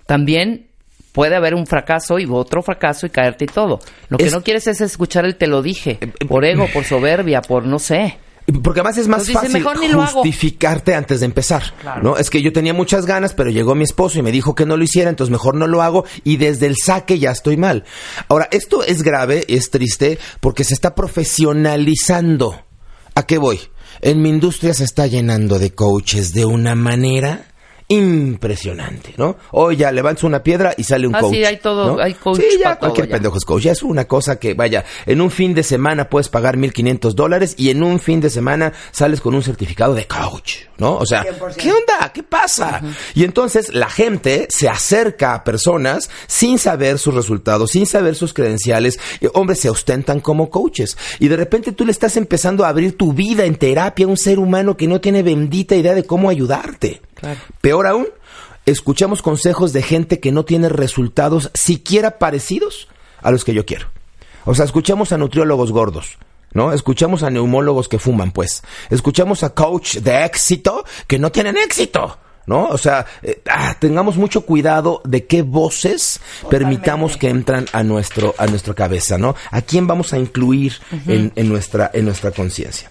también 0.05 0.67
puede 1.11 1.35
haber 1.35 1.55
un 1.55 1.65
fracaso 1.65 2.19
y 2.19 2.25
otro 2.29 2.61
fracaso 2.61 3.05
y 3.05 3.09
caerte 3.09 3.45
y 3.45 3.47
todo. 3.47 3.79
Lo 4.09 4.17
que 4.17 4.25
Es- 4.25 4.33
no 4.33 4.43
quieres 4.43 4.67
es 4.67 4.79
escuchar 4.81 5.25
el 5.25 5.35
te 5.35 5.47
lo 5.47 5.61
dije. 5.61 5.97
Por 6.27 6.45
ego, 6.45 6.67
por 6.71 6.83
soberbia, 6.85 7.41
por 7.41 7.65
no 7.65 7.79
sé. 7.79 8.17
Porque 8.63 8.79
además 8.79 8.97
es 8.97 9.07
más 9.07 9.27
dice, 9.27 9.33
fácil 9.61 9.63
justificarte 9.93 10.95
antes 10.95 11.19
de 11.19 11.27
empezar, 11.27 11.61
¿no? 12.01 12.17
Es 12.17 12.31
que 12.31 12.41
yo 12.41 12.51
tenía 12.51 12.73
muchas 12.73 13.05
ganas, 13.05 13.35
pero 13.35 13.51
llegó 13.51 13.75
mi 13.75 13.83
esposo 13.83 14.17
y 14.17 14.23
me 14.23 14.31
dijo 14.31 14.55
que 14.55 14.65
no 14.65 14.75
lo 14.75 14.83
hiciera, 14.83 15.07
entonces 15.11 15.29
mejor 15.31 15.53
no 15.53 15.67
lo 15.67 15.83
hago 15.83 16.03
y 16.23 16.37
desde 16.37 16.65
el 16.65 16.75
saque 16.75 17.19
ya 17.19 17.29
estoy 17.29 17.57
mal. 17.57 17.83
Ahora, 18.27 18.47
esto 18.49 18.83
es 18.83 19.03
grave, 19.03 19.45
es 19.49 19.69
triste, 19.69 20.17
porque 20.39 20.63
se 20.63 20.73
está 20.73 20.95
profesionalizando. 20.95 22.55
¿A 23.19 23.23
qué 23.23 23.37
voy? 23.37 23.59
En 23.99 24.21
mi 24.21 24.29
industria 24.29 24.73
se 24.73 24.85
está 24.85 25.05
llenando 25.05 25.59
de 25.59 25.75
coaches 25.75 26.31
de 26.31 26.45
una 26.45 26.73
manera 26.73 27.48
impresionante, 27.89 29.13
¿no? 29.17 29.35
Hoy 29.51 29.77
ya 29.77 29.91
levantas 29.91 30.23
una 30.23 30.41
piedra 30.43 30.73
y 30.77 30.83
sale 30.83 31.07
un 31.07 31.15
Ah, 31.15 31.19
coach. 31.21 31.33
sí, 31.33 31.43
hay 31.43 31.57
todo- 31.57 31.95
¿no? 31.97 32.01
hay 32.01 32.13
coach 32.13 32.39
Sí, 32.39 32.57
ya 32.59 32.75
todo, 32.75 32.79
cualquier 32.79 33.07
ya. 33.07 33.13
pendejo 33.15 33.37
es 33.37 33.45
coach. 33.45 33.63
Ya 33.63 33.71
es 33.71 33.83
una 33.83 34.05
cosa 34.05 34.37
que, 34.39 34.53
vaya, 34.53 34.85
en 35.05 35.21
un 35.21 35.31
fin 35.31 35.53
de 35.53 35.63
semana 35.63 36.09
puedes 36.09 36.29
pagar 36.29 36.55
1.500 36.57 37.15
dólares 37.15 37.55
y 37.57 37.69
en 37.71 37.83
un 37.83 37.99
fin 37.99 38.21
de 38.21 38.29
semana 38.29 38.73
sales 38.91 39.21
con 39.21 39.33
un 39.35 39.43
certificado 39.43 39.93
de 39.95 40.05
coach, 40.05 40.57
¿no? 40.77 40.95
O 40.97 41.05
sea, 41.05 41.23
100%. 41.23 41.57
¿qué 41.57 41.71
onda? 41.71 42.11
¿Qué 42.13 42.23
pasa? 42.23 42.81
Y 43.15 43.23
entonces 43.23 43.73
la 43.73 43.89
gente 43.89 44.47
se 44.49 44.69
acerca 44.69 45.33
a 45.33 45.43
personas 45.43 46.09
sin 46.27 46.59
saber 46.59 46.99
sus 46.99 47.13
resultados, 47.15 47.71
sin 47.71 47.85
saber 47.85 48.15
sus 48.15 48.33
credenciales. 48.33 48.99
Y, 49.19 49.27
hombre, 49.33 49.55
se 49.55 49.69
ostentan 49.69 50.19
como 50.19 50.49
coaches. 50.49 50.97
Y 51.19 51.27
de 51.27 51.35
repente 51.37 51.71
tú 51.71 51.85
le 51.85 51.91
estás 51.91 52.17
empezando 52.17 52.63
a 52.63 52.69
abrir 52.69 52.97
tu 52.97 53.13
vida 53.13 53.45
en 53.45 53.55
terapia 53.55 54.05
a 54.05 54.09
un 54.09 54.17
ser 54.17 54.39
humano 54.39 54.77
que 54.77 54.87
no 54.87 55.01
tiene 55.01 55.23
bendita 55.23 55.75
idea 55.75 55.95
de 55.95 56.03
cómo 56.05 56.29
ayudarte. 56.29 57.01
Claro. 57.19 57.39
Peor 57.61 57.87
aún, 57.87 58.07
escuchamos 58.65 59.21
consejos 59.21 59.73
de 59.73 59.81
gente 59.81 60.19
que 60.19 60.31
no 60.31 60.45
tiene 60.45 60.69
resultados 60.69 61.51
siquiera 61.53 62.17
parecidos 62.19 62.87
a 63.21 63.31
los 63.31 63.43
que 63.43 63.53
yo 63.53 63.65
quiero. 63.65 63.87
O 64.45 64.55
sea, 64.55 64.65
escuchamos 64.65 65.11
a 65.11 65.17
nutriólogos 65.17 65.71
gordos. 65.71 66.17
¿No? 66.51 66.73
Escuchamos 66.73 67.21
a 67.21 67.29
neumólogos 67.29 67.87
que 67.87 67.99
fuman, 67.99 68.31
pues. 68.31 68.63
Escuchamos 68.89 69.43
a 69.43 69.53
coach 69.53 69.97
de 69.97 70.25
éxito 70.25 70.83
que 71.05 71.19
no 71.19 71.31
tienen 71.31 71.57
éxito. 71.57 72.17
¿No? 72.47 72.65
O 72.69 72.77
sea, 72.79 73.05
eh, 73.21 73.43
ah, 73.47 73.75
tengamos 73.79 74.17
mucho 74.17 74.41
cuidado 74.41 75.03
de 75.05 75.27
qué 75.27 75.43
voces 75.43 76.19
permitamos 76.49 77.17
que 77.17 77.29
entran 77.29 77.67
a 77.73 77.83
nuestro, 77.83 78.33
a 78.39 78.47
nuestra 78.47 78.73
cabeza, 78.73 79.19
¿no? 79.19 79.35
A 79.51 79.61
quién 79.61 79.85
vamos 79.85 80.13
a 80.13 80.17
incluir 80.17 80.73
en, 81.05 81.31
en 81.35 81.47
nuestra, 81.47 81.91
en 81.93 82.05
nuestra 82.05 82.31
conciencia. 82.31 82.89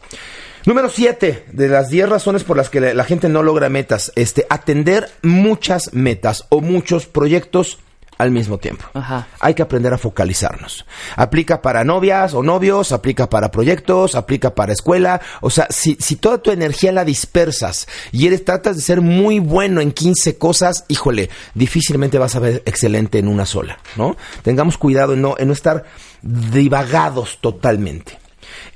Número 0.65 0.89
siete, 0.89 1.45
de 1.53 1.69
las 1.69 1.89
10 1.89 2.09
razones 2.09 2.45
por 2.45 2.57
las 2.57 2.71
que 2.71 2.81
la, 2.81 2.95
la 2.95 3.05
gente 3.05 3.29
no 3.29 3.43
logra 3.43 3.69
metas, 3.69 4.13
este, 4.15 4.47
atender 4.51 5.09
muchas 5.23 5.93
metas 5.93 6.47
o 6.51 6.61
muchos 6.61 7.07
proyectos 7.07 7.79
al 8.19 8.33
mismo 8.33 8.59
tiempo. 8.59 8.85
Ajá. 8.95 9.29
Hay 9.41 9.55
que 9.55 9.63
aprender 9.63 9.95
a 9.95 9.99
focalizarnos. 9.99 10.85
Aplica 11.17 11.63
para 11.63 11.85
novias 11.85 12.35
o 12.35 12.43
novios, 12.43 12.93
aplica 12.93 13.31
para 13.31 13.51
proyectos, 13.51 14.17
aplica 14.17 14.55
para 14.55 14.73
escuela. 14.73 15.21
O 15.41 15.51
sea, 15.51 15.69
si, 15.71 15.97
si 16.01 16.17
toda 16.17 16.39
tu 16.39 16.51
energía 16.51 16.93
la 16.93 17.05
dispersas 17.05 17.87
y 18.13 18.27
eres, 18.27 18.45
tratas 18.45 18.77
de 18.77 18.83
ser 18.83 19.01
muy 19.01 19.39
bueno 19.39 19.81
en 19.81 19.93
15 19.93 20.37
cosas, 20.37 20.85
híjole, 20.89 21.31
difícilmente 21.55 22.19
vas 22.19 22.35
a 22.35 22.41
ver 22.41 22.63
excelente 22.67 23.19
en 23.19 23.29
una 23.29 23.47
sola, 23.47 23.79
¿no? 23.97 24.17
Tengamos 24.43 24.77
cuidado 24.77 25.15
en 25.15 25.23
no, 25.23 25.37
en 25.39 25.47
no 25.47 25.53
estar 25.53 25.85
divagados 26.23 27.39
totalmente. 27.41 28.19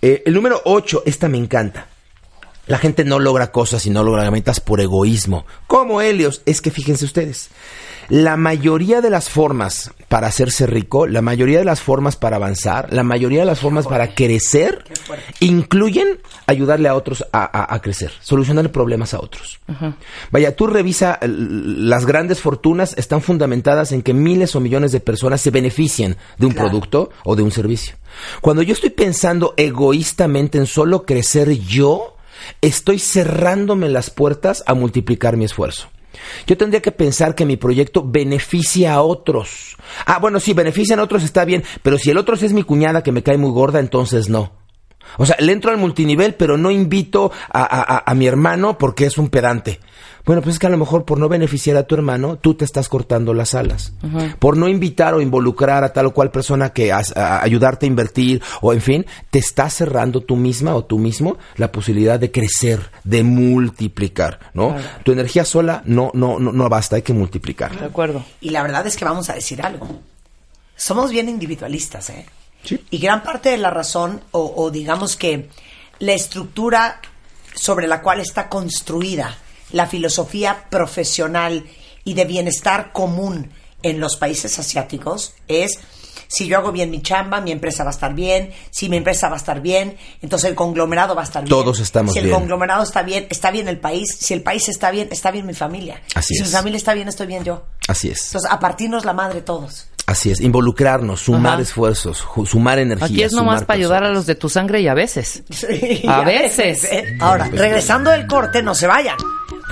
Eh, 0.02 0.24
el 0.26 0.34
número 0.34 0.60
8, 0.64 1.04
esta 1.06 1.28
me 1.28 1.38
encanta. 1.38 1.86
La 2.66 2.78
gente 2.78 3.04
no 3.04 3.20
logra 3.20 3.52
cosas 3.52 3.86
y 3.86 3.90
no 3.90 4.02
logra 4.02 4.28
metas 4.32 4.58
por 4.58 4.80
egoísmo. 4.80 5.46
¿Cómo, 5.68 6.00
Helios? 6.00 6.42
Es 6.44 6.60
que 6.60 6.72
fíjense 6.72 7.04
ustedes, 7.04 7.50
la 8.12 8.36
mayoría 8.36 9.00
de 9.00 9.08
las 9.08 9.30
formas 9.30 9.90
para 10.08 10.26
hacerse 10.26 10.66
rico, 10.66 11.06
la 11.06 11.22
mayoría 11.22 11.58
de 11.60 11.64
las 11.64 11.80
formas 11.80 12.14
para 12.16 12.36
avanzar, 12.36 12.92
la 12.92 13.02
mayoría 13.04 13.40
de 13.40 13.46
las 13.46 13.58
formas 13.60 13.86
para 13.86 14.14
crecer, 14.14 14.84
incluyen 15.40 16.18
ayudarle 16.46 16.88
a 16.88 16.94
otros 16.94 17.24
a, 17.32 17.44
a- 17.44 17.74
a 17.74 17.80
crecer, 17.80 18.12
solucionarle 18.20 18.68
problemas 18.68 19.14
a 19.14 19.18
otros. 19.20 19.60
Vaya, 20.30 20.54
tú 20.54 20.66
revisa 20.66 21.18
eh, 21.22 21.26
las 21.26 22.04
grandes 22.04 22.38
fortunas, 22.40 22.94
están 22.98 23.22
fundamentadas 23.22 23.92
en 23.92 24.02
que 24.02 24.12
miles 24.12 24.54
o 24.56 24.60
millones 24.60 24.92
de 24.92 25.00
personas 25.00 25.40
se 25.40 25.50
beneficien 25.50 26.18
de 26.36 26.44
un 26.46 26.52
Claro. 26.52 26.68
producto 26.68 27.10
o 27.24 27.34
de 27.34 27.42
un 27.42 27.50
servicio. 27.50 27.94
Cuando 28.42 28.60
yo 28.60 28.74
estoy 28.74 28.90
pensando 28.90 29.54
egoístamente 29.56 30.58
en 30.58 30.66
solo 30.66 31.06
crecer 31.06 31.50
yo, 31.60 32.16
estoy 32.60 32.98
cerrándome 32.98 33.88
las 33.88 34.10
puertas 34.10 34.62
a 34.66 34.74
multiplicar 34.74 35.38
mi 35.38 35.46
esfuerzo. 35.46 35.88
Yo 36.46 36.56
tendría 36.56 36.82
que 36.82 36.92
pensar 36.92 37.34
que 37.34 37.44
mi 37.46 37.56
proyecto 37.56 38.02
beneficia 38.06 38.94
a 38.94 39.02
otros. 39.02 39.76
Ah, 40.06 40.18
bueno, 40.18 40.40
sí, 40.40 40.52
benefician 40.54 40.98
a 41.00 41.02
otros 41.04 41.22
está 41.22 41.44
bien, 41.44 41.64
pero 41.82 41.98
si 41.98 42.10
el 42.10 42.18
otro 42.18 42.34
es 42.34 42.52
mi 42.52 42.62
cuñada 42.62 43.02
que 43.02 43.12
me 43.12 43.22
cae 43.22 43.38
muy 43.38 43.50
gorda, 43.50 43.80
entonces 43.80 44.28
no. 44.28 44.52
O 45.18 45.26
sea, 45.26 45.36
le 45.40 45.52
entro 45.52 45.70
al 45.70 45.78
multinivel, 45.78 46.34
pero 46.34 46.56
no 46.56 46.70
invito 46.70 47.32
a, 47.50 47.62
a- 47.62 47.96
a- 47.96 48.02
a 48.06 48.14
mi 48.14 48.26
hermano 48.26 48.78
porque 48.78 49.04
es 49.06 49.18
un 49.18 49.28
pedante. 49.28 49.80
Bueno, 50.24 50.40
pues 50.42 50.54
es 50.54 50.58
que 50.60 50.66
a 50.68 50.70
lo 50.70 50.78
mejor 50.78 51.04
por 51.04 51.18
no 51.18 51.28
beneficiar 51.28 51.76
a 51.76 51.82
tu 51.82 51.94
hermano, 51.96 52.36
tú 52.36 52.54
te 52.54 52.64
estás 52.64 52.88
cortando 52.88 53.34
las 53.34 53.54
alas. 53.54 53.92
Por 54.38 54.56
no 54.56 54.68
invitar 54.68 55.14
o 55.14 55.20
involucrar 55.20 55.82
a 55.82 55.92
tal 55.92 56.06
o 56.06 56.14
cual 56.14 56.30
persona 56.30 56.72
que 56.72 56.92
a- 56.92 57.02
ayudarte 57.42 57.86
a 57.86 57.88
invertir 57.88 58.40
o 58.60 58.72
en 58.72 58.80
fin, 58.80 59.06
te 59.30 59.38
estás 59.40 59.74
cerrando 59.74 60.20
tú 60.20 60.36
misma 60.36 60.74
o 60.76 60.84
tú 60.84 60.98
mismo 60.98 61.38
la 61.56 61.72
posibilidad 61.72 62.20
de 62.20 62.30
crecer, 62.30 62.90
de 63.04 63.24
multiplicar, 63.24 64.38
¿no? 64.54 64.76
Tu 65.04 65.12
energía 65.12 65.44
sola 65.44 65.82
no, 65.86 66.10
no, 66.14 66.38
no, 66.38 66.52
no 66.52 66.68
basta, 66.68 66.96
hay 66.96 67.02
que 67.02 67.12
multiplicar. 67.12 67.76
De 67.78 67.86
acuerdo. 67.86 68.24
Y 68.40 68.50
la 68.50 68.62
verdad 68.62 68.86
es 68.86 68.96
que 68.96 69.04
vamos 69.04 69.28
a 69.30 69.34
decir 69.34 69.60
algo. 69.62 69.88
Somos 70.76 71.10
bien 71.10 71.28
individualistas, 71.28 72.10
¿eh? 72.10 72.26
Sí. 72.64 72.80
Y 72.90 72.98
gran 72.98 73.22
parte 73.24 73.48
de 73.50 73.56
la 73.58 73.70
razón, 73.70 74.20
o, 74.30 74.52
o 74.56 74.70
digamos 74.70 75.16
que 75.16 75.48
la 75.98 76.12
estructura 76.12 77.00
sobre 77.54 77.86
la 77.88 78.00
cual 78.02 78.20
está 78.20 78.48
construida 78.48 79.36
la 79.72 79.86
filosofía 79.86 80.64
profesional 80.70 81.64
y 82.04 82.14
de 82.14 82.24
bienestar 82.24 82.92
común 82.92 83.50
en 83.82 84.00
los 84.00 84.16
países 84.16 84.58
asiáticos 84.58 85.34
es 85.48 85.78
si 86.28 86.46
yo 86.46 86.56
hago 86.56 86.72
bien 86.72 86.90
mi 86.90 87.02
chamba, 87.02 87.42
mi 87.42 87.52
empresa 87.52 87.84
va 87.84 87.90
a 87.90 87.92
estar 87.92 88.14
bien, 88.14 88.52
si 88.70 88.88
mi 88.88 88.96
empresa 88.96 89.28
va 89.28 89.34
a 89.34 89.38
estar 89.38 89.60
bien, 89.60 89.98
entonces 90.22 90.48
el 90.48 90.56
conglomerado 90.56 91.14
va 91.14 91.20
a 91.20 91.24
estar 91.24 91.42
bien. 91.44 91.50
Todos 91.50 91.78
estamos 91.78 92.14
si 92.14 92.20
el 92.20 92.26
bien. 92.26 92.36
conglomerado 92.38 92.82
está 92.82 93.02
bien, 93.02 93.26
está 93.28 93.50
bien 93.50 93.68
el 93.68 93.78
país, 93.78 94.16
si 94.18 94.32
el 94.32 94.42
país 94.42 94.66
está 94.70 94.90
bien, 94.90 95.08
está 95.10 95.30
bien 95.30 95.46
mi 95.46 95.52
familia. 95.52 96.00
Así 96.14 96.34
si 96.34 96.42
es. 96.42 96.48
mi 96.48 96.54
familia 96.54 96.78
está 96.78 96.94
bien, 96.94 97.08
estoy 97.08 97.26
bien 97.26 97.44
yo. 97.44 97.66
Así 97.86 98.08
es. 98.08 98.28
Entonces, 98.28 98.50
a 98.50 98.58
partirnos 98.58 99.04
la 99.04 99.12
madre 99.12 99.42
todos. 99.42 99.88
Así 100.06 100.30
es, 100.30 100.40
involucrarnos, 100.40 101.20
sumar 101.20 101.54
Ajá. 101.54 101.62
esfuerzos, 101.62 102.24
sumar 102.46 102.78
energía. 102.78 103.06
Aquí 103.06 103.22
es 103.22 103.32
nomás 103.32 103.64
para 103.64 103.78
ayudar 103.78 104.02
a 104.02 104.08
los 104.10 104.24
de 104.24 104.34
tu 104.34 104.48
sangre 104.48 104.80
y 104.80 104.88
a 104.88 104.94
veces. 104.94 105.42
Sí, 105.50 106.02
A 106.08 106.22
veces. 106.22 106.84
¿eh? 106.84 107.16
Ahora, 107.20 107.48
regresando 107.52 108.10
del 108.10 108.26
corte, 108.26 108.62
no 108.62 108.74
se 108.74 108.86
vayan, 108.86 109.16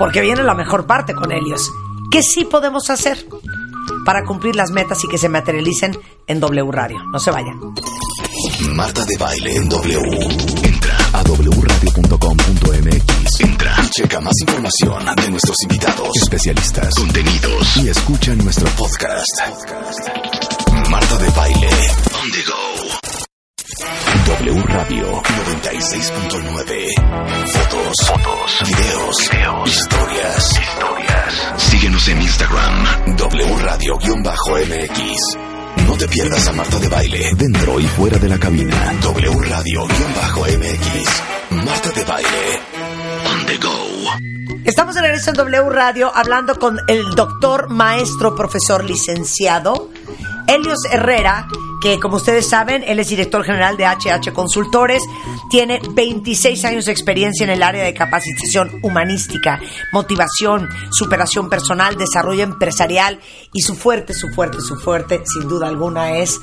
porque 0.01 0.19
viene 0.19 0.41
la 0.41 0.55
mejor 0.55 0.87
parte 0.87 1.13
con 1.13 1.31
Helios. 1.31 1.71
¿Qué 2.09 2.23
sí 2.23 2.45
podemos 2.45 2.89
hacer 2.89 3.23
para 4.03 4.25
cumplir 4.25 4.55
las 4.55 4.71
metas 4.71 5.03
y 5.03 5.07
que 5.07 5.19
se 5.19 5.29
materialicen 5.29 5.95
en 6.25 6.39
W 6.39 6.71
Radio? 6.71 7.03
No 7.13 7.19
se 7.19 7.29
vayan. 7.29 7.59
Marta 8.73 9.05
de 9.05 9.15
Baile 9.19 9.57
en 9.57 9.69
W. 9.69 9.99
Entra 10.63 10.97
a 11.13 11.21
wradio.com.mx. 11.21 13.41
Entra. 13.41 13.75
Checa 13.95 14.19
más 14.21 14.33
información 14.41 15.05
de 15.17 15.29
nuestros 15.29 15.61
invitados, 15.61 16.09
especialistas, 16.19 16.95
contenidos 16.95 17.77
y 17.77 17.89
escucha 17.89 18.33
nuestro 18.33 18.67
podcast. 18.69 19.39
Marta 20.89 21.17
de 21.19 21.29
Baile 21.29 21.69
on 22.19 22.31
the 22.31 22.41
go. 22.47 23.10
W 23.71 24.51
Radio 24.67 25.23
96.9. 25.23 26.91
Fotos, 27.47 27.95
fotos, 28.05 28.59
videos, 28.67 29.15
historias, 29.21 30.59
historias. 30.59 31.53
Síguenos 31.55 32.05
en 32.09 32.21
Instagram, 32.21 33.15
W 33.15 33.57
Radio-MX. 33.59 35.37
No 35.87 35.95
te 35.95 36.05
pierdas 36.09 36.49
a 36.49 36.53
Marta 36.53 36.79
de 36.79 36.89
Baile, 36.89 37.31
dentro 37.37 37.79
y 37.79 37.87
fuera 37.87 38.17
de 38.17 38.27
la 38.27 38.37
cabina. 38.37 38.93
W 39.01 39.39
Radio-MX. 39.39 41.21
Marta 41.65 41.91
de 41.91 42.03
Baile, 42.03 42.59
on 43.31 43.45
the 43.45 43.55
go. 43.57 43.87
Estamos 44.65 44.95
de 44.95 45.01
regreso 45.01 45.29
en 45.29 45.37
W 45.37 45.69
Radio 45.69 46.11
hablando 46.13 46.59
con 46.59 46.77
el 46.89 47.15
doctor, 47.15 47.69
maestro, 47.69 48.35
profesor, 48.35 48.83
licenciado 48.83 49.89
Helios 50.47 50.79
Herrera, 50.91 51.47
que 51.81 51.99
como 51.99 52.17
ustedes 52.17 52.47
saben, 52.47 52.83
él 52.85 52.99
es 52.99 53.09
director 53.09 53.43
general 53.43 53.75
de 53.75 53.85
HH 53.85 54.31
Consultores, 54.33 55.03
tiene 55.49 55.81
26 55.91 56.63
años 56.63 56.85
de 56.85 56.91
experiencia 56.91 57.43
en 57.43 57.49
el 57.49 57.63
área 57.63 57.83
de 57.83 57.93
capacitación 57.93 58.79
humanística, 58.83 59.59
motivación, 59.91 60.69
superación 60.91 61.49
personal, 61.49 61.97
desarrollo 61.97 62.43
empresarial 62.43 63.19
y 63.51 63.61
su 63.61 63.75
fuerte, 63.75 64.13
su 64.13 64.29
fuerte, 64.29 64.61
su 64.61 64.77
fuerte, 64.77 65.23
sin 65.25 65.49
duda 65.49 65.67
alguna, 65.67 66.17
es 66.17 66.39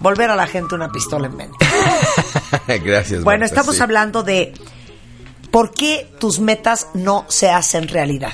volver 0.00 0.30
a 0.30 0.36
la 0.36 0.46
gente 0.46 0.74
una 0.74 0.90
pistola 0.90 1.28
en 1.28 1.36
mente. 1.36 1.64
Gracias. 2.84 3.22
Bueno, 3.22 3.42
Marta, 3.42 3.54
estamos 3.54 3.76
sí. 3.76 3.82
hablando 3.82 4.22
de 4.22 4.52
por 5.50 5.72
qué 5.72 6.10
tus 6.18 6.40
metas 6.40 6.88
no 6.94 7.24
se 7.28 7.50
hacen 7.50 7.88
realidad. 7.88 8.32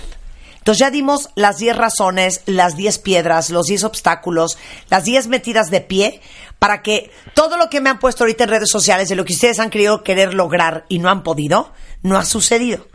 Entonces 0.68 0.80
ya 0.86 0.90
dimos 0.90 1.30
las 1.34 1.56
10 1.56 1.78
razones, 1.78 2.42
las 2.44 2.76
10 2.76 2.98
piedras, 2.98 3.48
los 3.48 3.68
10 3.68 3.84
obstáculos, 3.84 4.58
las 4.90 5.02
10 5.04 5.28
metidas 5.28 5.70
de 5.70 5.80
pie 5.80 6.20
para 6.58 6.82
que 6.82 7.10
todo 7.32 7.56
lo 7.56 7.70
que 7.70 7.80
me 7.80 7.88
han 7.88 7.98
puesto 7.98 8.24
ahorita 8.24 8.44
en 8.44 8.50
redes 8.50 8.68
sociales 8.70 9.08
de 9.08 9.16
lo 9.16 9.24
que 9.24 9.32
ustedes 9.32 9.60
han 9.60 9.70
querido 9.70 10.02
querer 10.04 10.34
lograr 10.34 10.84
y 10.90 10.98
no 10.98 11.08
han 11.08 11.22
podido, 11.22 11.72
no 12.02 12.18
ha 12.18 12.26
sucedido. 12.26 12.86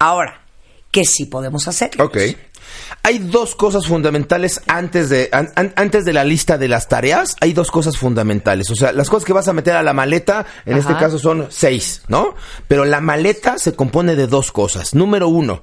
Ahora, 0.00 0.40
¿qué 0.90 1.04
sí 1.04 1.26
podemos 1.26 1.68
hacer? 1.68 1.90
Ok. 2.02 2.18
Hay 3.04 3.18
dos 3.20 3.54
cosas 3.54 3.86
fundamentales 3.86 4.60
antes 4.66 5.08
de, 5.08 5.28
an- 5.30 5.52
an- 5.54 5.72
antes 5.76 6.04
de 6.04 6.12
la 6.12 6.24
lista 6.24 6.58
de 6.58 6.66
las 6.66 6.88
tareas. 6.88 7.36
Hay 7.40 7.52
dos 7.52 7.70
cosas 7.70 7.96
fundamentales. 7.96 8.68
O 8.72 8.74
sea, 8.74 8.90
las 8.90 9.08
cosas 9.08 9.24
que 9.24 9.32
vas 9.32 9.46
a 9.46 9.52
meter 9.52 9.76
a 9.76 9.84
la 9.84 9.92
maleta, 9.92 10.44
en 10.66 10.72
Ajá. 10.72 10.80
este 10.80 10.94
caso 11.00 11.20
son 11.20 11.46
seis, 11.50 12.02
¿no? 12.08 12.34
Pero 12.66 12.84
la 12.84 13.00
maleta 13.00 13.56
se 13.56 13.76
compone 13.76 14.16
de 14.16 14.26
dos 14.26 14.50
cosas. 14.50 14.94
Número 14.94 15.28
uno, 15.28 15.62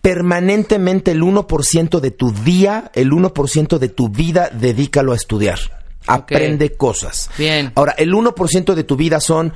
permanentemente 0.00 1.12
el 1.12 1.22
1% 1.22 2.00
de 2.00 2.10
tu 2.10 2.32
día, 2.32 2.90
el 2.94 3.10
1% 3.10 3.78
de 3.78 3.88
tu 3.88 4.08
vida, 4.08 4.50
dedícalo 4.52 5.12
a 5.12 5.16
estudiar. 5.16 5.58
Aprende 6.06 6.72
cosas. 6.72 7.30
Bien. 7.36 7.72
Ahora, 7.74 7.94
el 7.98 8.12
1% 8.12 8.74
de 8.74 8.84
tu 8.84 8.96
vida 8.96 9.20
son 9.20 9.52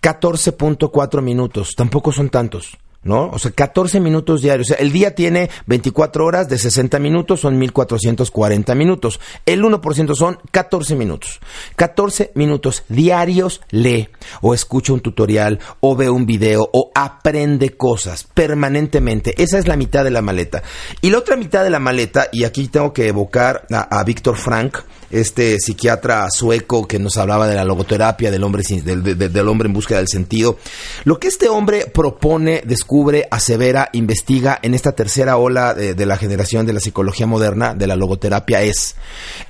14.4 0.00 1.22
minutos. 1.22 1.74
Tampoco 1.76 2.12
son 2.12 2.30
tantos. 2.30 2.76
¿No? 3.08 3.30
O 3.30 3.38
sea, 3.38 3.52
14 3.52 4.00
minutos 4.00 4.42
diarios. 4.42 4.66
O 4.66 4.74
sea, 4.74 4.76
el 4.84 4.92
día 4.92 5.14
tiene 5.14 5.48
24 5.64 6.26
horas 6.26 6.46
de 6.50 6.58
60 6.58 6.98
minutos, 6.98 7.40
son 7.40 7.56
1440 7.56 8.74
minutos. 8.74 9.18
El 9.46 9.62
1% 9.62 10.14
son 10.14 10.38
14 10.50 10.94
minutos. 10.94 11.40
14 11.76 12.32
minutos 12.34 12.84
diarios 12.90 13.62
lee 13.70 14.10
o 14.42 14.52
escucha 14.52 14.92
un 14.92 15.00
tutorial 15.00 15.58
o 15.80 15.96
ve 15.96 16.10
un 16.10 16.26
video 16.26 16.68
o 16.70 16.90
aprende 16.94 17.78
cosas 17.78 18.24
permanentemente. 18.24 19.42
Esa 19.42 19.58
es 19.58 19.66
la 19.66 19.76
mitad 19.76 20.04
de 20.04 20.10
la 20.10 20.20
maleta. 20.20 20.62
Y 21.00 21.08
la 21.08 21.16
otra 21.16 21.36
mitad 21.36 21.64
de 21.64 21.70
la 21.70 21.78
maleta, 21.78 22.28
y 22.30 22.44
aquí 22.44 22.68
tengo 22.68 22.92
que 22.92 23.08
evocar 23.08 23.66
a, 23.70 24.00
a 24.00 24.04
Víctor 24.04 24.36
Frank, 24.36 24.80
este 25.10 25.58
psiquiatra 25.58 26.28
sueco 26.30 26.86
que 26.86 26.98
nos 26.98 27.16
hablaba 27.16 27.46
de 27.48 27.54
la 27.54 27.64
logoterapia 27.64 28.30
del 28.30 28.44
hombre, 28.44 28.62
del, 28.84 29.02
de- 29.02 29.28
del 29.28 29.48
hombre 29.48 29.66
en 29.68 29.72
búsqueda 29.72 29.98
del 29.98 30.08
sentido. 30.08 30.58
Lo 31.04 31.18
que 31.18 31.28
este 31.28 31.48
hombre 31.48 31.86
propone, 31.86 32.62
descubre, 32.64 33.26
asevera, 33.30 33.88
investiga 33.92 34.58
en 34.62 34.74
esta 34.74 34.92
tercera 34.92 35.36
ola 35.36 35.74
de, 35.74 35.94
de 35.94 36.06
la 36.06 36.16
generación 36.16 36.66
de 36.66 36.72
la 36.72 36.80
psicología 36.80 37.26
moderna, 37.26 37.74
de 37.74 37.86
la 37.86 37.96
logoterapia, 37.96 38.62
es 38.62 38.96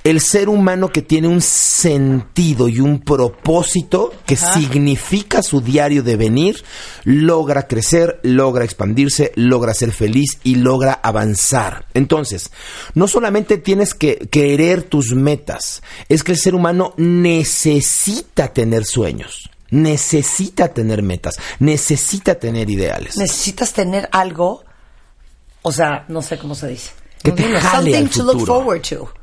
el 0.03 0.21
ser 0.21 0.49
humano 0.49 0.89
que 0.89 1.01
tiene 1.01 1.27
un 1.27 1.41
sentido 1.41 2.67
y 2.67 2.79
un 2.79 2.99
propósito 2.99 4.11
que 4.25 4.35
significa 4.35 5.41
su 5.41 5.61
diario 5.61 6.03
de 6.03 6.15
venir, 6.15 6.63
logra 7.03 7.67
crecer, 7.67 8.19
logra 8.23 8.63
expandirse, 8.65 9.31
logra 9.35 9.73
ser 9.73 9.91
feliz 9.91 10.39
y 10.43 10.55
logra 10.55 10.93
avanzar. 10.93 11.85
Entonces, 11.93 12.51
no 12.93 13.07
solamente 13.07 13.57
tienes 13.57 13.93
que 13.93 14.17
querer 14.31 14.83
tus 14.83 15.13
metas, 15.15 15.48
es 16.07 16.23
que 16.23 16.31
el 16.33 16.37
ser 16.37 16.55
humano 16.55 16.93
necesita 16.97 18.53
tener 18.53 18.85
sueños, 18.85 19.49
necesita 19.71 20.69
tener 20.69 21.01
metas, 21.03 21.37
necesita 21.59 22.35
tener 22.35 22.69
ideales. 22.69 23.17
Necesitas 23.17 23.73
tener 23.73 24.09
algo, 24.11 24.63
o 25.61 25.71
sea, 25.71 26.05
no 26.07 26.21
sé 26.21 26.37
cómo 26.37 26.55
se 26.55 26.67
dice. 26.67 26.91
Que 27.23 27.31
te 27.31 27.43
jale 27.59 27.97
al 27.97 28.09
to 28.09 28.23
look 28.23 28.39
futuro. 28.39 28.55
forward 28.55 28.81
to. 28.81 29.18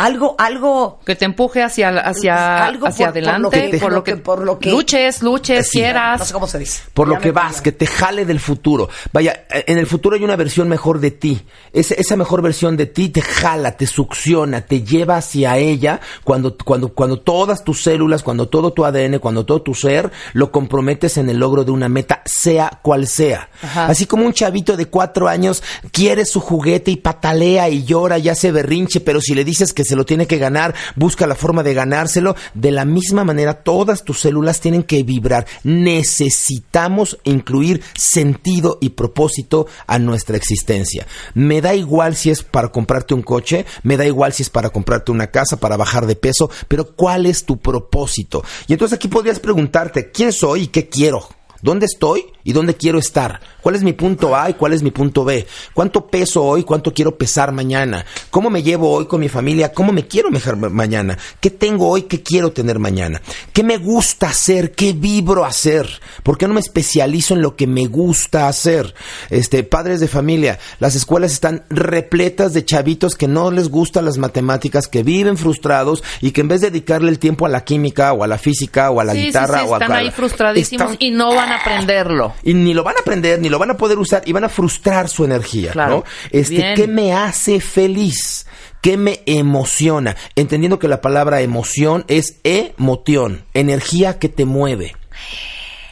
Algo, 0.00 0.34
algo 0.38 1.00
Que 1.04 1.14
te 1.16 1.24
empuje 1.24 1.62
hacia, 1.62 1.90
hacia, 2.00 2.64
Algo 2.64 2.86
hacia 2.86 3.06
por- 3.06 3.12
por 3.14 3.18
adelante, 3.22 3.42
lo 3.42 3.70
que- 3.70 3.78
por 3.78 3.92
lo 3.92 4.04
que, 4.04 4.16
por 4.16 4.44
lo 4.44 4.58
que- 4.58 4.70
luches, 4.70 5.22
luches, 5.22 5.68
Sí. 5.68 5.78
quieras. 5.78 6.18
no 6.20 6.24
sé 6.24 6.32
cómo 6.32 6.46
se 6.46 6.58
dice. 6.58 6.82
por 6.94 7.08
Ya 7.08 7.14
lo 7.14 7.20
que 7.20 7.30
vas, 7.32 7.60
que 7.60 7.72
te 7.72 7.86
jale 7.86 8.24
del 8.24 8.40
futuro. 8.40 8.88
Vaya, 9.12 9.44
en 9.50 9.78
el 9.78 9.86
futuro 9.86 10.16
hay 10.16 10.24
una 10.24 10.36
versión 10.36 10.68
mejor 10.68 11.00
de 11.00 11.10
ti. 11.10 11.42
Ese- 11.72 12.00
esa 12.00 12.16
mejor 12.16 12.42
versión 12.42 12.76
de 12.76 12.86
ti 12.86 13.08
te 13.10 13.20
jala, 13.22 13.76
te 13.76 13.86
succiona, 13.86 14.62
te 14.62 14.82
lleva 14.82 15.16
hacia 15.16 15.56
ella 15.58 16.00
cuando, 16.24 16.56
cuando, 16.56 16.92
cuando 16.94 17.20
todas 17.20 17.64
tus 17.64 17.82
células, 17.82 18.22
cuando 18.22 18.48
todo 18.48 18.72
tu 18.72 18.84
ADN, 18.84 19.18
cuando 19.18 19.44
todo 19.44 19.62
tu 19.62 19.74
ser 19.74 20.10
lo 20.32 20.50
comprometes 20.50 21.16
en 21.18 21.28
el 21.30 21.38
logro 21.38 21.64
de 21.64 21.70
una 21.72 21.88
meta, 21.88 22.22
sea 22.24 22.80
cual 22.82 23.06
sea. 23.06 23.48
Ajá. 23.62 23.86
Así 23.86 24.06
como 24.06 24.24
un 24.24 24.32
chavito 24.32 24.76
de 24.76 24.86
cuatro 24.86 25.28
años 25.28 25.62
quiere 25.92 26.24
su 26.24 26.40
juguete 26.40 26.90
y 26.90 26.96
patalea 26.96 27.68
y 27.68 27.84
llora 27.84 28.18
y 28.18 28.28
hace 28.28 28.50
berrinche, 28.52 29.00
pero 29.00 29.20
si 29.20 29.34
le 29.34 29.44
dices 29.44 29.72
que 29.72 29.84
se 29.90 29.96
lo 29.96 30.06
tiene 30.06 30.26
que 30.26 30.38
ganar, 30.38 30.74
busca 30.96 31.26
la 31.26 31.34
forma 31.34 31.62
de 31.62 31.74
ganárselo. 31.74 32.34
De 32.54 32.70
la 32.70 32.84
misma 32.84 33.24
manera, 33.24 33.62
todas 33.62 34.04
tus 34.04 34.20
células 34.20 34.60
tienen 34.60 34.82
que 34.82 35.02
vibrar. 35.02 35.46
Necesitamos 35.64 37.18
incluir 37.24 37.82
sentido 37.94 38.78
y 38.80 38.90
propósito 38.90 39.66
a 39.86 39.98
nuestra 39.98 40.36
existencia. 40.36 41.06
Me 41.34 41.60
da 41.60 41.74
igual 41.74 42.16
si 42.16 42.30
es 42.30 42.42
para 42.42 42.68
comprarte 42.68 43.14
un 43.14 43.22
coche, 43.22 43.66
me 43.82 43.96
da 43.96 44.06
igual 44.06 44.32
si 44.32 44.42
es 44.42 44.50
para 44.50 44.70
comprarte 44.70 45.12
una 45.12 45.28
casa, 45.28 45.58
para 45.58 45.76
bajar 45.76 46.06
de 46.06 46.16
peso, 46.16 46.50
pero 46.68 46.94
¿cuál 46.94 47.26
es 47.26 47.44
tu 47.44 47.58
propósito? 47.58 48.42
Y 48.66 48.72
entonces 48.72 48.96
aquí 48.96 49.08
podrías 49.08 49.40
preguntarte, 49.40 50.10
¿quién 50.10 50.32
soy 50.32 50.62
y 50.62 50.66
qué 50.68 50.88
quiero? 50.88 51.39
¿Dónde 51.62 51.86
estoy 51.86 52.24
y 52.42 52.52
dónde 52.52 52.74
quiero 52.74 52.98
estar? 52.98 53.40
¿Cuál 53.60 53.74
es 53.74 53.82
mi 53.82 53.92
punto 53.92 54.34
A 54.34 54.48
y 54.48 54.54
cuál 54.54 54.72
es 54.72 54.82
mi 54.82 54.90
punto 54.90 55.24
B? 55.24 55.46
¿Cuánto 55.74 56.06
peso 56.06 56.42
hoy? 56.42 56.64
¿Cuánto 56.64 56.94
quiero 56.94 57.16
pesar 57.18 57.52
mañana? 57.52 58.06
¿Cómo 58.30 58.48
me 58.48 58.62
llevo 58.62 58.90
hoy 58.92 59.06
con 59.06 59.20
mi 59.20 59.28
familia? 59.28 59.72
¿Cómo 59.72 59.92
me 59.92 60.06
quiero 60.06 60.30
mejorar 60.30 60.56
ma- 60.58 60.68
mañana? 60.70 61.18
¿Qué 61.40 61.50
tengo 61.50 61.88
hoy? 61.88 62.02
¿Qué 62.02 62.22
quiero 62.22 62.52
tener 62.52 62.78
mañana? 62.78 63.20
¿Qué 63.52 63.62
me 63.62 63.76
gusta 63.76 64.28
hacer? 64.30 64.72
¿Qué 64.72 64.94
vibro 64.94 65.44
hacer? 65.44 65.86
¿Por 66.22 66.38
qué 66.38 66.48
no 66.48 66.54
me 66.54 66.60
especializo 66.60 67.34
en 67.34 67.42
lo 67.42 67.56
que 67.56 67.66
me 67.66 67.86
gusta 67.86 68.48
hacer? 68.48 68.94
Este, 69.28 69.62
padres 69.62 70.00
de 70.00 70.08
familia, 70.08 70.58
las 70.78 70.94
escuelas 70.94 71.32
están 71.32 71.64
repletas 71.68 72.54
de 72.54 72.64
chavitos 72.64 73.14
que 73.16 73.28
no 73.28 73.50
les 73.50 73.68
gustan 73.68 74.04
las 74.06 74.16
matemáticas, 74.16 74.86
que 74.86 75.02
viven 75.02 75.36
frustrados 75.36 76.02
y 76.22 76.30
que 76.30 76.40
en 76.40 76.48
vez 76.48 76.62
de 76.62 76.70
dedicarle 76.70 77.10
el 77.10 77.18
tiempo 77.18 77.44
a 77.44 77.48
la 77.50 77.64
química 77.64 78.12
o 78.14 78.24
a 78.24 78.26
la 78.26 78.38
física 78.38 78.90
o 78.90 79.00
a 79.00 79.04
la 79.04 79.12
sí, 79.12 79.26
guitarra 79.26 79.58
sí, 79.58 79.64
sí, 79.64 79.70
o 79.70 79.74
a 79.74 79.78
están 79.78 79.92
ahí 79.92 80.10
frustradísimos 80.10 80.92
están- 80.92 80.96
y 81.06 81.10
no 81.10 81.34
van 81.34 81.49
a 81.50 81.56
aprenderlo. 81.56 82.34
y 82.42 82.54
ni 82.54 82.74
lo 82.74 82.82
van 82.84 82.96
a 82.96 83.00
aprender, 83.00 83.40
ni 83.40 83.48
lo 83.48 83.58
van 83.58 83.70
a 83.70 83.76
poder 83.76 83.98
usar 83.98 84.22
y 84.26 84.32
van 84.32 84.44
a 84.44 84.48
frustrar 84.48 85.08
su 85.08 85.24
energía, 85.24 85.72
Claro. 85.72 85.96
¿no? 85.96 86.04
Este, 86.30 86.54
Bien. 86.56 86.74
¿qué 86.74 86.86
me 86.86 87.12
hace 87.12 87.60
feliz? 87.60 88.46
¿Qué 88.80 88.96
me 88.96 89.20
emociona? 89.26 90.16
Entendiendo 90.36 90.78
que 90.78 90.88
la 90.88 91.00
palabra 91.00 91.42
emoción 91.42 92.04
es 92.08 92.38
emoción, 92.44 93.44
energía 93.52 94.18
que 94.18 94.28
te 94.30 94.44
mueve. 94.46 94.96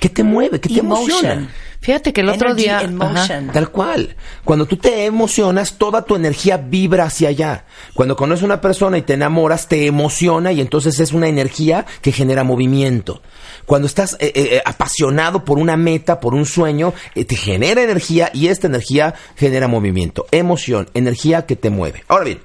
¿Qué 0.01 0.09
te 0.09 0.23
mueve? 0.23 0.61
¿Qué 0.61 0.68
te 0.71 0.81
emociona? 0.81 1.51
Fíjate 1.88 2.12
que 2.12 2.20
el 2.20 2.29
otro 2.29 2.51
Energy 2.51 2.64
día... 2.64 2.83
in 2.83 3.01
ajá. 3.01 3.12
motion. 3.14 3.46
Tal 3.51 3.70
cual. 3.70 4.14
Cuando 4.44 4.66
tú 4.66 4.77
te 4.77 5.07
emocionas, 5.07 5.79
toda 5.79 6.05
tu 6.05 6.16
energía 6.16 6.59
vibra 6.59 7.05
hacia 7.05 7.31
allá. 7.31 7.64
Cuando 7.94 8.14
conoces 8.14 8.42
a 8.42 8.44
una 8.44 8.61
persona 8.61 8.98
y 8.98 9.03
te 9.03 9.14
enamoras, 9.14 9.68
te 9.68 9.87
emociona 9.87 10.53
y 10.53 10.61
entonces 10.61 11.01
es 11.01 11.14
una 11.14 11.29
energía 11.29 11.87
que 12.03 12.12
genera 12.12 12.44
movimiento. 12.44 13.22
Cuando 13.64 13.87
estás 13.87 14.18
eh, 14.20 14.33
eh, 14.35 14.61
apasionado 14.66 15.46
por 15.46 15.57
una 15.57 15.79
meta, 15.79 16.20
por 16.20 16.35
un 16.35 16.44
sueño, 16.44 16.92
eh, 17.14 17.24
te 17.24 17.37
genera 17.37 17.83
energía 17.83 18.31
y 18.35 18.48
esta 18.48 18.66
energía 18.66 19.14
genera 19.35 19.66
movimiento. 19.66 20.27
Emoción, 20.31 20.90
energía 20.92 21.46
que 21.46 21.57
te 21.57 21.70
mueve. 21.70 22.05
Ahora 22.09 22.27
bien, 22.27 22.40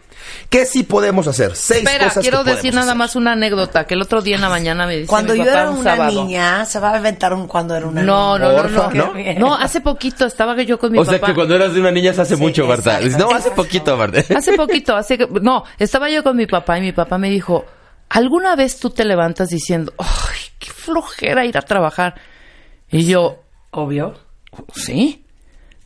¿qué 0.49 0.65
sí 0.65 0.83
podemos 0.83 1.27
hacer? 1.27 1.55
Seis 1.55 1.83
Espera, 1.83 2.05
cosas 2.09 2.21
quiero 2.21 2.43
que 2.43 2.51
decir 2.55 2.73
nada 2.73 2.88
hacer. 2.88 2.97
más 2.97 3.15
una 3.15 3.33
anécdota 3.33 3.86
que 3.86 3.93
el 3.93 4.01
otro 4.01 4.21
día 4.21 4.36
en 4.36 4.41
la 4.41 4.49
mañana 4.49 4.86
me 4.88 4.95
dice 4.97 5.07
Cuando 5.07 5.33
mi 5.33 5.39
yo 5.39 5.45
papá 5.45 5.59
era 5.62 5.69
un 5.69 5.77
una 5.79 5.95
sábado. 5.95 6.23
niña, 6.25 6.65
se 6.65 6.79
va 6.79 6.93
a 6.93 6.97
inventar 6.97 7.33
un 7.33 7.47
cuando 7.47 7.75
era 7.75 7.88
una 7.88 8.01
No, 8.03 8.38
niña. 8.38 8.47
no, 8.51 8.55
no, 8.55 8.62
Porfa, 8.62 8.93
no, 8.93 9.13
¿no? 9.13 9.39
no. 9.39 9.55
hace 9.55 9.81
poquito 9.81 10.25
estaba 10.25 10.62
yo 10.63 10.77
con 10.79 10.91
mi 10.91 10.97
O 10.99 11.01
papá. 11.05 11.17
sea 11.17 11.25
que 11.27 11.33
cuando 11.33 11.55
eras 11.55 11.73
de 11.73 11.79
una 11.79 11.91
niña 11.91 12.13
se 12.13 12.21
hace 12.21 12.36
Sí, 12.36 12.41
mucho, 12.41 12.65
Marta. 12.65 13.01
exacto. 13.01 13.29
No, 13.29 13.36
hace 13.36 13.51
poquito, 13.51 13.97
Marta. 13.97 14.19
Hace 14.38 14.53
poquito, 14.53 14.95
hace 14.95 15.17
que- 15.17 15.27
no, 15.41 15.63
estaba 15.79 16.09
yo 16.09 16.23
con 16.23 16.36
mi 16.38 16.45
papá 16.47 16.77
y 16.77 16.81
mi 16.81 16.91
papá 16.91 17.17
me 17.17 17.29
dijo, 17.29 17.65
¿alguna 18.09 18.55
vez 18.55 18.79
tú 18.79 18.89
te 18.89 19.05
levantas 19.05 19.49
diciendo, 19.49 19.93
ay, 19.97 20.39
qué 20.59 20.69
flojera 20.71 21.45
ir 21.45 21.57
a 21.57 21.62
trabajar? 21.62 22.15
Y 22.91 23.05
yo, 23.05 23.39
Obvio. 23.71 24.13
¿sí? 24.75 25.25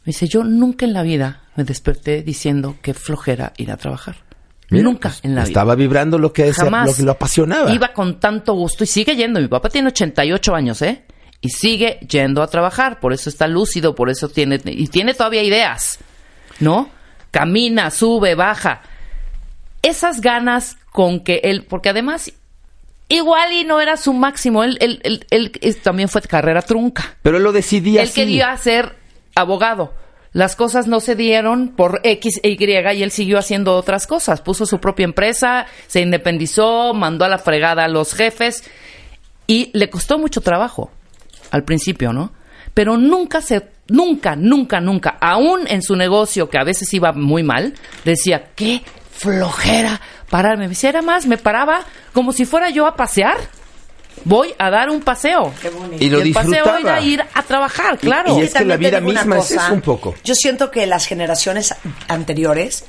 Me 0.03 0.11
dice, 0.11 0.27
yo 0.27 0.43
nunca 0.43 0.85
en 0.85 0.93
la 0.93 1.03
vida 1.03 1.43
me 1.55 1.63
desperté 1.63 2.21
diciendo 2.21 2.75
que 2.81 2.93
flojera 2.93 3.53
ir 3.57 3.71
a 3.71 3.77
trabajar. 3.77 4.15
Mira, 4.69 4.83
nunca 4.83 5.09
pues, 5.09 5.21
en 5.23 5.35
la 5.35 5.41
vida. 5.41 5.47
Estaba 5.49 5.75
vibrando 5.75 6.17
lo 6.17 6.33
que, 6.33 6.47
es, 6.49 6.57
Jamás. 6.57 6.87
lo 6.89 6.95
que 6.95 7.03
lo 7.03 7.11
apasionaba. 7.11 7.71
Iba 7.71 7.93
con 7.93 8.19
tanto 8.19 8.53
gusto 8.53 8.83
y 8.83 8.87
sigue 8.87 9.15
yendo. 9.15 9.39
Mi 9.39 9.47
papá 9.47 9.69
tiene 9.69 9.87
88 9.89 10.53
años, 10.55 10.81
¿eh? 10.81 11.03
Y 11.41 11.49
sigue 11.49 11.99
yendo 12.09 12.41
a 12.41 12.47
trabajar. 12.47 12.99
Por 12.99 13.13
eso 13.13 13.29
está 13.29 13.47
lúcido, 13.47 13.95
por 13.95 14.09
eso 14.09 14.27
tiene. 14.29 14.59
Y 14.65 14.87
tiene 14.87 15.13
todavía 15.13 15.43
ideas, 15.43 15.99
¿no? 16.59 16.89
Camina, 17.31 17.91
sube, 17.91 18.35
baja. 18.35 18.81
Esas 19.81 20.21
ganas 20.21 20.77
con 20.91 21.23
que 21.23 21.41
él. 21.43 21.65
Porque 21.69 21.89
además. 21.89 22.31
Igual 23.09 23.53
y 23.53 23.63
no 23.63 23.79
era 23.79 23.95
su 23.95 24.11
máximo. 24.11 24.65
Él, 24.65 24.77
él, 24.81 24.99
él- 25.29 25.51
él- 25.61 25.77
también 25.77 26.09
fue 26.09 26.21
carrera 26.23 26.61
trunca. 26.61 27.15
Pero 27.21 27.37
él 27.37 27.43
lo 27.43 27.53
decidía 27.53 28.01
Él 28.01 28.09
así. 28.09 28.19
quería 28.19 28.57
ser 28.57 28.97
abogado. 29.33 29.93
Las 30.33 30.55
cosas 30.55 30.87
no 30.87 30.99
se 30.99 31.15
dieron 31.15 31.69
por 31.69 32.01
X 32.03 32.39
e 32.43 32.49
Y 32.49 32.57
y 32.59 33.03
él 33.03 33.11
siguió 33.11 33.39
haciendo 33.39 33.75
otras 33.75 34.07
cosas. 34.07 34.41
Puso 34.41 34.65
su 34.65 34.79
propia 34.79 35.05
empresa, 35.05 35.65
se 35.87 36.01
independizó, 36.01 36.93
mandó 36.93 37.25
a 37.25 37.29
la 37.29 37.37
fregada 37.37 37.85
a 37.85 37.87
los 37.87 38.13
jefes 38.13 38.63
y 39.47 39.71
le 39.73 39.89
costó 39.89 40.19
mucho 40.19 40.41
trabajo 40.41 40.91
al 41.51 41.63
principio, 41.63 42.13
¿no? 42.13 42.31
Pero 42.73 42.97
nunca 42.97 43.41
se, 43.41 43.69
nunca, 43.87 44.35
nunca, 44.35 44.79
nunca, 44.79 45.17
aún 45.19 45.61
en 45.67 45.81
su 45.81 45.95
negocio 45.95 46.49
que 46.49 46.59
a 46.59 46.63
veces 46.63 46.93
iba 46.93 47.13
muy 47.13 47.41
mal, 47.41 47.73
decía, 48.03 48.51
qué 48.55 48.83
flojera 49.11 49.99
pararme. 50.29 50.67
Me 50.67 50.75
era 50.81 51.01
más, 51.01 51.25
me 51.25 51.37
paraba 51.37 51.85
como 52.13 52.33
si 52.33 52.45
fuera 52.45 52.69
yo 52.69 52.85
a 52.85 52.95
pasear. 52.95 53.37
Voy 54.25 54.53
a 54.57 54.69
dar 54.69 54.89
un 54.89 55.01
paseo. 55.01 55.53
Y 55.99 56.09
lo 56.09 56.21
el 56.21 56.33
paseo 56.33 56.77
era 56.77 56.99
ir 57.01 57.23
a 57.33 57.43
trabajar, 57.43 57.97
claro. 57.97 58.37
y 58.37 58.41
es 58.43 58.53
que 58.53 58.65
la 58.65 58.77
vida 58.77 58.99
misma 58.99 59.39
es 59.39 59.51
eso 59.51 59.73
un 59.73 59.81
poco. 59.81 60.15
Yo 60.23 60.35
siento 60.35 60.71
que 60.71 60.85
las 60.85 61.05
generaciones 61.05 61.73
anteriores 62.07 62.85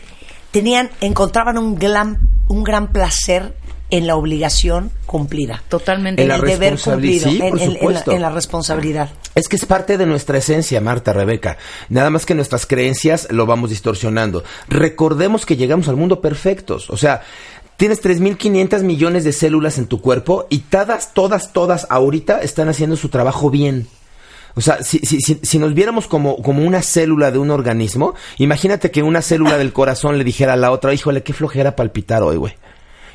tenían, 0.51 0.91
encontraban 1.01 1.59
un 1.59 1.75
gran, 1.77 2.19
un 2.49 2.65
gran 2.65 2.93
placer 2.93 3.55
en 3.91 4.07
la 4.07 4.17
obligación 4.17 4.91
cumplida. 5.07 5.63
Totalmente. 5.69 6.23
En 6.23 6.31
el 6.31 6.43
deber 6.43 6.79
cumplido, 6.79 7.31
sí, 7.31 7.39
por 7.39 7.47
en, 7.49 7.59
en- 7.59 7.61
en 7.63 7.73
la, 7.73 7.79
supuesto. 7.79 8.13
en 8.13 8.21
la 8.23 8.31
responsabilidad. 8.31 9.09
Es 9.35 9.49
que 9.49 9.57
es 9.57 9.65
parte 9.65 9.97
de 9.97 10.05
nuestra 10.05 10.37
esencia, 10.37 10.81
Marta, 10.83 11.15
Rebeca. 11.15 11.57
Nada 11.89 12.11
más 12.11 12.27
que 12.27 12.35
nuestras 12.35 12.67
creencias 12.67 13.29
lo 13.31 13.47
vamos 13.47 13.71
distorsionando. 13.71 14.45
Recordemos 14.69 15.47
que 15.47 15.57
llegamos 15.57 15.89
al 15.89 15.97
mundo 15.97 16.21
perfectos. 16.21 16.91
O 16.91 16.99
sea, 16.99 17.23
tienes 17.79 18.03
3.500 18.05 18.83
millones 18.83 19.25
de 19.25 19.33
células 19.33 19.79
en 19.79 19.87
tu 19.87 20.03
cuerpo 20.03 20.47
y 20.51 20.59
todas, 20.59 21.15
todas, 21.15 21.53
todas 21.55 21.87
ahorita 21.89 22.43
están 22.43 22.69
haciendo 22.69 22.97
su 22.97 23.09
trabajo 23.09 23.51
bien. 23.51 23.87
O 24.57 24.61
sea, 24.61 24.83
si, 24.83 24.99
si, 24.99 25.21
si, 25.21 25.39
si 25.41 25.59
nos 25.61 25.73
viéramos 25.73 26.09
como, 26.09 26.43
como 26.43 26.65
una 26.65 26.83
célula 26.83 27.31
de 27.31 27.39
un 27.39 27.51
organismo, 27.51 28.15
imagínate 28.39 28.91
que 28.91 29.05
una 29.05 29.23
célula 29.23 29.57
del 29.57 29.73
corazón 29.73 30.19
le 30.19 30.25
dijera 30.25 30.55
a 30.55 30.57
la 30.57 30.73
otra, 30.73 30.93
híjole, 30.93 31.23
qué 31.23 31.33
flojera 31.33 31.77
palpitar 31.77 32.25
hoy, 32.25 32.37
güey. 32.37 32.55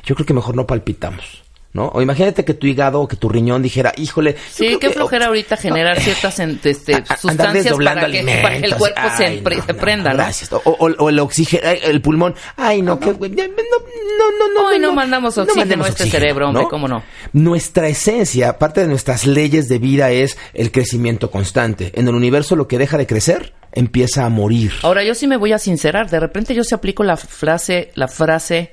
Yo 0.02 0.14
creo 0.14 0.26
que 0.26 0.34
mejor 0.34 0.56
no 0.56 0.66
palpitamos. 0.66 1.43
¿No? 1.74 1.88
O 1.88 2.00
imagínate 2.00 2.44
que 2.44 2.54
tu 2.54 2.66
hígado 2.66 3.00
o 3.02 3.08
que 3.08 3.16
tu 3.16 3.28
riñón 3.28 3.60
dijera, 3.60 3.92
híjole, 3.96 4.36
Sí, 4.50 4.68
qué 4.68 4.78
que- 4.78 4.90
flojera 4.90 5.26
ahorita 5.26 5.56
generar 5.56 6.00
ciertas 6.00 6.38
en- 6.38 6.58
este, 6.64 6.94
a- 6.94 7.16
sustancias 7.16 7.74
para 7.76 8.06
que, 8.10 8.38
para 8.42 8.60
que 8.60 8.66
el 8.66 8.76
cuerpo 8.76 9.00
se, 9.16 9.24
Ay, 9.26 9.40
no, 9.44 9.50
se 9.50 9.72
no, 9.72 9.78
prenda, 9.80 10.10
¿no? 10.12 10.16
Gracias. 10.16 10.52
O, 10.52 10.62
o- 10.64 10.86
o 10.98 11.08
el 11.10 11.18
oxígeno, 11.18 11.62
ay, 11.68 11.80
el 11.84 12.00
pulmón. 12.00 12.34
Ay, 12.56 12.80
no, 12.80 12.98
que, 13.00 13.06
no, 13.06 13.18
no, 13.18 13.26
no, 13.28 14.54
no. 14.54 14.68
Hoy 14.68 14.78
no 14.78 14.92
mandamos 14.94 15.36
oxígeno 15.36 15.84
a 15.84 15.88
este 15.88 16.08
cerebro, 16.08 16.48
hombre, 16.48 16.64
¿cómo 16.70 16.86
no? 16.88 17.02
Nuestra 17.32 17.88
esencia, 17.88 18.56
parte 18.58 18.80
de 18.82 18.86
nuestras 18.86 19.26
leyes 19.26 19.68
de 19.68 19.78
vida 19.78 20.12
es 20.12 20.38
el 20.54 20.70
crecimiento 20.70 21.30
constante. 21.30 21.90
En 21.94 22.06
el 22.06 22.14
universo 22.14 22.54
lo 22.54 22.68
que 22.68 22.78
deja 22.78 22.96
de 22.96 23.06
crecer 23.08 23.52
empieza 23.72 24.24
a 24.24 24.28
morir. 24.28 24.72
Ahora 24.82 25.02
yo 25.02 25.16
sí 25.16 25.26
me 25.26 25.36
voy 25.36 25.52
a 25.52 25.58
sincerar, 25.58 26.08
de 26.08 26.20
repente 26.20 26.54
yo 26.54 26.62
se 26.62 26.76
aplico 26.76 27.02
la 27.02 27.16
frase, 27.16 27.90
la 27.96 28.06
frase 28.06 28.72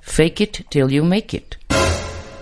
fake 0.00 0.40
it 0.40 0.58
till 0.68 0.88
you 0.88 1.04
make 1.04 1.36
it. 1.36 1.54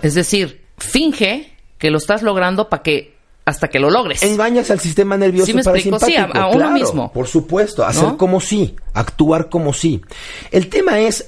Es 0.01 0.13
decir, 0.13 0.61
finge 0.77 1.53
que 1.77 1.89
lo 1.91 1.97
estás 1.97 2.21
logrando 2.23 2.69
para 2.69 2.83
que 2.83 3.15
hasta 3.43 3.69
que 3.69 3.79
lo 3.79 3.89
logres. 3.89 4.21
Engañas 4.21 4.69
al 4.69 4.79
sistema 4.79 5.17
nervioso 5.17 5.47
¿Sí 5.47 5.53
me 5.53 5.63
para 5.63 5.77
explico? 5.77 5.99
Sí, 5.99 6.15
a- 6.15 6.25
simpático, 6.25 6.37
a 6.39 6.47
uno 6.49 6.57
claro, 6.57 6.73
mismo. 6.73 7.11
Por 7.11 7.27
supuesto, 7.27 7.83
hacer 7.83 8.03
¿No? 8.03 8.17
como 8.17 8.39
sí, 8.39 8.75
actuar 8.93 9.49
como 9.49 9.73
sí. 9.73 9.99
El 10.51 10.67
tema 10.69 10.99
es 10.99 11.27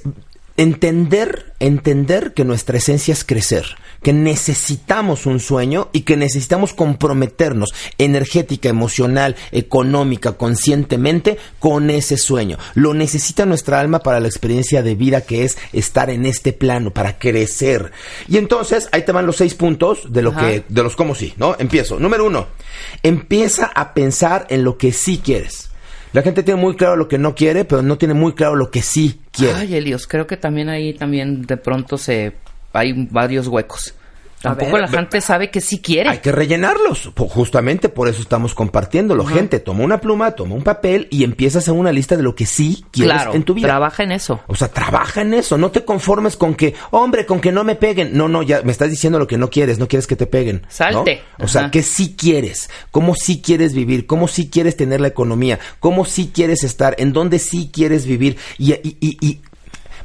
entender, 0.56 1.52
entender 1.58 2.32
que 2.32 2.44
nuestra 2.44 2.78
esencia 2.78 3.12
es 3.12 3.24
crecer, 3.24 3.64
que 4.02 4.12
necesitamos 4.12 5.26
un 5.26 5.40
sueño 5.40 5.88
y 5.92 6.02
que 6.02 6.16
necesitamos 6.16 6.74
comprometernos 6.74 7.74
energética, 7.98 8.68
emocional, 8.68 9.34
económica, 9.50 10.32
conscientemente 10.32 11.38
con 11.58 11.90
ese 11.90 12.16
sueño. 12.16 12.58
Lo 12.74 12.94
necesita 12.94 13.46
nuestra 13.46 13.80
alma 13.80 14.00
para 14.00 14.20
la 14.20 14.28
experiencia 14.28 14.82
de 14.82 14.94
vida 14.94 15.22
que 15.22 15.44
es 15.44 15.58
estar 15.72 16.10
en 16.10 16.26
este 16.26 16.52
plano, 16.52 16.92
para 16.92 17.18
crecer. 17.18 17.92
Y 18.28 18.36
entonces, 18.36 18.88
ahí 18.92 19.02
te 19.02 19.12
van 19.12 19.26
los 19.26 19.36
seis 19.36 19.54
puntos 19.54 20.12
de 20.12 20.22
lo 20.22 20.30
Ajá. 20.30 20.48
que, 20.48 20.64
de 20.68 20.82
los 20.82 20.96
cómo 20.96 21.14
sí, 21.14 21.34
¿no? 21.36 21.56
Empiezo. 21.58 21.98
Número 21.98 22.26
uno, 22.26 22.46
empieza 23.02 23.66
a 23.74 23.94
pensar 23.94 24.46
en 24.50 24.64
lo 24.64 24.78
que 24.78 24.92
sí 24.92 25.20
quieres. 25.22 25.70
La 26.14 26.22
gente 26.22 26.44
tiene 26.44 26.60
muy 26.60 26.76
claro 26.76 26.94
lo 26.94 27.08
que 27.08 27.18
no 27.18 27.34
quiere, 27.34 27.64
pero 27.64 27.82
no 27.82 27.98
tiene 27.98 28.14
muy 28.14 28.34
claro 28.34 28.54
lo 28.54 28.70
que 28.70 28.82
sí 28.82 29.20
quiere. 29.32 29.54
Ay, 29.54 29.74
Elios, 29.74 30.06
creo 30.06 30.28
que 30.28 30.36
también 30.36 30.68
ahí 30.68 30.94
también 30.94 31.42
de 31.42 31.56
pronto 31.56 31.98
se 31.98 32.34
hay 32.72 32.92
varios 33.10 33.48
huecos. 33.48 33.96
Tampoco 34.50 34.72
ver. 34.72 34.80
la 34.82 34.88
gente 34.88 35.20
sabe 35.20 35.50
que 35.50 35.60
sí 35.60 35.80
quiere. 35.80 36.10
Hay 36.10 36.18
que 36.18 36.32
rellenarlos. 36.32 37.10
Justamente 37.16 37.88
por 37.88 38.08
eso 38.08 38.22
estamos 38.22 38.54
compartiéndolo. 38.54 39.24
Gente, 39.26 39.58
toma 39.60 39.84
una 39.84 40.00
pluma, 40.00 40.32
toma 40.32 40.54
un 40.54 40.62
papel 40.62 41.08
y 41.10 41.24
empieza 41.24 41.58
a 41.58 41.60
hacer 41.60 41.74
una 41.74 41.92
lista 41.92 42.16
de 42.16 42.22
lo 42.22 42.34
que 42.34 42.46
sí 42.46 42.84
quieres 42.92 43.14
claro, 43.14 43.34
en 43.34 43.42
tu 43.42 43.54
vida. 43.54 43.68
trabaja 43.68 44.02
en 44.02 44.12
eso. 44.12 44.40
O 44.46 44.54
sea, 44.54 44.68
trabaja 44.68 45.22
en 45.22 45.34
eso. 45.34 45.58
No 45.58 45.70
te 45.70 45.84
conformes 45.84 46.36
con 46.36 46.54
que, 46.54 46.74
hombre, 46.90 47.26
con 47.26 47.40
que 47.40 47.52
no 47.52 47.64
me 47.64 47.74
peguen. 47.74 48.16
No, 48.16 48.28
no, 48.28 48.42
ya 48.42 48.62
me 48.62 48.72
estás 48.72 48.90
diciendo 48.90 49.18
lo 49.18 49.26
que 49.26 49.38
no 49.38 49.50
quieres. 49.50 49.78
No 49.78 49.88
quieres 49.88 50.06
que 50.06 50.16
te 50.16 50.26
peguen. 50.26 50.62
¿no? 50.62 50.68
Salte. 50.70 51.22
O 51.38 51.48
sea. 51.48 51.70
¿qué 51.70 51.82
sí 51.82 52.14
quieres? 52.16 52.68
¿Cómo 52.90 53.14
sí 53.14 53.40
quieres 53.42 53.74
vivir? 53.74 54.06
¿Cómo 54.06 54.28
sí 54.28 54.48
quieres 54.50 54.76
tener 54.76 55.00
la 55.00 55.08
economía? 55.08 55.58
¿Cómo 55.80 56.04
sí 56.04 56.30
quieres 56.32 56.64
estar? 56.64 56.94
¿En 56.98 57.12
dónde 57.12 57.38
sí 57.38 57.70
quieres 57.72 58.06
vivir? 58.06 58.36
Y, 58.58 58.72
y, 58.72 58.96
y, 59.00 59.16
y- 59.26 59.40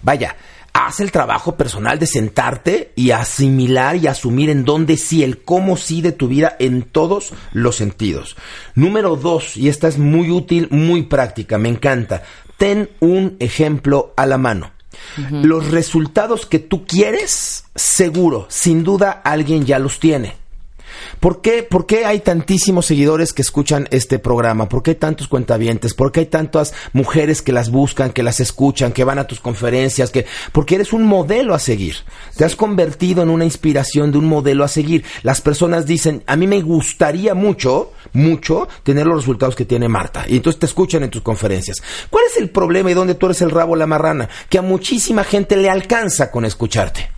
vaya. 0.02 0.36
Haz 0.82 1.02
el 1.02 1.12
trabajo 1.12 1.58
personal 1.58 2.00
de 2.00 2.08
sentarte 2.08 2.94
y 2.96 3.12
asimilar 3.12 3.98
y 3.98 4.08
asumir 4.08 4.50
en 4.50 4.64
dónde 4.64 4.96
sí, 4.96 5.26
el 5.26 5.44
cómo 5.44 5.76
sí 5.76 6.02
de 6.02 6.14
tu 6.14 6.30
vida 6.30 6.56
en 6.58 6.84
todos 6.84 7.34
los 7.52 7.76
sentidos. 7.76 8.38
Número 8.76 9.18
dos, 9.18 9.58
y 9.58 9.68
esta 9.68 9.90
es 9.90 9.98
muy 9.98 10.32
útil, 10.32 10.70
muy 10.72 11.04
práctica, 11.04 11.58
me 11.58 11.68
encanta. 11.68 12.24
Ten 12.56 12.90
un 13.02 13.36
ejemplo 13.40 14.14
a 14.16 14.26
la 14.26 14.38
mano. 14.38 14.72
Los 15.32 15.70
resultados 15.70 16.46
que 16.46 16.60
tú 16.60 16.86
quieres, 16.86 17.66
seguro, 17.76 18.46
sin 18.50 18.86
duda 18.86 19.12
alguien 19.12 19.66
ya 19.66 19.80
los 19.80 20.00
tiene. 20.00 20.38
¿Por 21.20 21.42
qué, 21.42 21.64
¿Por 21.64 21.86
qué 21.86 22.06
hay 22.06 22.20
tantísimos 22.20 22.86
seguidores 22.86 23.34
que 23.34 23.42
escuchan 23.42 23.88
este 23.92 24.20
programa? 24.20 24.70
¿Por 24.70 24.84
qué 24.84 24.92
hay 24.92 24.96
tantos 24.96 25.28
cuentavientes? 25.28 25.94
¿Por 25.94 26.12
qué 26.12 26.22
hay 26.22 26.26
tantas 26.28 26.74
mujeres 26.94 27.42
que 27.42 27.52
las 27.52 27.70
buscan, 27.70 28.12
que 28.12 28.24
las 28.24 28.40
escuchan, 28.40 28.92
que 28.92 29.04
van 29.04 29.20
a 29.20 29.28
tus 29.28 29.40
conferencias? 29.40 30.12
Que, 30.12 30.26
porque 30.52 30.76
eres 30.76 30.94
un 30.94 31.04
modelo 31.04 31.54
a 31.54 31.60
seguir. 31.60 31.96
Te 32.36 32.46
has 32.46 32.56
convertido 32.56 33.24
en 33.24 33.30
una 33.30 33.46
inspiración 33.46 34.12
de 34.12 34.18
un 34.18 34.26
modelo 34.26 34.64
a 34.64 34.68
seguir. 34.68 35.04
Las 35.24 35.42
personas 35.42 35.86
dicen, 35.86 36.24
a 36.28 36.36
mí 36.36 36.48
me 36.48 36.62
gustaría 36.62 37.34
mucho, 37.34 37.92
mucho, 38.14 38.68
tener 38.84 39.06
los 39.06 39.18
resultados 39.18 39.56
que 39.56 39.66
tiene 39.66 39.88
Marta. 39.88 40.26
Y 40.28 40.38
entonces 40.38 40.60
te 40.60 40.66
escuchan 40.66 41.04
en 41.04 41.10
tus 41.10 41.22
conferencias. 41.22 41.82
¿Cuál 42.10 42.26
es 42.30 42.38
el 42.38 42.50
problema 42.50 42.92
y 42.92 42.94
dónde 42.94 43.16
tú 43.16 43.28
eres 43.28 43.42
el 43.42 43.52
rabo 43.52 43.76
la 43.76 43.88
marrana? 43.88 44.30
Que 44.50 44.58
a 44.58 44.62
muchísima 44.62 45.24
gente 45.24 45.56
le 45.58 45.70
alcanza 45.70 46.32
con 46.32 46.46
escucharte. 46.46 47.10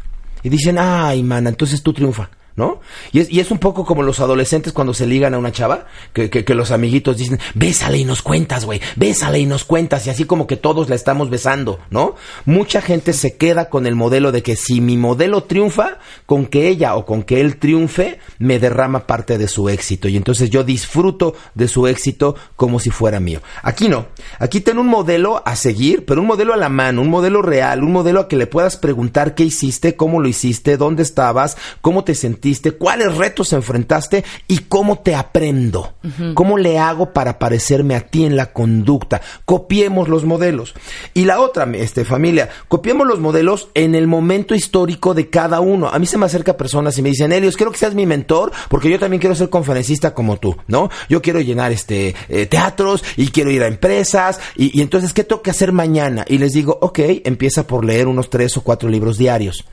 Y 0.44 0.50
dicen, 0.50 0.78
ay, 0.80 1.24
mana, 1.24 1.50
entonces 1.50 1.84
tú 1.84 1.94
triunfa. 1.94 2.30
¿No? 2.56 2.82
Y 3.12 3.20
es, 3.20 3.32
y 3.32 3.40
es 3.40 3.50
un 3.50 3.60
poco 3.60 3.86
como 3.86 4.04
los 4.04 4.20
adolescentes 4.20 4.74
cuando 4.74 4.94
se 4.94 5.08
ligan 5.08 5.34
a 5.34 5.38
una 5.38 5.52
chava, 5.52 5.86
que, 6.14 6.30
que, 6.30 6.54
los 6.54 6.72
amiguitos 6.72 7.18
dicen, 7.18 7.40
bésale 7.54 7.98
y 7.98 8.06
nos 8.06 8.22
cuentas, 8.22 8.66
güey, 8.66 8.82
bésale 8.98 9.40
y 9.40 9.46
nos 9.46 9.64
cuentas, 9.64 10.06
y 10.06 10.10
así 10.10 10.26
como 10.26 10.48
que 10.48 10.58
todos 10.58 10.90
la 10.90 10.96
estamos 10.96 11.30
besando, 11.30 11.80
¿no? 11.90 12.16
Mucha 12.46 12.82
gente 12.82 13.14
se 13.14 13.38
queda 13.38 13.70
con 13.70 13.86
el 13.86 13.96
modelo 13.96 14.34
de 14.34 14.44
que 14.44 14.58
si 14.58 14.82
mi 14.82 14.98
modelo 14.98 15.44
triunfa, 15.44 16.00
con 16.26 16.46
que 16.46 16.68
ella 16.68 16.96
o 16.96 17.06
con 17.06 17.24
que 17.24 17.40
él 17.40 17.58
triunfe, 17.58 18.20
me 18.38 18.60
derrama 18.60 19.08
parte 19.08 19.38
de 19.38 19.48
su 19.48 19.70
éxito, 19.70 20.10
y 20.10 20.18
entonces 20.18 20.50
yo 20.50 20.64
disfruto 20.64 21.36
de 21.56 21.70
su 21.70 21.88
éxito 21.88 22.36
como 22.58 22.80
si 22.80 22.90
fuera 22.90 23.22
mío. 23.22 23.42
Aquí 23.64 23.88
no, 23.88 24.08
aquí 24.40 24.60
ten 24.60 24.78
un 24.78 24.88
modelo 24.88 25.42
a 25.46 25.56
seguir, 25.56 26.06
pero 26.06 26.22
un 26.22 26.28
modelo 26.28 26.54
a 26.54 26.58
la 26.58 26.70
mano, 26.70 27.02
un 27.02 27.10
modelo 27.10 27.42
real, 27.42 27.84
un 27.84 27.94
modelo 27.94 28.20
a 28.20 28.28
que 28.28 28.36
le 28.36 28.48
puedas 28.48 28.76
preguntar 28.76 29.36
qué 29.36 29.44
hiciste, 29.44 29.96
cómo 29.96 30.20
lo 30.20 30.28
hiciste, 30.28 30.76
dónde 30.76 31.04
estabas, 31.04 31.58
cómo 31.82 32.04
te 32.04 32.14
sentiste, 32.16 32.41
cuáles 32.78 33.16
retos 33.16 33.54
enfrentaste 33.54 34.24
y 34.48 34.60
cómo 34.60 35.00
te 35.00 35.16
aprendo. 35.16 35.94
¿Cómo 36.34 36.58
le 36.58 36.80
hago 36.80 37.14
para 37.14 37.40
parecerme 37.40 37.96
a 37.96 38.02
ti 38.02 38.26
en 38.26 38.36
la 38.36 38.52
conducta? 38.54 39.22
Copiemos 39.46 40.10
los 40.10 40.26
modelos. 40.26 40.74
Y 41.14 41.26
la 41.26 41.40
otra, 41.40 41.70
este, 41.76 42.06
familia, 42.06 42.50
copiemos 42.68 43.08
los 43.08 43.20
modelos 43.20 43.70
en 43.74 43.96
el 43.96 44.08
momento 44.08 44.56
histórico 44.56 45.14
de 45.14 45.30
cada 45.30 45.60
uno. 45.60 45.90
A 45.90 46.00
mí 46.00 46.06
se 46.06 46.18
me 46.18 46.26
acerca 46.26 46.58
personas 46.58 46.98
y 46.98 47.02
me 47.02 47.10
dicen, 47.10 47.32
Helios, 47.32 47.56
quiero 47.56 47.72
que 47.72 47.78
seas 47.78 47.94
mi 47.94 48.06
mentor 48.06 48.52
porque 48.70 48.90
yo 48.90 49.00
también 49.00 49.20
quiero 49.20 49.36
ser 49.36 49.50
conferencista 49.50 50.14
como 50.14 50.38
tú, 50.38 50.56
¿no? 50.68 50.90
Yo 51.10 51.22
quiero 51.22 51.40
llenar 51.40 51.72
este 51.72 52.16
eh, 52.30 52.46
teatros 52.46 53.04
y 53.16 53.28
quiero 53.28 53.52
ir 53.52 53.64
a 53.64 53.68
empresas 53.68 54.40
y, 54.56 54.78
y 54.78 54.82
entonces, 54.82 55.14
¿qué 55.14 55.24
tengo 55.24 55.42
que 55.42 55.52
hacer 55.52 55.72
mañana? 55.72 56.26
Y 56.28 56.38
les 56.38 56.54
digo, 56.54 56.78
ok, 56.82 57.00
empieza 57.24 57.68
por 57.68 57.86
leer 57.86 58.08
unos 58.08 58.30
tres 58.30 58.58
o 58.58 58.62
cuatro 58.62 58.90
libros 58.90 59.18
diarios. 59.18 59.66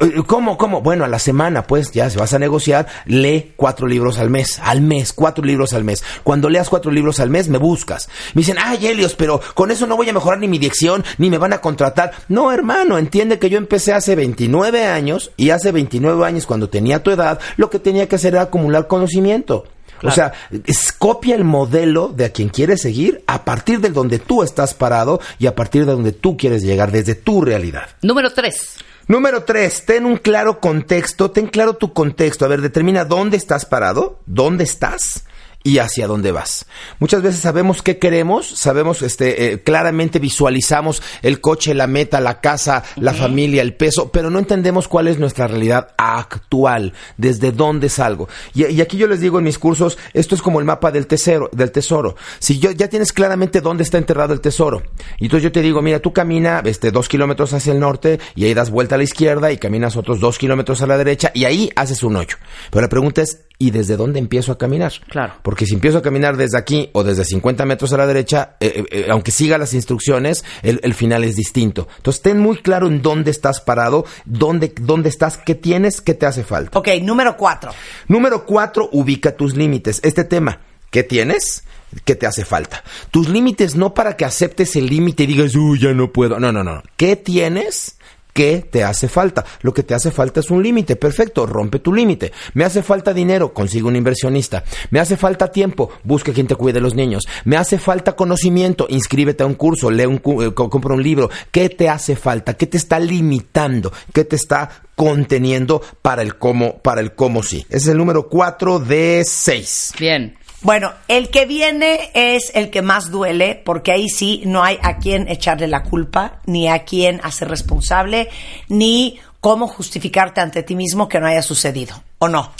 Eh, 0.00 0.22
¿Cómo? 0.26 0.56
¿Cómo? 0.58 0.80
Bueno, 0.82 1.04
a 1.04 1.08
la 1.08 1.18
semana, 1.18 1.66
pues 1.66 1.90
ya, 1.92 2.10
si 2.10 2.18
vas 2.18 2.32
a 2.34 2.38
negociar, 2.38 2.86
lee 3.06 3.52
cuatro 3.56 3.86
libros 3.86 4.18
al 4.18 4.30
mes. 4.30 4.58
Al 4.62 4.80
mes, 4.80 5.12
cuatro 5.12 5.44
libros 5.44 5.72
al 5.72 5.84
mes. 5.84 6.02
Cuando 6.22 6.48
leas 6.48 6.68
cuatro 6.68 6.90
libros 6.90 7.20
al 7.20 7.30
mes, 7.30 7.48
me 7.48 7.58
buscas. 7.58 8.08
Me 8.34 8.40
dicen, 8.40 8.56
ay, 8.62 8.86
Helios, 8.86 9.14
pero 9.14 9.40
con 9.54 9.70
eso 9.70 9.86
no 9.86 9.96
voy 9.96 10.08
a 10.08 10.12
mejorar 10.12 10.38
ni 10.38 10.48
mi 10.48 10.58
dicción, 10.58 11.04
ni 11.18 11.30
me 11.30 11.38
van 11.38 11.52
a 11.52 11.60
contratar. 11.60 12.12
No, 12.28 12.52
hermano, 12.52 12.98
entiende 12.98 13.38
que 13.38 13.50
yo 13.50 13.58
empecé 13.58 13.92
hace 13.92 14.14
29 14.16 14.86
años, 14.86 15.30
y 15.36 15.50
hace 15.50 15.72
29 15.72 16.24
años, 16.26 16.46
cuando 16.46 16.68
tenía 16.68 17.02
tu 17.02 17.10
edad, 17.10 17.38
lo 17.56 17.70
que 17.70 17.78
tenía 17.78 18.08
que 18.08 18.16
hacer 18.16 18.34
era 18.34 18.42
acumular 18.42 18.86
conocimiento. 18.86 19.64
O 20.02 20.10
sea, 20.10 20.32
es- 20.66 20.92
copia 20.92 21.34
el 21.34 21.44
modelo 21.44 22.08
de 22.08 22.24
a 22.24 22.32
quien 22.32 22.48
quieres 22.48 22.80
seguir 22.80 23.22
a 23.26 23.44
partir 23.44 23.80
de 23.80 23.90
donde 23.90 24.18
tú 24.18 24.42
estás 24.42 24.72
parado 24.72 25.20
y 25.38 25.46
a 25.46 25.54
partir 25.54 25.84
de 25.84 25.92
donde 25.92 26.12
tú 26.12 26.38
quieres 26.38 26.62
llegar, 26.62 26.90
desde 26.90 27.14
tu 27.14 27.42
realidad. 27.42 27.82
Número 28.00 28.32
tres. 28.32 28.76
Número 29.10 29.42
tres, 29.42 29.86
ten 29.86 30.06
un 30.06 30.18
claro 30.18 30.60
contexto, 30.60 31.32
ten 31.32 31.48
claro 31.48 31.74
tu 31.74 31.92
contexto. 31.92 32.44
A 32.44 32.48
ver, 32.48 32.60
determina 32.60 33.04
dónde 33.04 33.36
estás 33.36 33.66
parado, 33.66 34.20
dónde 34.24 34.62
estás 34.62 35.26
y 35.62 35.78
hacia 35.78 36.06
dónde 36.06 36.32
vas. 36.32 36.66
Muchas 36.98 37.22
veces 37.22 37.40
sabemos 37.40 37.82
qué 37.82 37.98
queremos, 37.98 38.46
sabemos, 38.46 39.02
este, 39.02 39.52
eh, 39.52 39.62
claramente 39.62 40.18
visualizamos 40.18 41.02
el 41.22 41.40
coche, 41.40 41.74
la 41.74 41.86
meta, 41.86 42.20
la 42.20 42.40
casa, 42.40 42.82
la 42.96 43.12
familia, 43.12 43.62
el 43.62 43.74
peso, 43.74 44.10
pero 44.10 44.30
no 44.30 44.38
entendemos 44.38 44.88
cuál 44.88 45.08
es 45.08 45.18
nuestra 45.18 45.46
realidad 45.48 45.88
actual, 45.98 46.94
desde 47.16 47.52
dónde 47.52 47.88
salgo. 47.88 48.28
Y, 48.54 48.66
y 48.66 48.80
aquí 48.80 48.96
yo 48.96 49.06
les 49.06 49.20
digo 49.20 49.38
en 49.38 49.44
mis 49.44 49.58
cursos, 49.58 49.98
esto 50.14 50.34
es 50.34 50.42
como 50.42 50.60
el 50.60 50.64
mapa 50.64 50.90
del 50.90 51.06
tesoro, 51.06 51.50
del 51.52 51.72
tesoro. 51.72 52.16
Si 52.38 52.58
yo 52.58 52.70
ya 52.70 52.88
tienes 52.88 53.12
claramente 53.12 53.60
dónde 53.60 53.82
está 53.82 53.98
enterrado 53.98 54.32
el 54.32 54.40
tesoro, 54.40 54.82
y 55.18 55.24
entonces 55.24 55.44
yo 55.44 55.52
te 55.52 55.62
digo, 55.62 55.82
mira, 55.82 56.00
tú 56.00 56.12
camina, 56.12 56.62
este, 56.64 56.90
dos 56.90 57.08
kilómetros 57.08 57.52
hacia 57.52 57.72
el 57.72 57.80
norte 57.80 58.18
y 58.34 58.44
ahí 58.44 58.54
das 58.54 58.70
vuelta 58.70 58.94
a 58.94 58.98
la 58.98 59.04
izquierda 59.04 59.52
y 59.52 59.58
caminas 59.58 59.96
otros 59.96 60.20
dos 60.20 60.38
kilómetros 60.38 60.80
a 60.82 60.86
la 60.86 60.96
derecha 60.96 61.30
y 61.34 61.44
ahí 61.44 61.70
haces 61.76 62.02
un 62.02 62.16
hoyo. 62.16 62.36
Pero 62.70 62.82
la 62.82 62.88
pregunta 62.88 63.22
es, 63.22 63.40
¿y 63.60 63.70
desde 63.70 63.96
dónde 63.96 64.18
empiezo 64.18 64.50
a 64.52 64.58
caminar? 64.58 64.92
Claro. 65.08 65.34
Porque 65.42 65.66
si 65.66 65.74
empiezo 65.74 65.98
a 65.98 66.02
caminar 66.02 66.36
desde 66.36 66.58
aquí 66.58 66.88
o 66.92 67.04
desde 67.04 67.24
50 67.24 67.66
metros 67.66 67.92
a 67.92 67.98
la 67.98 68.06
derecha, 68.06 68.56
eh, 68.58 68.72
eh, 68.74 68.84
eh, 68.90 69.06
aunque 69.10 69.30
siga 69.30 69.58
las 69.58 69.74
instrucciones, 69.74 70.44
el, 70.62 70.80
el 70.82 70.94
final 70.94 71.22
es 71.24 71.36
distinto. 71.36 71.86
Entonces, 71.98 72.22
ten 72.22 72.38
muy 72.38 72.56
claro 72.56 72.88
en 72.88 73.02
dónde 73.02 73.30
estás 73.30 73.60
parado, 73.60 74.06
dónde, 74.24 74.74
dónde 74.80 75.10
estás, 75.10 75.36
qué 75.36 75.54
tienes, 75.54 76.00
qué 76.00 76.14
te 76.14 76.24
hace 76.24 76.42
falta. 76.42 76.78
Ok, 76.78 76.88
número 77.02 77.36
cuatro. 77.36 77.72
Número 78.08 78.46
cuatro, 78.46 78.88
ubica 78.92 79.36
tus 79.36 79.54
límites. 79.54 80.00
Este 80.02 80.24
tema, 80.24 80.60
¿qué 80.90 81.02
tienes? 81.02 81.64
¿Qué 82.06 82.14
te 82.14 82.26
hace 82.26 82.46
falta? 82.46 82.82
Tus 83.10 83.28
límites 83.28 83.76
no 83.76 83.92
para 83.92 84.16
que 84.16 84.24
aceptes 84.24 84.74
el 84.76 84.86
límite 84.86 85.24
y 85.24 85.26
digas, 85.26 85.54
uy, 85.54 85.78
ya 85.78 85.92
no 85.92 86.10
puedo. 86.10 86.40
No, 86.40 86.50
no, 86.50 86.64
no. 86.64 86.82
¿Qué 86.96 87.16
tienes? 87.16 87.98
¿Qué 88.32 88.66
te 88.70 88.84
hace 88.84 89.08
falta? 89.08 89.44
Lo 89.62 89.72
que 89.74 89.82
te 89.82 89.94
hace 89.94 90.10
falta 90.10 90.40
es 90.40 90.50
un 90.50 90.62
límite. 90.62 90.96
Perfecto, 90.96 91.46
rompe 91.46 91.78
tu 91.80 91.92
límite. 91.92 92.32
Me 92.54 92.64
hace 92.64 92.82
falta 92.82 93.12
dinero, 93.12 93.52
consigue 93.52 93.84
un 93.84 93.96
inversionista. 93.96 94.64
Me 94.90 95.00
hace 95.00 95.16
falta 95.16 95.50
tiempo, 95.50 95.90
busque 96.04 96.32
quien 96.32 96.46
te 96.46 96.54
cuide 96.56 96.74
de 96.74 96.80
los 96.80 96.94
niños. 96.94 97.24
Me 97.44 97.56
hace 97.56 97.78
falta 97.78 98.16
conocimiento, 98.16 98.86
inscríbete 98.88 99.42
a 99.42 99.46
un 99.46 99.54
curso, 99.54 99.90
lee 99.90 100.06
un, 100.06 100.18
cu- 100.18 100.42
eh, 100.42 100.54
co- 100.54 100.70
compra 100.70 100.94
un 100.94 101.02
libro. 101.02 101.28
¿Qué 101.50 101.68
te 101.68 101.88
hace 101.88 102.16
falta? 102.16 102.54
¿Qué 102.54 102.66
te 102.66 102.76
está 102.76 102.98
limitando? 103.00 103.92
¿Qué 104.12 104.24
te 104.24 104.36
está 104.36 104.70
conteniendo 104.94 105.82
para 106.02 106.22
el 106.22 106.36
cómo, 106.36 106.78
para 106.78 107.00
el 107.00 107.14
cómo 107.14 107.42
sí? 107.42 107.64
Ese 107.68 107.76
es 107.78 107.88
el 107.88 107.98
número 107.98 108.28
4 108.28 108.78
de 108.78 109.22
6. 109.26 109.94
Bien. 109.98 110.36
Bueno, 110.62 110.92
el 111.08 111.30
que 111.30 111.46
viene 111.46 112.10
es 112.12 112.52
el 112.54 112.70
que 112.70 112.82
más 112.82 113.10
duele, 113.10 113.60
porque 113.64 113.92
ahí 113.92 114.08
sí 114.08 114.42
no 114.44 114.62
hay 114.62 114.78
a 114.82 114.98
quién 114.98 115.26
echarle 115.28 115.68
la 115.68 115.82
culpa, 115.82 116.40
ni 116.44 116.68
a 116.68 116.84
quién 116.84 117.20
hacer 117.24 117.48
responsable, 117.48 118.28
ni 118.68 119.18
cómo 119.40 119.66
justificarte 119.66 120.42
ante 120.42 120.62
ti 120.62 120.76
mismo 120.76 121.08
que 121.08 121.18
no 121.18 121.26
haya 121.26 121.42
sucedido, 121.42 122.02
¿o 122.18 122.28
no? 122.28 122.52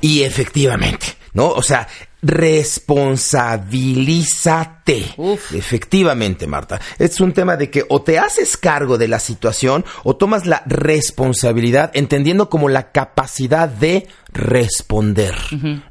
Y 0.00 0.22
efectivamente, 0.22 1.06
¿no? 1.32 1.48
O 1.48 1.62
sea, 1.62 1.88
responsabilízate. 2.22 5.14
Uf. 5.16 5.54
Efectivamente, 5.54 6.46
Marta. 6.46 6.78
Es 6.98 7.20
un 7.20 7.32
tema 7.32 7.56
de 7.56 7.70
que 7.70 7.84
o 7.88 8.02
te 8.02 8.18
haces 8.18 8.56
cargo 8.56 8.98
de 8.98 9.08
la 9.08 9.18
situación 9.18 9.84
o 10.04 10.14
tomas 10.16 10.46
la 10.46 10.62
responsabilidad 10.66 11.90
entendiendo 11.94 12.50
como 12.50 12.68
la 12.68 12.92
capacidad 12.92 13.68
de 13.68 14.06
responder, 14.32 15.34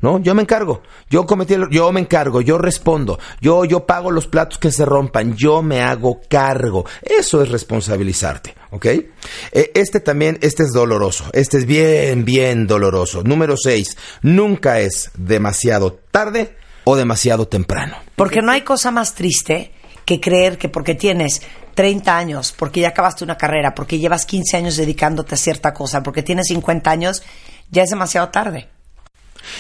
¿no? 0.02 0.20
Yo 0.20 0.34
me 0.36 0.42
encargo, 0.44 0.82
yo 1.10 1.26
cometí, 1.26 1.54
el- 1.56 1.70
yo 1.70 1.92
me 1.92 2.00
encargo, 2.00 2.42
yo 2.42 2.58
respondo, 2.58 3.20
yo 3.42 3.66
yo 3.66 3.86
pago 3.86 4.12
los 4.12 4.28
platos 4.28 4.58
que 4.58 4.72
se 4.72 4.86
rompan, 4.86 5.36
yo 5.36 5.62
me 5.62 5.82
hago 5.82 6.22
cargo. 6.30 6.86
Eso 7.02 7.42
es 7.44 7.50
responsabilizarte, 7.50 8.56
¿ok? 8.72 8.86
Eh, 8.86 9.72
este 9.74 10.00
también, 10.00 10.38
este 10.42 10.64
es 10.64 10.72
doloroso, 10.72 11.26
este 11.34 11.58
es 11.58 11.66
bien, 11.66 12.26
bien 12.26 12.68
doloroso. 12.68 13.24
Número 13.24 13.56
6, 13.58 13.98
nunca 14.22 14.80
es 14.80 15.12
demasiado 15.18 16.00
tarde 16.12 16.56
o 16.84 16.96
demasiado 16.96 17.48
temprano. 17.48 17.98
Porque 18.16 18.42
no 18.42 18.52
hay 18.52 18.62
cosa 18.62 18.92
más 18.92 19.16
triste 19.16 19.72
que 20.06 20.20
creer 20.20 20.58
que 20.58 20.70
porque 20.70 20.96
tienes 20.96 21.42
30 21.76 22.18
años, 22.18 22.54
porque 22.58 22.82
ya 22.82 22.90
acabaste 22.90 23.24
una 23.24 23.38
carrera, 23.38 23.74
porque 23.76 24.00
llevas 24.00 24.26
15 24.26 24.58
años 24.58 24.76
dedicándote 24.76 25.36
a 25.36 25.38
cierta 25.38 25.74
cosa, 25.74 26.02
porque 26.04 26.24
tienes 26.24 26.48
50 26.48 26.90
años, 26.92 27.24
ya 27.72 27.84
es 27.84 27.90
demasiado 27.90 28.30
tarde. 28.30 28.70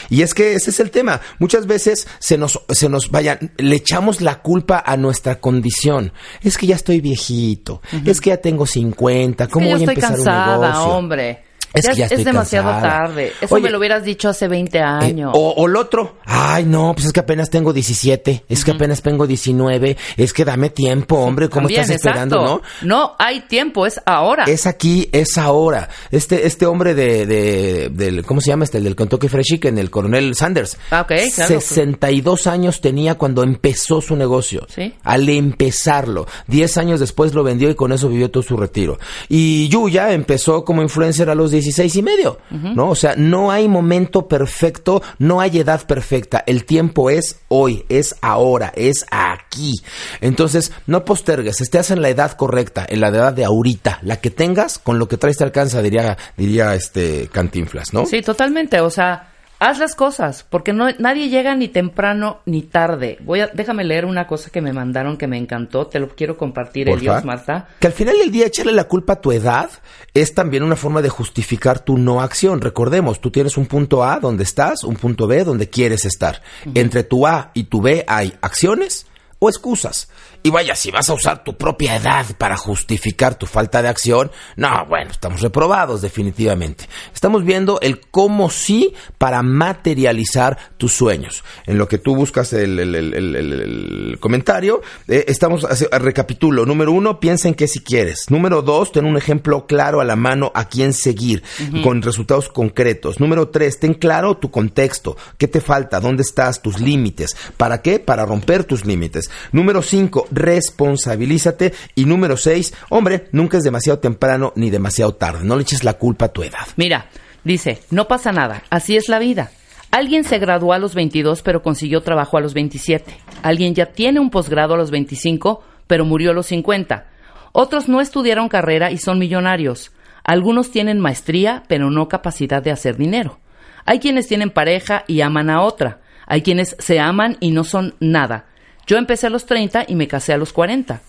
Y 0.09 0.21
es 0.23 0.33
que 0.33 0.53
ese 0.55 0.71
es 0.71 0.79
el 0.81 0.91
tema. 0.91 1.21
Muchas 1.39 1.65
veces 1.65 2.07
se 2.19 2.37
nos, 2.37 2.61
se 2.69 2.89
nos 2.89 3.09
vaya, 3.11 3.39
le 3.57 3.75
echamos 3.77 4.19
la 4.21 4.41
culpa 4.41 4.83
a 4.85 4.97
nuestra 4.97 5.39
condición. 5.39 6.11
Es 6.41 6.57
que 6.57 6.67
ya 6.67 6.75
estoy 6.75 6.99
viejito, 7.01 7.81
es 8.05 8.19
que 8.19 8.29
ya 8.31 8.37
tengo 8.37 8.65
50, 8.67 9.45
Es 9.45 9.49
¿cómo 9.49 9.65
que 9.67 9.71
voy 9.75 9.81
a 9.81 9.85
empezar 9.85 10.19
un 10.19 10.25
negocio? 10.25 10.83
hombre. 10.89 11.43
Es 11.73 11.83
Ya 11.85 11.91
que 11.91 11.97
ya 11.99 12.05
estoy 12.05 12.23
demasiado 12.23 12.69
cansada. 12.71 12.97
tarde. 13.07 13.33
Eso 13.41 13.55
Oye, 13.55 13.63
me 13.63 13.69
lo 13.69 13.77
hubieras 13.77 14.03
dicho 14.03 14.29
hace 14.29 14.47
20 14.47 14.77
Eh, 14.77 14.81
años. 14.81 15.31
o, 15.35 15.49
o 15.51 15.67
el 15.67 15.75
otro, 15.75 16.15
ay 16.25 16.65
no, 16.65 16.93
pues 16.93 17.05
es 17.07 17.13
que 17.13 17.19
apenas 17.19 17.49
tengo 17.49 17.73
17, 17.73 18.45
es 18.49 18.65
que 18.65 18.71
apenas 18.71 19.01
tengo 19.01 19.27
19, 19.27 19.97
es 20.17 20.33
que 20.33 20.45
dame 20.45 20.69
tiempo, 20.69 21.17
hombre, 21.17 21.47
¿cómo 21.49 21.67
También, 21.67 21.81
estás 21.81 21.95
esperando, 21.97 22.35
exacto. 22.37 22.61
no? 22.81 22.87
No, 22.99 23.15
hay 23.19 23.41
tiempo, 23.41 23.85
es 23.85 23.99
ahora. 24.05 24.45
Es 24.45 24.65
aquí, 24.67 25.09
es 25.11 25.37
ahora. 25.37 25.89
Este, 26.11 26.47
este 26.47 26.65
hombre 26.65 26.93
de, 26.95 27.25
de, 27.25 27.89
del, 27.89 28.25
¿cómo 28.25 28.41
se 28.41 28.47
llama 28.49 28.63
este? 28.65 28.77
El 28.79 28.83
del 28.85 28.95
Kentucky 28.95 29.27
Fried 29.27 29.43
Chicken, 29.43 29.77
el 29.77 29.89
coronel 29.89 30.35
Sanders. 30.35 30.77
Ah, 30.91 31.01
ok, 31.01 31.13
claro. 31.35 31.59
62 31.59 32.47
años 32.47 32.81
tenía 32.81 33.15
cuando 33.15 33.43
empezó 33.43 34.01
su 34.01 34.15
negocio. 34.15 34.65
Sí. 34.73 34.93
Al 35.03 35.27
empezarlo. 35.29 36.25
10 36.47 36.77
años 36.77 36.99
después 36.99 37.33
lo 37.33 37.43
vendió 37.43 37.69
y 37.69 37.75
con 37.75 37.91
eso 37.91 38.09
vivió 38.09 38.31
todo 38.31 38.43
su 38.43 38.57
retiro. 38.57 38.97
Y 39.27 39.67
Yuya 39.69 40.13
empezó 40.13 40.63
como 40.65 40.81
influencer 40.81 41.29
a 41.29 41.35
los 41.35 41.51
16 41.59 41.95
y 41.95 42.01
medio. 42.01 42.39
¿No? 42.49 42.89
O 42.89 42.95
sea, 42.95 43.15
no 43.15 43.51
hay 43.51 43.67
momento 43.67 44.27
perfecto, 44.27 45.01
no 45.17 45.41
hay 45.41 45.59
edad 45.59 45.85
perfecta. 45.85 46.43
El 46.45 46.65
tiempo 46.65 47.09
es 47.09 47.39
hoy, 47.47 47.85
es 47.89 48.15
ahora, 48.21 48.71
es 48.75 49.05
aquí. 49.11 49.73
Entonces, 50.21 50.71
no 50.87 51.05
postergues, 51.05 51.61
estés 51.61 51.91
en 51.91 52.01
la 52.01 52.09
edad 52.09 52.31
correcta, 52.33 52.85
en 52.87 53.01
la 53.01 53.09
edad 53.09 53.33
de 53.33 53.45
ahorita. 53.45 53.99
La 54.03 54.17
que 54.17 54.29
tengas, 54.29 54.79
con 54.79 54.99
lo 54.99 55.07
que 55.07 55.17
traes 55.17 55.37
te 55.37 55.43
alcanza, 55.43 55.81
diría, 55.81 56.17
diría 56.37 56.75
este 56.75 57.29
Cantinflas, 57.31 57.93
¿no? 57.93 58.05
Sí, 58.05 58.21
totalmente. 58.21 58.79
O 58.81 58.89
sea, 58.89 59.29
haz 59.59 59.77
las 59.77 59.95
cosas, 59.95 60.45
porque 60.49 60.73
no, 60.73 60.87
nadie 60.97 61.29
llega 61.29 61.55
ni 61.55 61.67
temprano 61.67 62.39
ni 62.45 62.63
tarde. 62.63 63.17
Voy 63.21 63.41
a, 63.41 63.47
déjame 63.47 63.83
leer 63.83 64.05
una 64.05 64.25
cosa 64.25 64.49
que 64.49 64.61
me 64.61 64.73
mandaron 64.73 65.17
que 65.17 65.27
me 65.27 65.37
encantó. 65.37 65.87
Te 65.87 65.99
lo 65.99 66.09
quiero 66.09 66.37
compartir. 66.37 66.89
Elios, 66.89 67.23
Marta. 67.25 67.67
Que 67.79 67.87
al 67.87 67.93
final 67.93 68.17
del 68.17 68.31
día 68.31 68.47
echarle 68.47 68.71
la 68.71 68.85
culpa 68.85 69.13
a 69.13 69.21
tu 69.21 69.31
edad 69.31 69.69
es 70.13 70.33
también 70.33 70.63
una 70.63 70.75
forma 70.75 71.01
de 71.01 71.09
justificar 71.09 71.79
tu 71.79 71.97
no 71.97 72.21
acción. 72.21 72.61
Recordemos, 72.61 73.19
tú 73.19 73.31
tienes 73.31 73.57
un 73.57 73.65
punto 73.65 74.03
A 74.03 74.19
donde 74.19 74.43
estás, 74.43 74.83
un 74.83 74.95
punto 74.95 75.27
B 75.27 75.43
donde 75.43 75.69
quieres 75.69 76.05
estar. 76.05 76.41
Entre 76.73 77.03
tu 77.03 77.27
A 77.27 77.51
y 77.53 77.65
tu 77.65 77.81
B 77.81 78.05
hay 78.07 78.33
acciones 78.41 79.05
o 79.39 79.49
excusas. 79.49 80.09
Y 80.41 80.51
vaya, 80.51 80.73
si 80.75 80.89
vas 80.89 81.09
a 81.09 81.13
usar 81.13 81.43
tu 81.43 81.57
propia 81.57 81.97
edad 81.97 82.25
para 82.37 82.55
justificar 82.55 83.35
tu 83.35 83.45
falta 83.45 83.81
de 83.81 83.89
acción, 83.89 84.31
no, 84.55 84.85
bueno, 84.87 85.11
estamos 85.11 85.41
reprobados 85.41 86.01
definitivamente. 86.01 86.87
Estamos 87.13 87.43
viendo 87.43 87.79
el 87.81 87.99
cómo 88.09 88.49
sí 88.49 88.93
para 89.17 89.41
materializar 89.43 90.57
tus 90.77 90.93
sueños. 90.93 91.43
En 91.65 91.77
lo 91.77 91.87
que 91.89 91.97
tú 91.97 92.15
buscas 92.15 92.53
el, 92.53 92.79
el- 92.79 92.95
el- 92.95 94.17
comentario, 94.21 94.81
eh, 95.07 95.25
estamos, 95.27 95.63
recapitulo, 95.91 96.65
número 96.65 96.91
uno, 96.91 97.19
piensa 97.19 97.47
en 97.47 97.53
qué 97.55 97.67
si 97.67 97.81
quieres. 97.81 98.25
Número 98.29 98.61
dos, 98.61 98.91
ten 98.93 99.05
un 99.05 99.17
ejemplo 99.17 99.65
claro 99.67 99.99
a 100.01 100.05
la 100.05 100.15
mano 100.15 100.51
a 100.55 100.69
quién 100.69 100.93
seguir, 100.93 101.43
con 101.83 102.01
resultados 102.01 102.47
concretos. 102.49 103.19
Número 103.19 103.49
tres, 103.49 103.79
ten 103.79 103.93
claro 103.93 104.37
tu 104.37 104.51
contexto, 104.51 105.17
qué 105.37 105.47
te 105.47 105.59
falta, 105.61 105.99
dónde 105.99 106.23
estás, 106.23 106.61
tus 106.61 106.79
límites. 106.79 107.35
¿Para 107.57 107.81
qué? 107.81 107.99
Para 107.99 108.25
romper 108.25 108.63
tus 108.63 108.85
límites. 108.85 109.29
Número 109.51 109.81
cinco, 109.81 110.27
responsabilízate. 110.31 111.73
Y 111.95 112.05
número 112.05 112.37
seis, 112.37 112.73
hombre, 112.89 113.27
nunca 113.31 113.57
es 113.57 113.63
demasiado 113.63 113.99
temprano 113.99 114.53
ni 114.55 114.69
demasiado 114.69 115.15
tarde. 115.15 115.43
No 115.43 115.55
le 115.55 115.63
eches 115.63 115.83
la 115.83 115.93
culpa 115.93 116.25
a 116.25 116.33
tu 116.33 116.43
edad. 116.43 116.67
Mira, 116.75 117.09
dice, 117.43 117.79
no 117.91 118.07
pasa 118.07 118.31
nada, 118.31 118.63
así 118.69 118.95
es 118.95 119.09
la 119.09 119.19
vida. 119.19 119.51
Alguien 119.91 120.23
se 120.23 120.37
graduó 120.37 120.73
a 120.73 120.79
los 120.79 120.93
22 120.93 121.41
pero 121.41 121.63
consiguió 121.63 122.01
trabajo 122.01 122.37
a 122.37 122.41
los 122.41 122.53
27. 122.53 123.11
Alguien 123.41 123.73
ya 123.73 123.87
tiene 123.87 124.19
un 124.19 124.29
posgrado 124.29 124.75
a 124.75 124.77
los 124.77 124.91
25 124.91 125.63
pero 125.87 126.05
murió 126.05 126.31
a 126.31 126.33
los 126.33 126.45
50. 126.47 127.07
Otros 127.51 127.89
no 127.89 127.99
estudiaron 127.99 128.49
carrera 128.49 128.91
y 128.91 128.99
son 128.99 129.17
millonarios. 129.17 129.91
Algunos 130.23 130.69
tienen 130.69 130.99
maestría 130.99 131.63
pero 131.67 131.89
no 131.89 132.07
capacidad 132.07 132.61
de 132.61 132.71
hacer 132.71 132.97
dinero. 132.97 133.39
Hay 133.85 133.99
quienes 133.99 134.27
tienen 134.27 134.51
pareja 134.51 135.03
y 135.07 135.21
aman 135.21 135.49
a 135.49 135.61
otra. 135.63 136.01
Hay 136.27 136.43
quienes 136.43 136.75
se 136.77 136.99
aman 136.99 137.37
y 137.39 137.49
no 137.49 137.63
son 137.63 137.95
nada. 137.99 138.45
Yo 138.89 138.97
empecé 138.97 139.27
a 139.27 139.29
los 139.29 139.45
30 139.45 139.85
y 139.87 139.93
me 139.93 140.07
casé 140.07 140.33
a 140.33 140.37
los 140.37 140.51
40. 140.51 140.99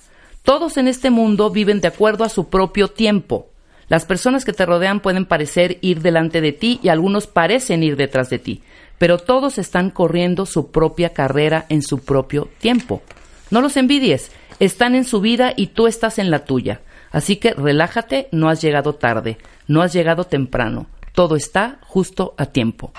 Todos 0.43 0.77
en 0.77 0.87
este 0.87 1.09
mundo 1.09 1.49
viven 1.49 1.81
de 1.81 1.89
acuerdo 1.89 2.25
a 2.25 2.29
su 2.29 2.51
propio 2.51 2.89
tiempo. 2.89 3.49
Las 3.89 4.05
personas 4.05 4.45
que 4.45 4.53
te 4.53 4.67
rodean 4.67 5.01
pueden 5.01 5.25
parecer 5.25 5.79
ir 5.81 6.03
delante 6.03 6.43
de 6.43 6.53
ti 6.53 6.79
y 6.83 6.91
algunos 6.91 7.27
parecen 7.27 7.83
ir 7.83 7.97
detrás 7.97 8.29
de 8.29 8.39
ti, 8.39 8.63
pero 8.99 9.17
todos 9.17 9.57
están 9.57 9.89
corriendo 9.89 10.45
su 10.45 10.71
propia 10.71 11.15
carrera 11.15 11.65
en 11.71 11.81
su 11.81 12.05
propio 12.05 12.51
tiempo. 12.59 13.01
No 13.49 13.63
los 13.63 13.79
envidies, 13.79 14.31
están 14.59 14.95
en 14.95 15.07
su 15.07 15.23
vida 15.23 15.55
y 15.57 15.69
tú 15.69 15.87
estás 15.87 16.19
en 16.19 16.31
la 16.31 16.45
tuya. 16.45 16.83
Así 17.13 17.37
que 17.37 17.55
relájate, 17.55 18.29
no 18.31 18.51
has 18.51 18.61
llegado 18.61 18.95
tarde, 18.95 19.39
no 19.69 19.81
has 19.81 19.95
llegado 19.95 20.25
temprano, 20.25 20.85
todo 21.15 21.35
está 21.35 21.79
justo 21.87 22.35
a 22.37 22.45
tiempo. 22.45 22.93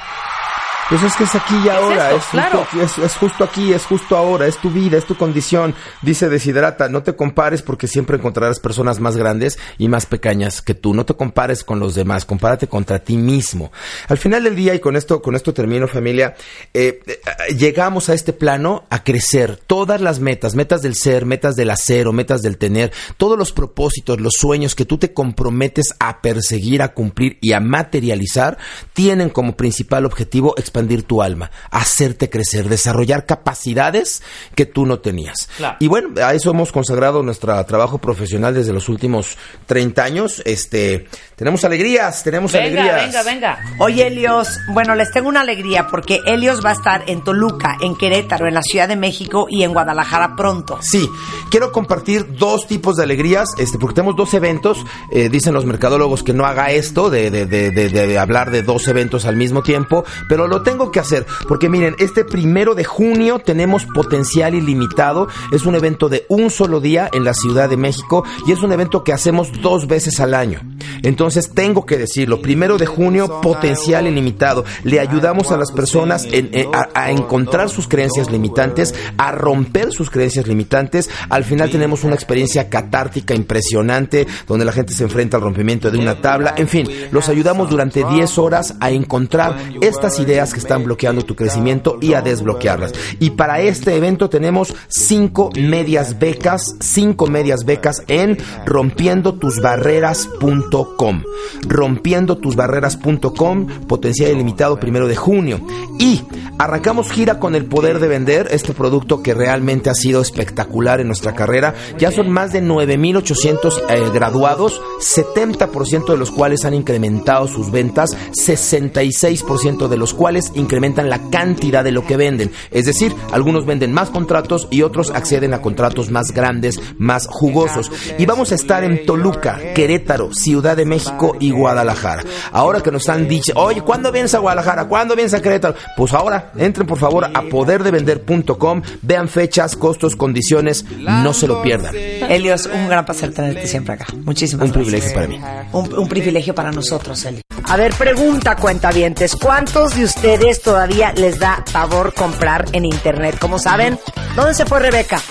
Pues 0.92 1.04
es 1.04 1.16
que 1.16 1.24
es 1.24 1.36
aquí 1.36 1.56
y 1.64 1.70
ahora, 1.70 2.12
esto, 2.12 2.18
es, 2.18 2.24
justo 2.24 2.32
claro. 2.38 2.68
aquí, 2.68 2.80
es, 2.82 2.98
es 2.98 3.16
justo 3.16 3.44
aquí, 3.46 3.72
es 3.72 3.86
justo 3.86 4.18
ahora, 4.18 4.46
es 4.46 4.58
tu 4.58 4.70
vida, 4.70 4.98
es 4.98 5.06
tu 5.06 5.16
condición. 5.16 5.74
Dice 6.02 6.28
Desiderata, 6.28 6.90
no 6.90 7.02
te 7.02 7.16
compares 7.16 7.62
porque 7.62 7.88
siempre 7.88 8.18
encontrarás 8.18 8.60
personas 8.60 9.00
más 9.00 9.16
grandes 9.16 9.58
y 9.78 9.88
más 9.88 10.06
pequeñas 10.06 10.62
que 10.62 10.74
tú. 10.74 10.94
No 10.94 11.06
te 11.06 11.14
compares 11.14 11.64
con 11.64 11.80
los 11.80 11.96
demás, 11.96 12.26
compárate 12.26 12.68
contra 12.68 13.00
ti 13.00 13.16
mismo. 13.16 13.72
Al 14.10 14.18
final 14.18 14.44
del 14.44 14.54
día, 14.54 14.76
y 14.76 14.82
con 14.82 14.98
esto, 14.98 15.22
con 15.22 15.34
esto 15.34 15.54
termino 15.54 15.88
familia, 15.88 16.36
eh, 16.74 17.00
eh, 17.08 17.54
llegamos 17.58 18.10
a 18.10 18.14
este 18.14 18.34
plano 18.34 18.84
a 18.90 19.02
crecer. 19.02 19.62
Todas 19.66 20.02
las 20.02 20.20
metas, 20.20 20.56
metas 20.56 20.82
del 20.82 20.96
ser, 20.96 21.26
metas 21.26 21.56
del 21.56 21.70
hacer 21.70 22.06
o 22.10 22.12
metas 22.12 22.42
del 22.42 22.58
tener, 22.58 22.92
todos 23.16 23.38
los 23.38 23.54
propósitos, 23.54 24.20
los 24.20 24.34
sueños 24.34 24.76
que 24.76 24.84
tú 24.84 24.98
te 24.98 25.14
comprometes 25.14 25.96
a 26.02 26.22
perseguir, 26.22 26.82
a 26.82 26.94
cumplir 26.94 27.38
y 27.40 27.54
a 27.54 27.62
materializar, 27.62 28.58
tienen 28.92 29.30
como 29.30 29.56
principal 29.56 30.06
objetivo 30.06 30.54
expandir 30.58 30.81
expandir 30.82 31.04
tu 31.04 31.22
alma, 31.22 31.52
hacerte 31.70 32.30
crecer, 32.30 32.68
desarrollar 32.68 33.26
capacidades 33.26 34.24
que 34.56 34.66
tú 34.66 34.86
no 34.86 35.00
tenías. 35.00 35.48
Claro. 35.58 35.78
Y 35.80 35.88
bueno, 35.88 36.10
a 36.24 36.34
eso 36.34 36.50
hemos 36.52 36.72
consagrado 36.72 37.22
nuestro 37.24 37.64
trabajo 37.66 38.00
profesional 38.00 38.54
desde 38.54 38.74
los 38.74 38.90
últimos 38.90 39.38
30 39.68 40.04
años. 40.04 40.42
Este, 40.46 41.08
tenemos 41.36 41.64
alegrías, 41.64 42.24
tenemos 42.24 42.52
Venga, 42.52 42.66
alegrías. 42.82 43.06
venga, 43.06 43.24
venga. 43.24 43.76
Oye, 43.80 44.08
Helios, 44.08 44.60
bueno, 44.74 44.96
les 44.96 45.12
tengo 45.12 45.30
una 45.30 45.42
alegría 45.42 45.88
porque 45.90 46.20
Helios 46.26 46.64
va 46.66 46.72
a 46.72 46.74
estar 46.74 47.04
en 47.08 47.24
Toluca, 47.24 47.78
en 47.82 47.96
Querétaro, 47.96 48.48
en 48.48 48.54
la 48.56 48.62
Ciudad 48.64 48.88
de 48.88 48.96
México 48.96 49.46
y 49.50 49.64
en 49.64 49.74
Guadalajara 49.74 50.36
pronto. 50.36 50.80
Sí, 50.82 51.08
quiero 51.50 51.72
compartir 51.72 52.36
dos 52.38 52.68
tipos 52.68 52.98
de 52.98 53.04
alegrías, 53.04 53.50
este, 53.60 53.78
porque 53.78 53.96
tenemos 53.96 54.16
dos 54.16 54.34
eventos. 54.34 54.84
Eh, 55.12 55.30
dicen 55.30 55.54
los 55.54 55.66
mercadólogos 55.66 56.24
que 56.24 56.34
no 56.34 56.46
haga 56.46 56.72
esto 56.72 57.10
de, 57.10 57.30
de- 57.30 57.46
de- 57.46 57.72
de- 57.72 57.90
de 57.90 58.20
hablar 58.20 58.50
de 58.52 58.64
dos 58.64 58.88
eventos 58.88 59.26
al 59.26 59.36
mismo 59.36 59.62
tiempo, 59.62 60.04
pero 60.30 60.48
lo 60.48 60.62
tengo 60.64 60.71
que 60.92 61.00
hacer, 61.00 61.26
porque 61.48 61.70
miren, 61.70 61.96
este 62.00 62.24
primero 62.24 62.76
de 62.76 62.84
junio 62.84 63.40
tenemos 63.40 63.86
potencial 63.86 64.56
ilimitado. 64.56 65.28
Es 65.52 65.66
un 65.66 65.76
evento 65.76 66.10
de 66.10 66.26
un 66.30 66.50
solo 66.50 66.80
día 66.80 67.10
en 67.14 67.24
la 67.24 67.34
Ciudad 67.34 67.70
de 67.70 67.78
México 67.78 68.24
y 68.48 68.52
es 68.52 68.62
un 68.62 68.72
evento 68.72 69.04
que 69.04 69.14
hacemos 69.14 69.50
dos 69.62 69.88
veces 69.88 70.20
al 70.20 70.34
año. 70.34 70.62
Entonces 71.04 71.52
tengo 71.54 71.86
que 71.86 71.98
decirlo, 71.98 72.42
primero 72.42 72.78
de 72.78 72.86
junio, 72.86 73.42
potencial 73.42 74.08
ilimitado. 74.08 74.64
Le 74.84 75.00
ayudamos 75.00 75.52
a 75.52 75.58
las 75.58 75.72
personas 75.72 76.26
en- 76.32 76.52
a, 76.74 76.88
a 76.94 77.12
encontrar 77.12 77.70
sus 77.70 77.88
creencias 77.88 78.32
limitantes, 78.32 78.94
a 79.18 79.32
romper 79.32 79.92
sus 79.92 80.10
creencias 80.10 80.48
limitantes. 80.48 81.10
Al 81.30 81.44
final 81.44 81.70
tenemos 81.70 82.04
una 82.04 82.16
experiencia 82.16 82.70
catártica 82.70 83.34
impresionante, 83.36 84.28
donde 84.48 84.66
la 84.66 84.72
gente 84.72 84.94
se 84.94 85.04
enfrenta 85.04 85.38
al 85.38 85.44
rompimiento 85.44 85.92
de 85.92 85.98
una 86.00 86.22
tabla. 86.22 86.54
En 86.58 86.68
fin, 86.68 86.88
los 87.12 87.30
ayudamos 87.30 87.70
durante 87.70 88.04
10 88.04 88.38
horas 88.38 88.76
a 88.80 88.92
encontrar 88.92 89.58
estas 89.82 90.20
ideas 90.20 90.51
que 90.54 90.60
están 90.60 90.84
bloqueando 90.84 91.24
tu 91.24 91.36
crecimiento 91.36 91.98
y 92.02 92.14
a 92.14 92.22
desbloquearlas. 92.22 92.94
Y 93.20 93.32
para 93.32 93.62
este 93.62 93.96
evento 93.96 94.30
tenemos 94.30 94.76
cinco 94.88 95.50
medias 95.56 96.20
becas, 96.20 96.76
cinco 96.80 97.26
medias 97.28 97.66
becas 97.66 98.04
en 98.08 98.38
rompiendotusbarreras.com. 98.66 101.24
Rompiendotusbarreras.com, 101.68 103.68
potencial 103.88 104.32
ilimitado 104.32 104.80
primero 104.80 105.08
de 105.08 105.16
junio. 105.16 105.60
Y 106.00 106.24
arrancamos 106.58 107.12
gira 107.12 107.40
con 107.40 107.56
el 107.56 107.66
poder 107.66 108.00
de 108.00 108.08
vender, 108.08 108.48
este 108.52 108.74
producto 108.74 109.22
que 109.22 109.34
realmente 109.34 109.90
ha 109.90 109.94
sido 109.94 110.22
espectacular 110.22 111.00
en 111.00 111.08
nuestra 111.08 111.34
carrera. 111.34 111.76
Ya 111.98 112.12
son 112.12 112.30
más 112.30 112.54
de 112.54 112.64
9.800 112.64 113.82
eh, 113.90 114.10
graduados, 114.14 114.82
70% 115.00 116.08
de 116.08 116.18
los 116.18 116.32
cuales 116.32 116.66
han 116.66 116.74
incrementado 116.74 117.48
sus 117.48 117.72
ventas, 117.72 118.16
66% 118.32 119.88
de 119.88 119.98
los 119.98 120.14
cuales 120.14 120.41
incrementan 120.56 121.10
la 121.10 121.30
cantidad 121.30 121.84
de 121.84 121.92
lo 121.92 122.06
que 122.06 122.18
venden. 122.18 122.52
Es 122.72 122.86
decir, 122.86 123.14
algunos 123.32 123.66
venden 123.66 123.94
más 123.94 124.10
contratos 124.10 124.68
y 124.72 124.82
otros 124.82 125.12
acceden 125.12 125.54
a 125.54 125.62
contratos 125.62 126.10
más 126.10 126.32
grandes, 126.32 126.80
más 126.98 127.28
jugosos. 127.28 127.92
Y 128.18 128.26
vamos 128.26 128.52
a 128.52 128.56
estar 128.56 128.84
en 128.84 129.06
Toluca, 129.06 129.60
Querétaro, 129.76 130.34
Ciudad 130.34 130.76
de 130.78 130.86
México 130.86 131.36
y 131.40 131.52
Guadalajara. 131.52 132.24
Ahora 132.52 132.82
que 132.82 132.92
nos 132.92 133.08
han 133.10 133.28
dicho, 133.28 133.54
oye, 133.56 133.82
¿cuándo 133.82 134.12
vienes 134.12 134.34
a 134.34 134.40
Guadalajara? 134.40 134.86
¿Cuándo 134.88 135.16
vienes 135.16 135.34
a 135.34 135.42
Querétaro? 135.42 135.76
Pues 135.96 136.14
ahora, 136.14 136.52
entren 136.58 136.88
por 136.88 136.98
favor 136.98 137.26
a 137.26 137.42
poderdevender.com, 137.44 138.82
vean 139.02 139.28
fechas, 139.28 139.76
costos, 139.76 140.16
condiciones, 140.16 140.86
no 140.98 141.34
se 141.34 141.48
lo 141.48 141.62
pierdan. 141.62 141.96
Helios, 141.96 142.66
un 142.74 142.88
gran 142.88 143.06
placer 143.06 143.34
tenerte 143.34 143.68
siempre 143.68 143.94
acá. 143.96 144.08
Muchísimas 144.24 144.70
Un 144.70 144.72
gracias. 144.74 145.14
privilegio 145.14 145.14
para 145.14 145.28
mí. 145.28 145.68
Un, 145.74 146.00
un 146.00 146.08
privilegio 146.08 146.56
para 146.56 146.72
nosotros, 146.72 147.24
Helios. 147.26 147.42
A 147.66 147.78
ver, 147.78 147.94
pregunta, 147.94 148.56
cuentavientes. 148.56 149.36
¿Cuántos 149.36 149.96
de 149.96 150.04
ustedes 150.04 150.31
todavía 150.64 151.12
les 151.14 151.40
da 151.40 151.64
pavor 151.74 152.14
comprar 152.14 152.66
en 152.72 152.86
Internet? 152.86 153.38
Como 153.38 153.60
saben, 153.60 154.00
¿dónde 154.36 154.54
se 154.54 154.66
fue 154.66 154.80
Rebeca? 154.80 155.22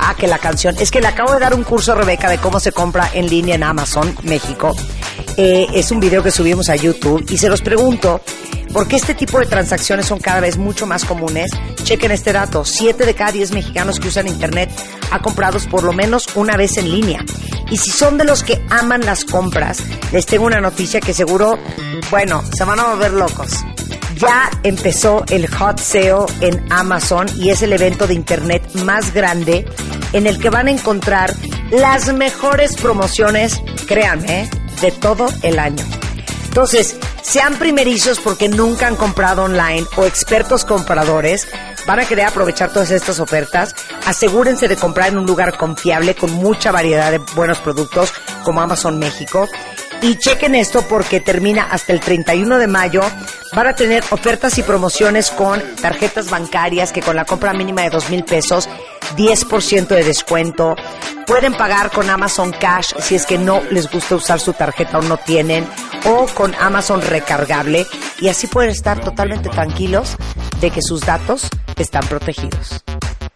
Ah, 0.00 0.16
que 0.18 0.26
la 0.26 0.38
canción. 0.38 0.74
Es 0.80 0.90
que 0.90 1.00
le 1.00 1.06
acabo 1.06 1.32
de 1.32 1.38
dar 1.38 1.54
un 1.54 1.62
curso 1.62 1.92
a 1.92 1.94
Rebeca 1.94 2.28
de 2.28 2.38
cómo 2.38 2.58
se 2.58 2.72
compra 2.72 3.08
en 3.14 3.28
línea 3.28 3.54
en 3.54 3.62
Amazon, 3.62 4.16
México. 4.24 4.74
Eh, 5.36 5.68
es 5.74 5.92
un 5.92 6.00
video 6.00 6.24
que 6.24 6.32
subimos 6.32 6.70
a 6.70 6.76
YouTube 6.76 7.24
y 7.30 7.38
se 7.38 7.48
los 7.48 7.62
pregunto, 7.62 8.20
¿por 8.72 8.88
qué 8.88 8.96
este 8.96 9.14
tipo 9.14 9.38
de 9.38 9.46
transacciones 9.46 10.06
son 10.06 10.18
cada 10.18 10.40
vez 10.40 10.58
mucho 10.58 10.86
más 10.86 11.04
comunes? 11.04 11.52
Chequen 11.84 12.10
este 12.10 12.32
dato. 12.32 12.64
Siete 12.64 13.06
de 13.06 13.14
cada 13.14 13.30
diez 13.30 13.52
mexicanos 13.52 14.00
que 14.00 14.08
usan 14.08 14.26
Internet 14.26 14.70
ha 15.12 15.20
comprados 15.20 15.66
por 15.66 15.84
lo 15.84 15.92
menos 15.92 16.26
una 16.34 16.56
vez 16.56 16.78
en 16.78 16.90
línea. 16.90 17.24
Y 17.70 17.76
si 17.76 17.90
son 17.90 18.18
de 18.18 18.24
los 18.24 18.42
que 18.42 18.60
aman 18.70 19.06
las 19.06 19.24
compras, 19.24 19.78
les 20.10 20.26
tengo 20.26 20.46
una 20.46 20.60
noticia 20.60 21.00
que 21.00 21.14
seguro, 21.14 21.58
bueno, 22.10 22.42
se 22.52 22.64
van 22.64 22.80
a 22.80 22.86
volver 22.86 23.12
locos. 23.12 23.64
Ya 24.22 24.52
empezó 24.62 25.24
el 25.30 25.48
Hot 25.48 25.80
Sale 25.80 26.26
en 26.40 26.64
Amazon 26.72 27.26
y 27.40 27.50
es 27.50 27.60
el 27.62 27.72
evento 27.72 28.06
de 28.06 28.14
internet 28.14 28.62
más 28.84 29.12
grande 29.12 29.66
en 30.12 30.28
el 30.28 30.38
que 30.38 30.48
van 30.48 30.68
a 30.68 30.70
encontrar 30.70 31.34
las 31.72 32.12
mejores 32.14 32.76
promociones, 32.76 33.60
créanme, 33.88 34.42
¿eh? 34.42 34.50
de 34.80 34.92
todo 34.92 35.26
el 35.42 35.58
año. 35.58 35.84
Entonces, 36.44 36.94
sean 37.22 37.56
primerizos 37.56 38.20
porque 38.20 38.48
nunca 38.48 38.86
han 38.86 38.94
comprado 38.94 39.42
online 39.42 39.86
o 39.96 40.06
expertos 40.06 40.64
compradores, 40.64 41.48
van 41.84 41.98
a 41.98 42.04
querer 42.04 42.26
aprovechar 42.26 42.72
todas 42.72 42.92
estas 42.92 43.18
ofertas. 43.18 43.74
Asegúrense 44.06 44.68
de 44.68 44.76
comprar 44.76 45.08
en 45.08 45.18
un 45.18 45.26
lugar 45.26 45.56
confiable 45.56 46.14
con 46.14 46.30
mucha 46.30 46.70
variedad 46.70 47.10
de 47.10 47.18
buenos 47.34 47.58
productos 47.58 48.12
como 48.44 48.60
Amazon 48.60 49.00
México. 49.00 49.48
Y 50.02 50.16
chequen 50.16 50.56
esto 50.56 50.82
porque 50.88 51.20
termina 51.20 51.62
hasta 51.70 51.92
el 51.92 52.00
31 52.00 52.58
de 52.58 52.66
mayo. 52.66 53.02
Van 53.52 53.68
a 53.68 53.76
tener 53.76 54.02
ofertas 54.10 54.58
y 54.58 54.64
promociones 54.64 55.30
con 55.30 55.62
tarjetas 55.76 56.28
bancarias 56.28 56.90
que 56.90 57.00
con 57.00 57.14
la 57.14 57.24
compra 57.24 57.52
mínima 57.52 57.82
de 57.82 57.90
dos 57.90 58.10
mil 58.10 58.24
pesos, 58.24 58.68
10% 59.16 59.86
de 59.86 60.02
descuento. 60.02 60.74
Pueden 61.24 61.54
pagar 61.54 61.92
con 61.92 62.10
Amazon 62.10 62.50
Cash 62.50 62.94
si 62.98 63.14
es 63.14 63.26
que 63.26 63.38
no 63.38 63.62
les 63.70 63.88
gusta 63.88 64.16
usar 64.16 64.40
su 64.40 64.52
tarjeta 64.54 64.98
o 64.98 65.02
no 65.02 65.18
tienen. 65.18 65.64
O 66.04 66.26
con 66.34 66.52
Amazon 66.56 67.00
recargable. 67.00 67.86
Y 68.20 68.28
así 68.28 68.48
pueden 68.48 68.70
estar 68.70 69.00
totalmente 69.00 69.50
tranquilos 69.50 70.16
de 70.60 70.70
que 70.72 70.82
sus 70.82 71.02
datos 71.02 71.48
están 71.76 72.04
protegidos. 72.08 72.82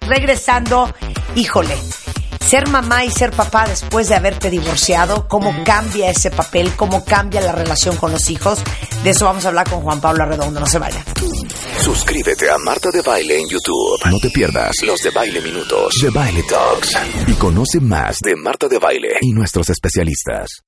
Regresando, 0.00 0.92
híjole, 1.36 1.76
ser 2.46 2.68
mamá 2.68 3.04
y 3.04 3.10
ser 3.10 3.32
papá 3.32 3.66
después 3.66 4.08
de 4.08 4.14
haberte 4.14 4.50
divorciado, 4.50 5.26
cómo 5.28 5.52
cambia 5.64 6.10
ese 6.10 6.30
papel, 6.30 6.70
cómo 6.76 7.04
cambia 7.04 7.40
la 7.40 7.52
relación 7.52 7.96
con 7.96 8.12
los 8.12 8.30
hijos. 8.30 8.60
De 9.02 9.10
eso 9.10 9.24
vamos 9.24 9.44
a 9.44 9.48
hablar 9.48 9.68
con 9.68 9.80
Juan 9.82 10.00
Pablo 10.00 10.22
Arredondo, 10.22 10.60
no 10.60 10.66
se 10.66 10.78
vayan. 10.78 11.02
Suscríbete 11.80 12.50
a 12.50 12.58
Marta 12.58 12.90
de 12.90 13.02
Baile 13.02 13.40
en 13.40 13.48
YouTube. 13.48 14.00
No 14.10 14.18
te 14.18 14.30
pierdas 14.30 14.74
los 14.82 15.00
de 15.00 15.10
Baile 15.10 15.40
Minutos, 15.40 15.94
de 16.02 16.10
Baile 16.10 16.42
Talks. 16.44 16.96
Y 17.26 17.32
conoce 17.34 17.80
más 17.80 18.18
de 18.24 18.36
Marta 18.36 18.68
de 18.68 18.78
Baile 18.78 19.18
y 19.20 19.32
nuestros 19.32 19.68
especialistas. 19.70 20.62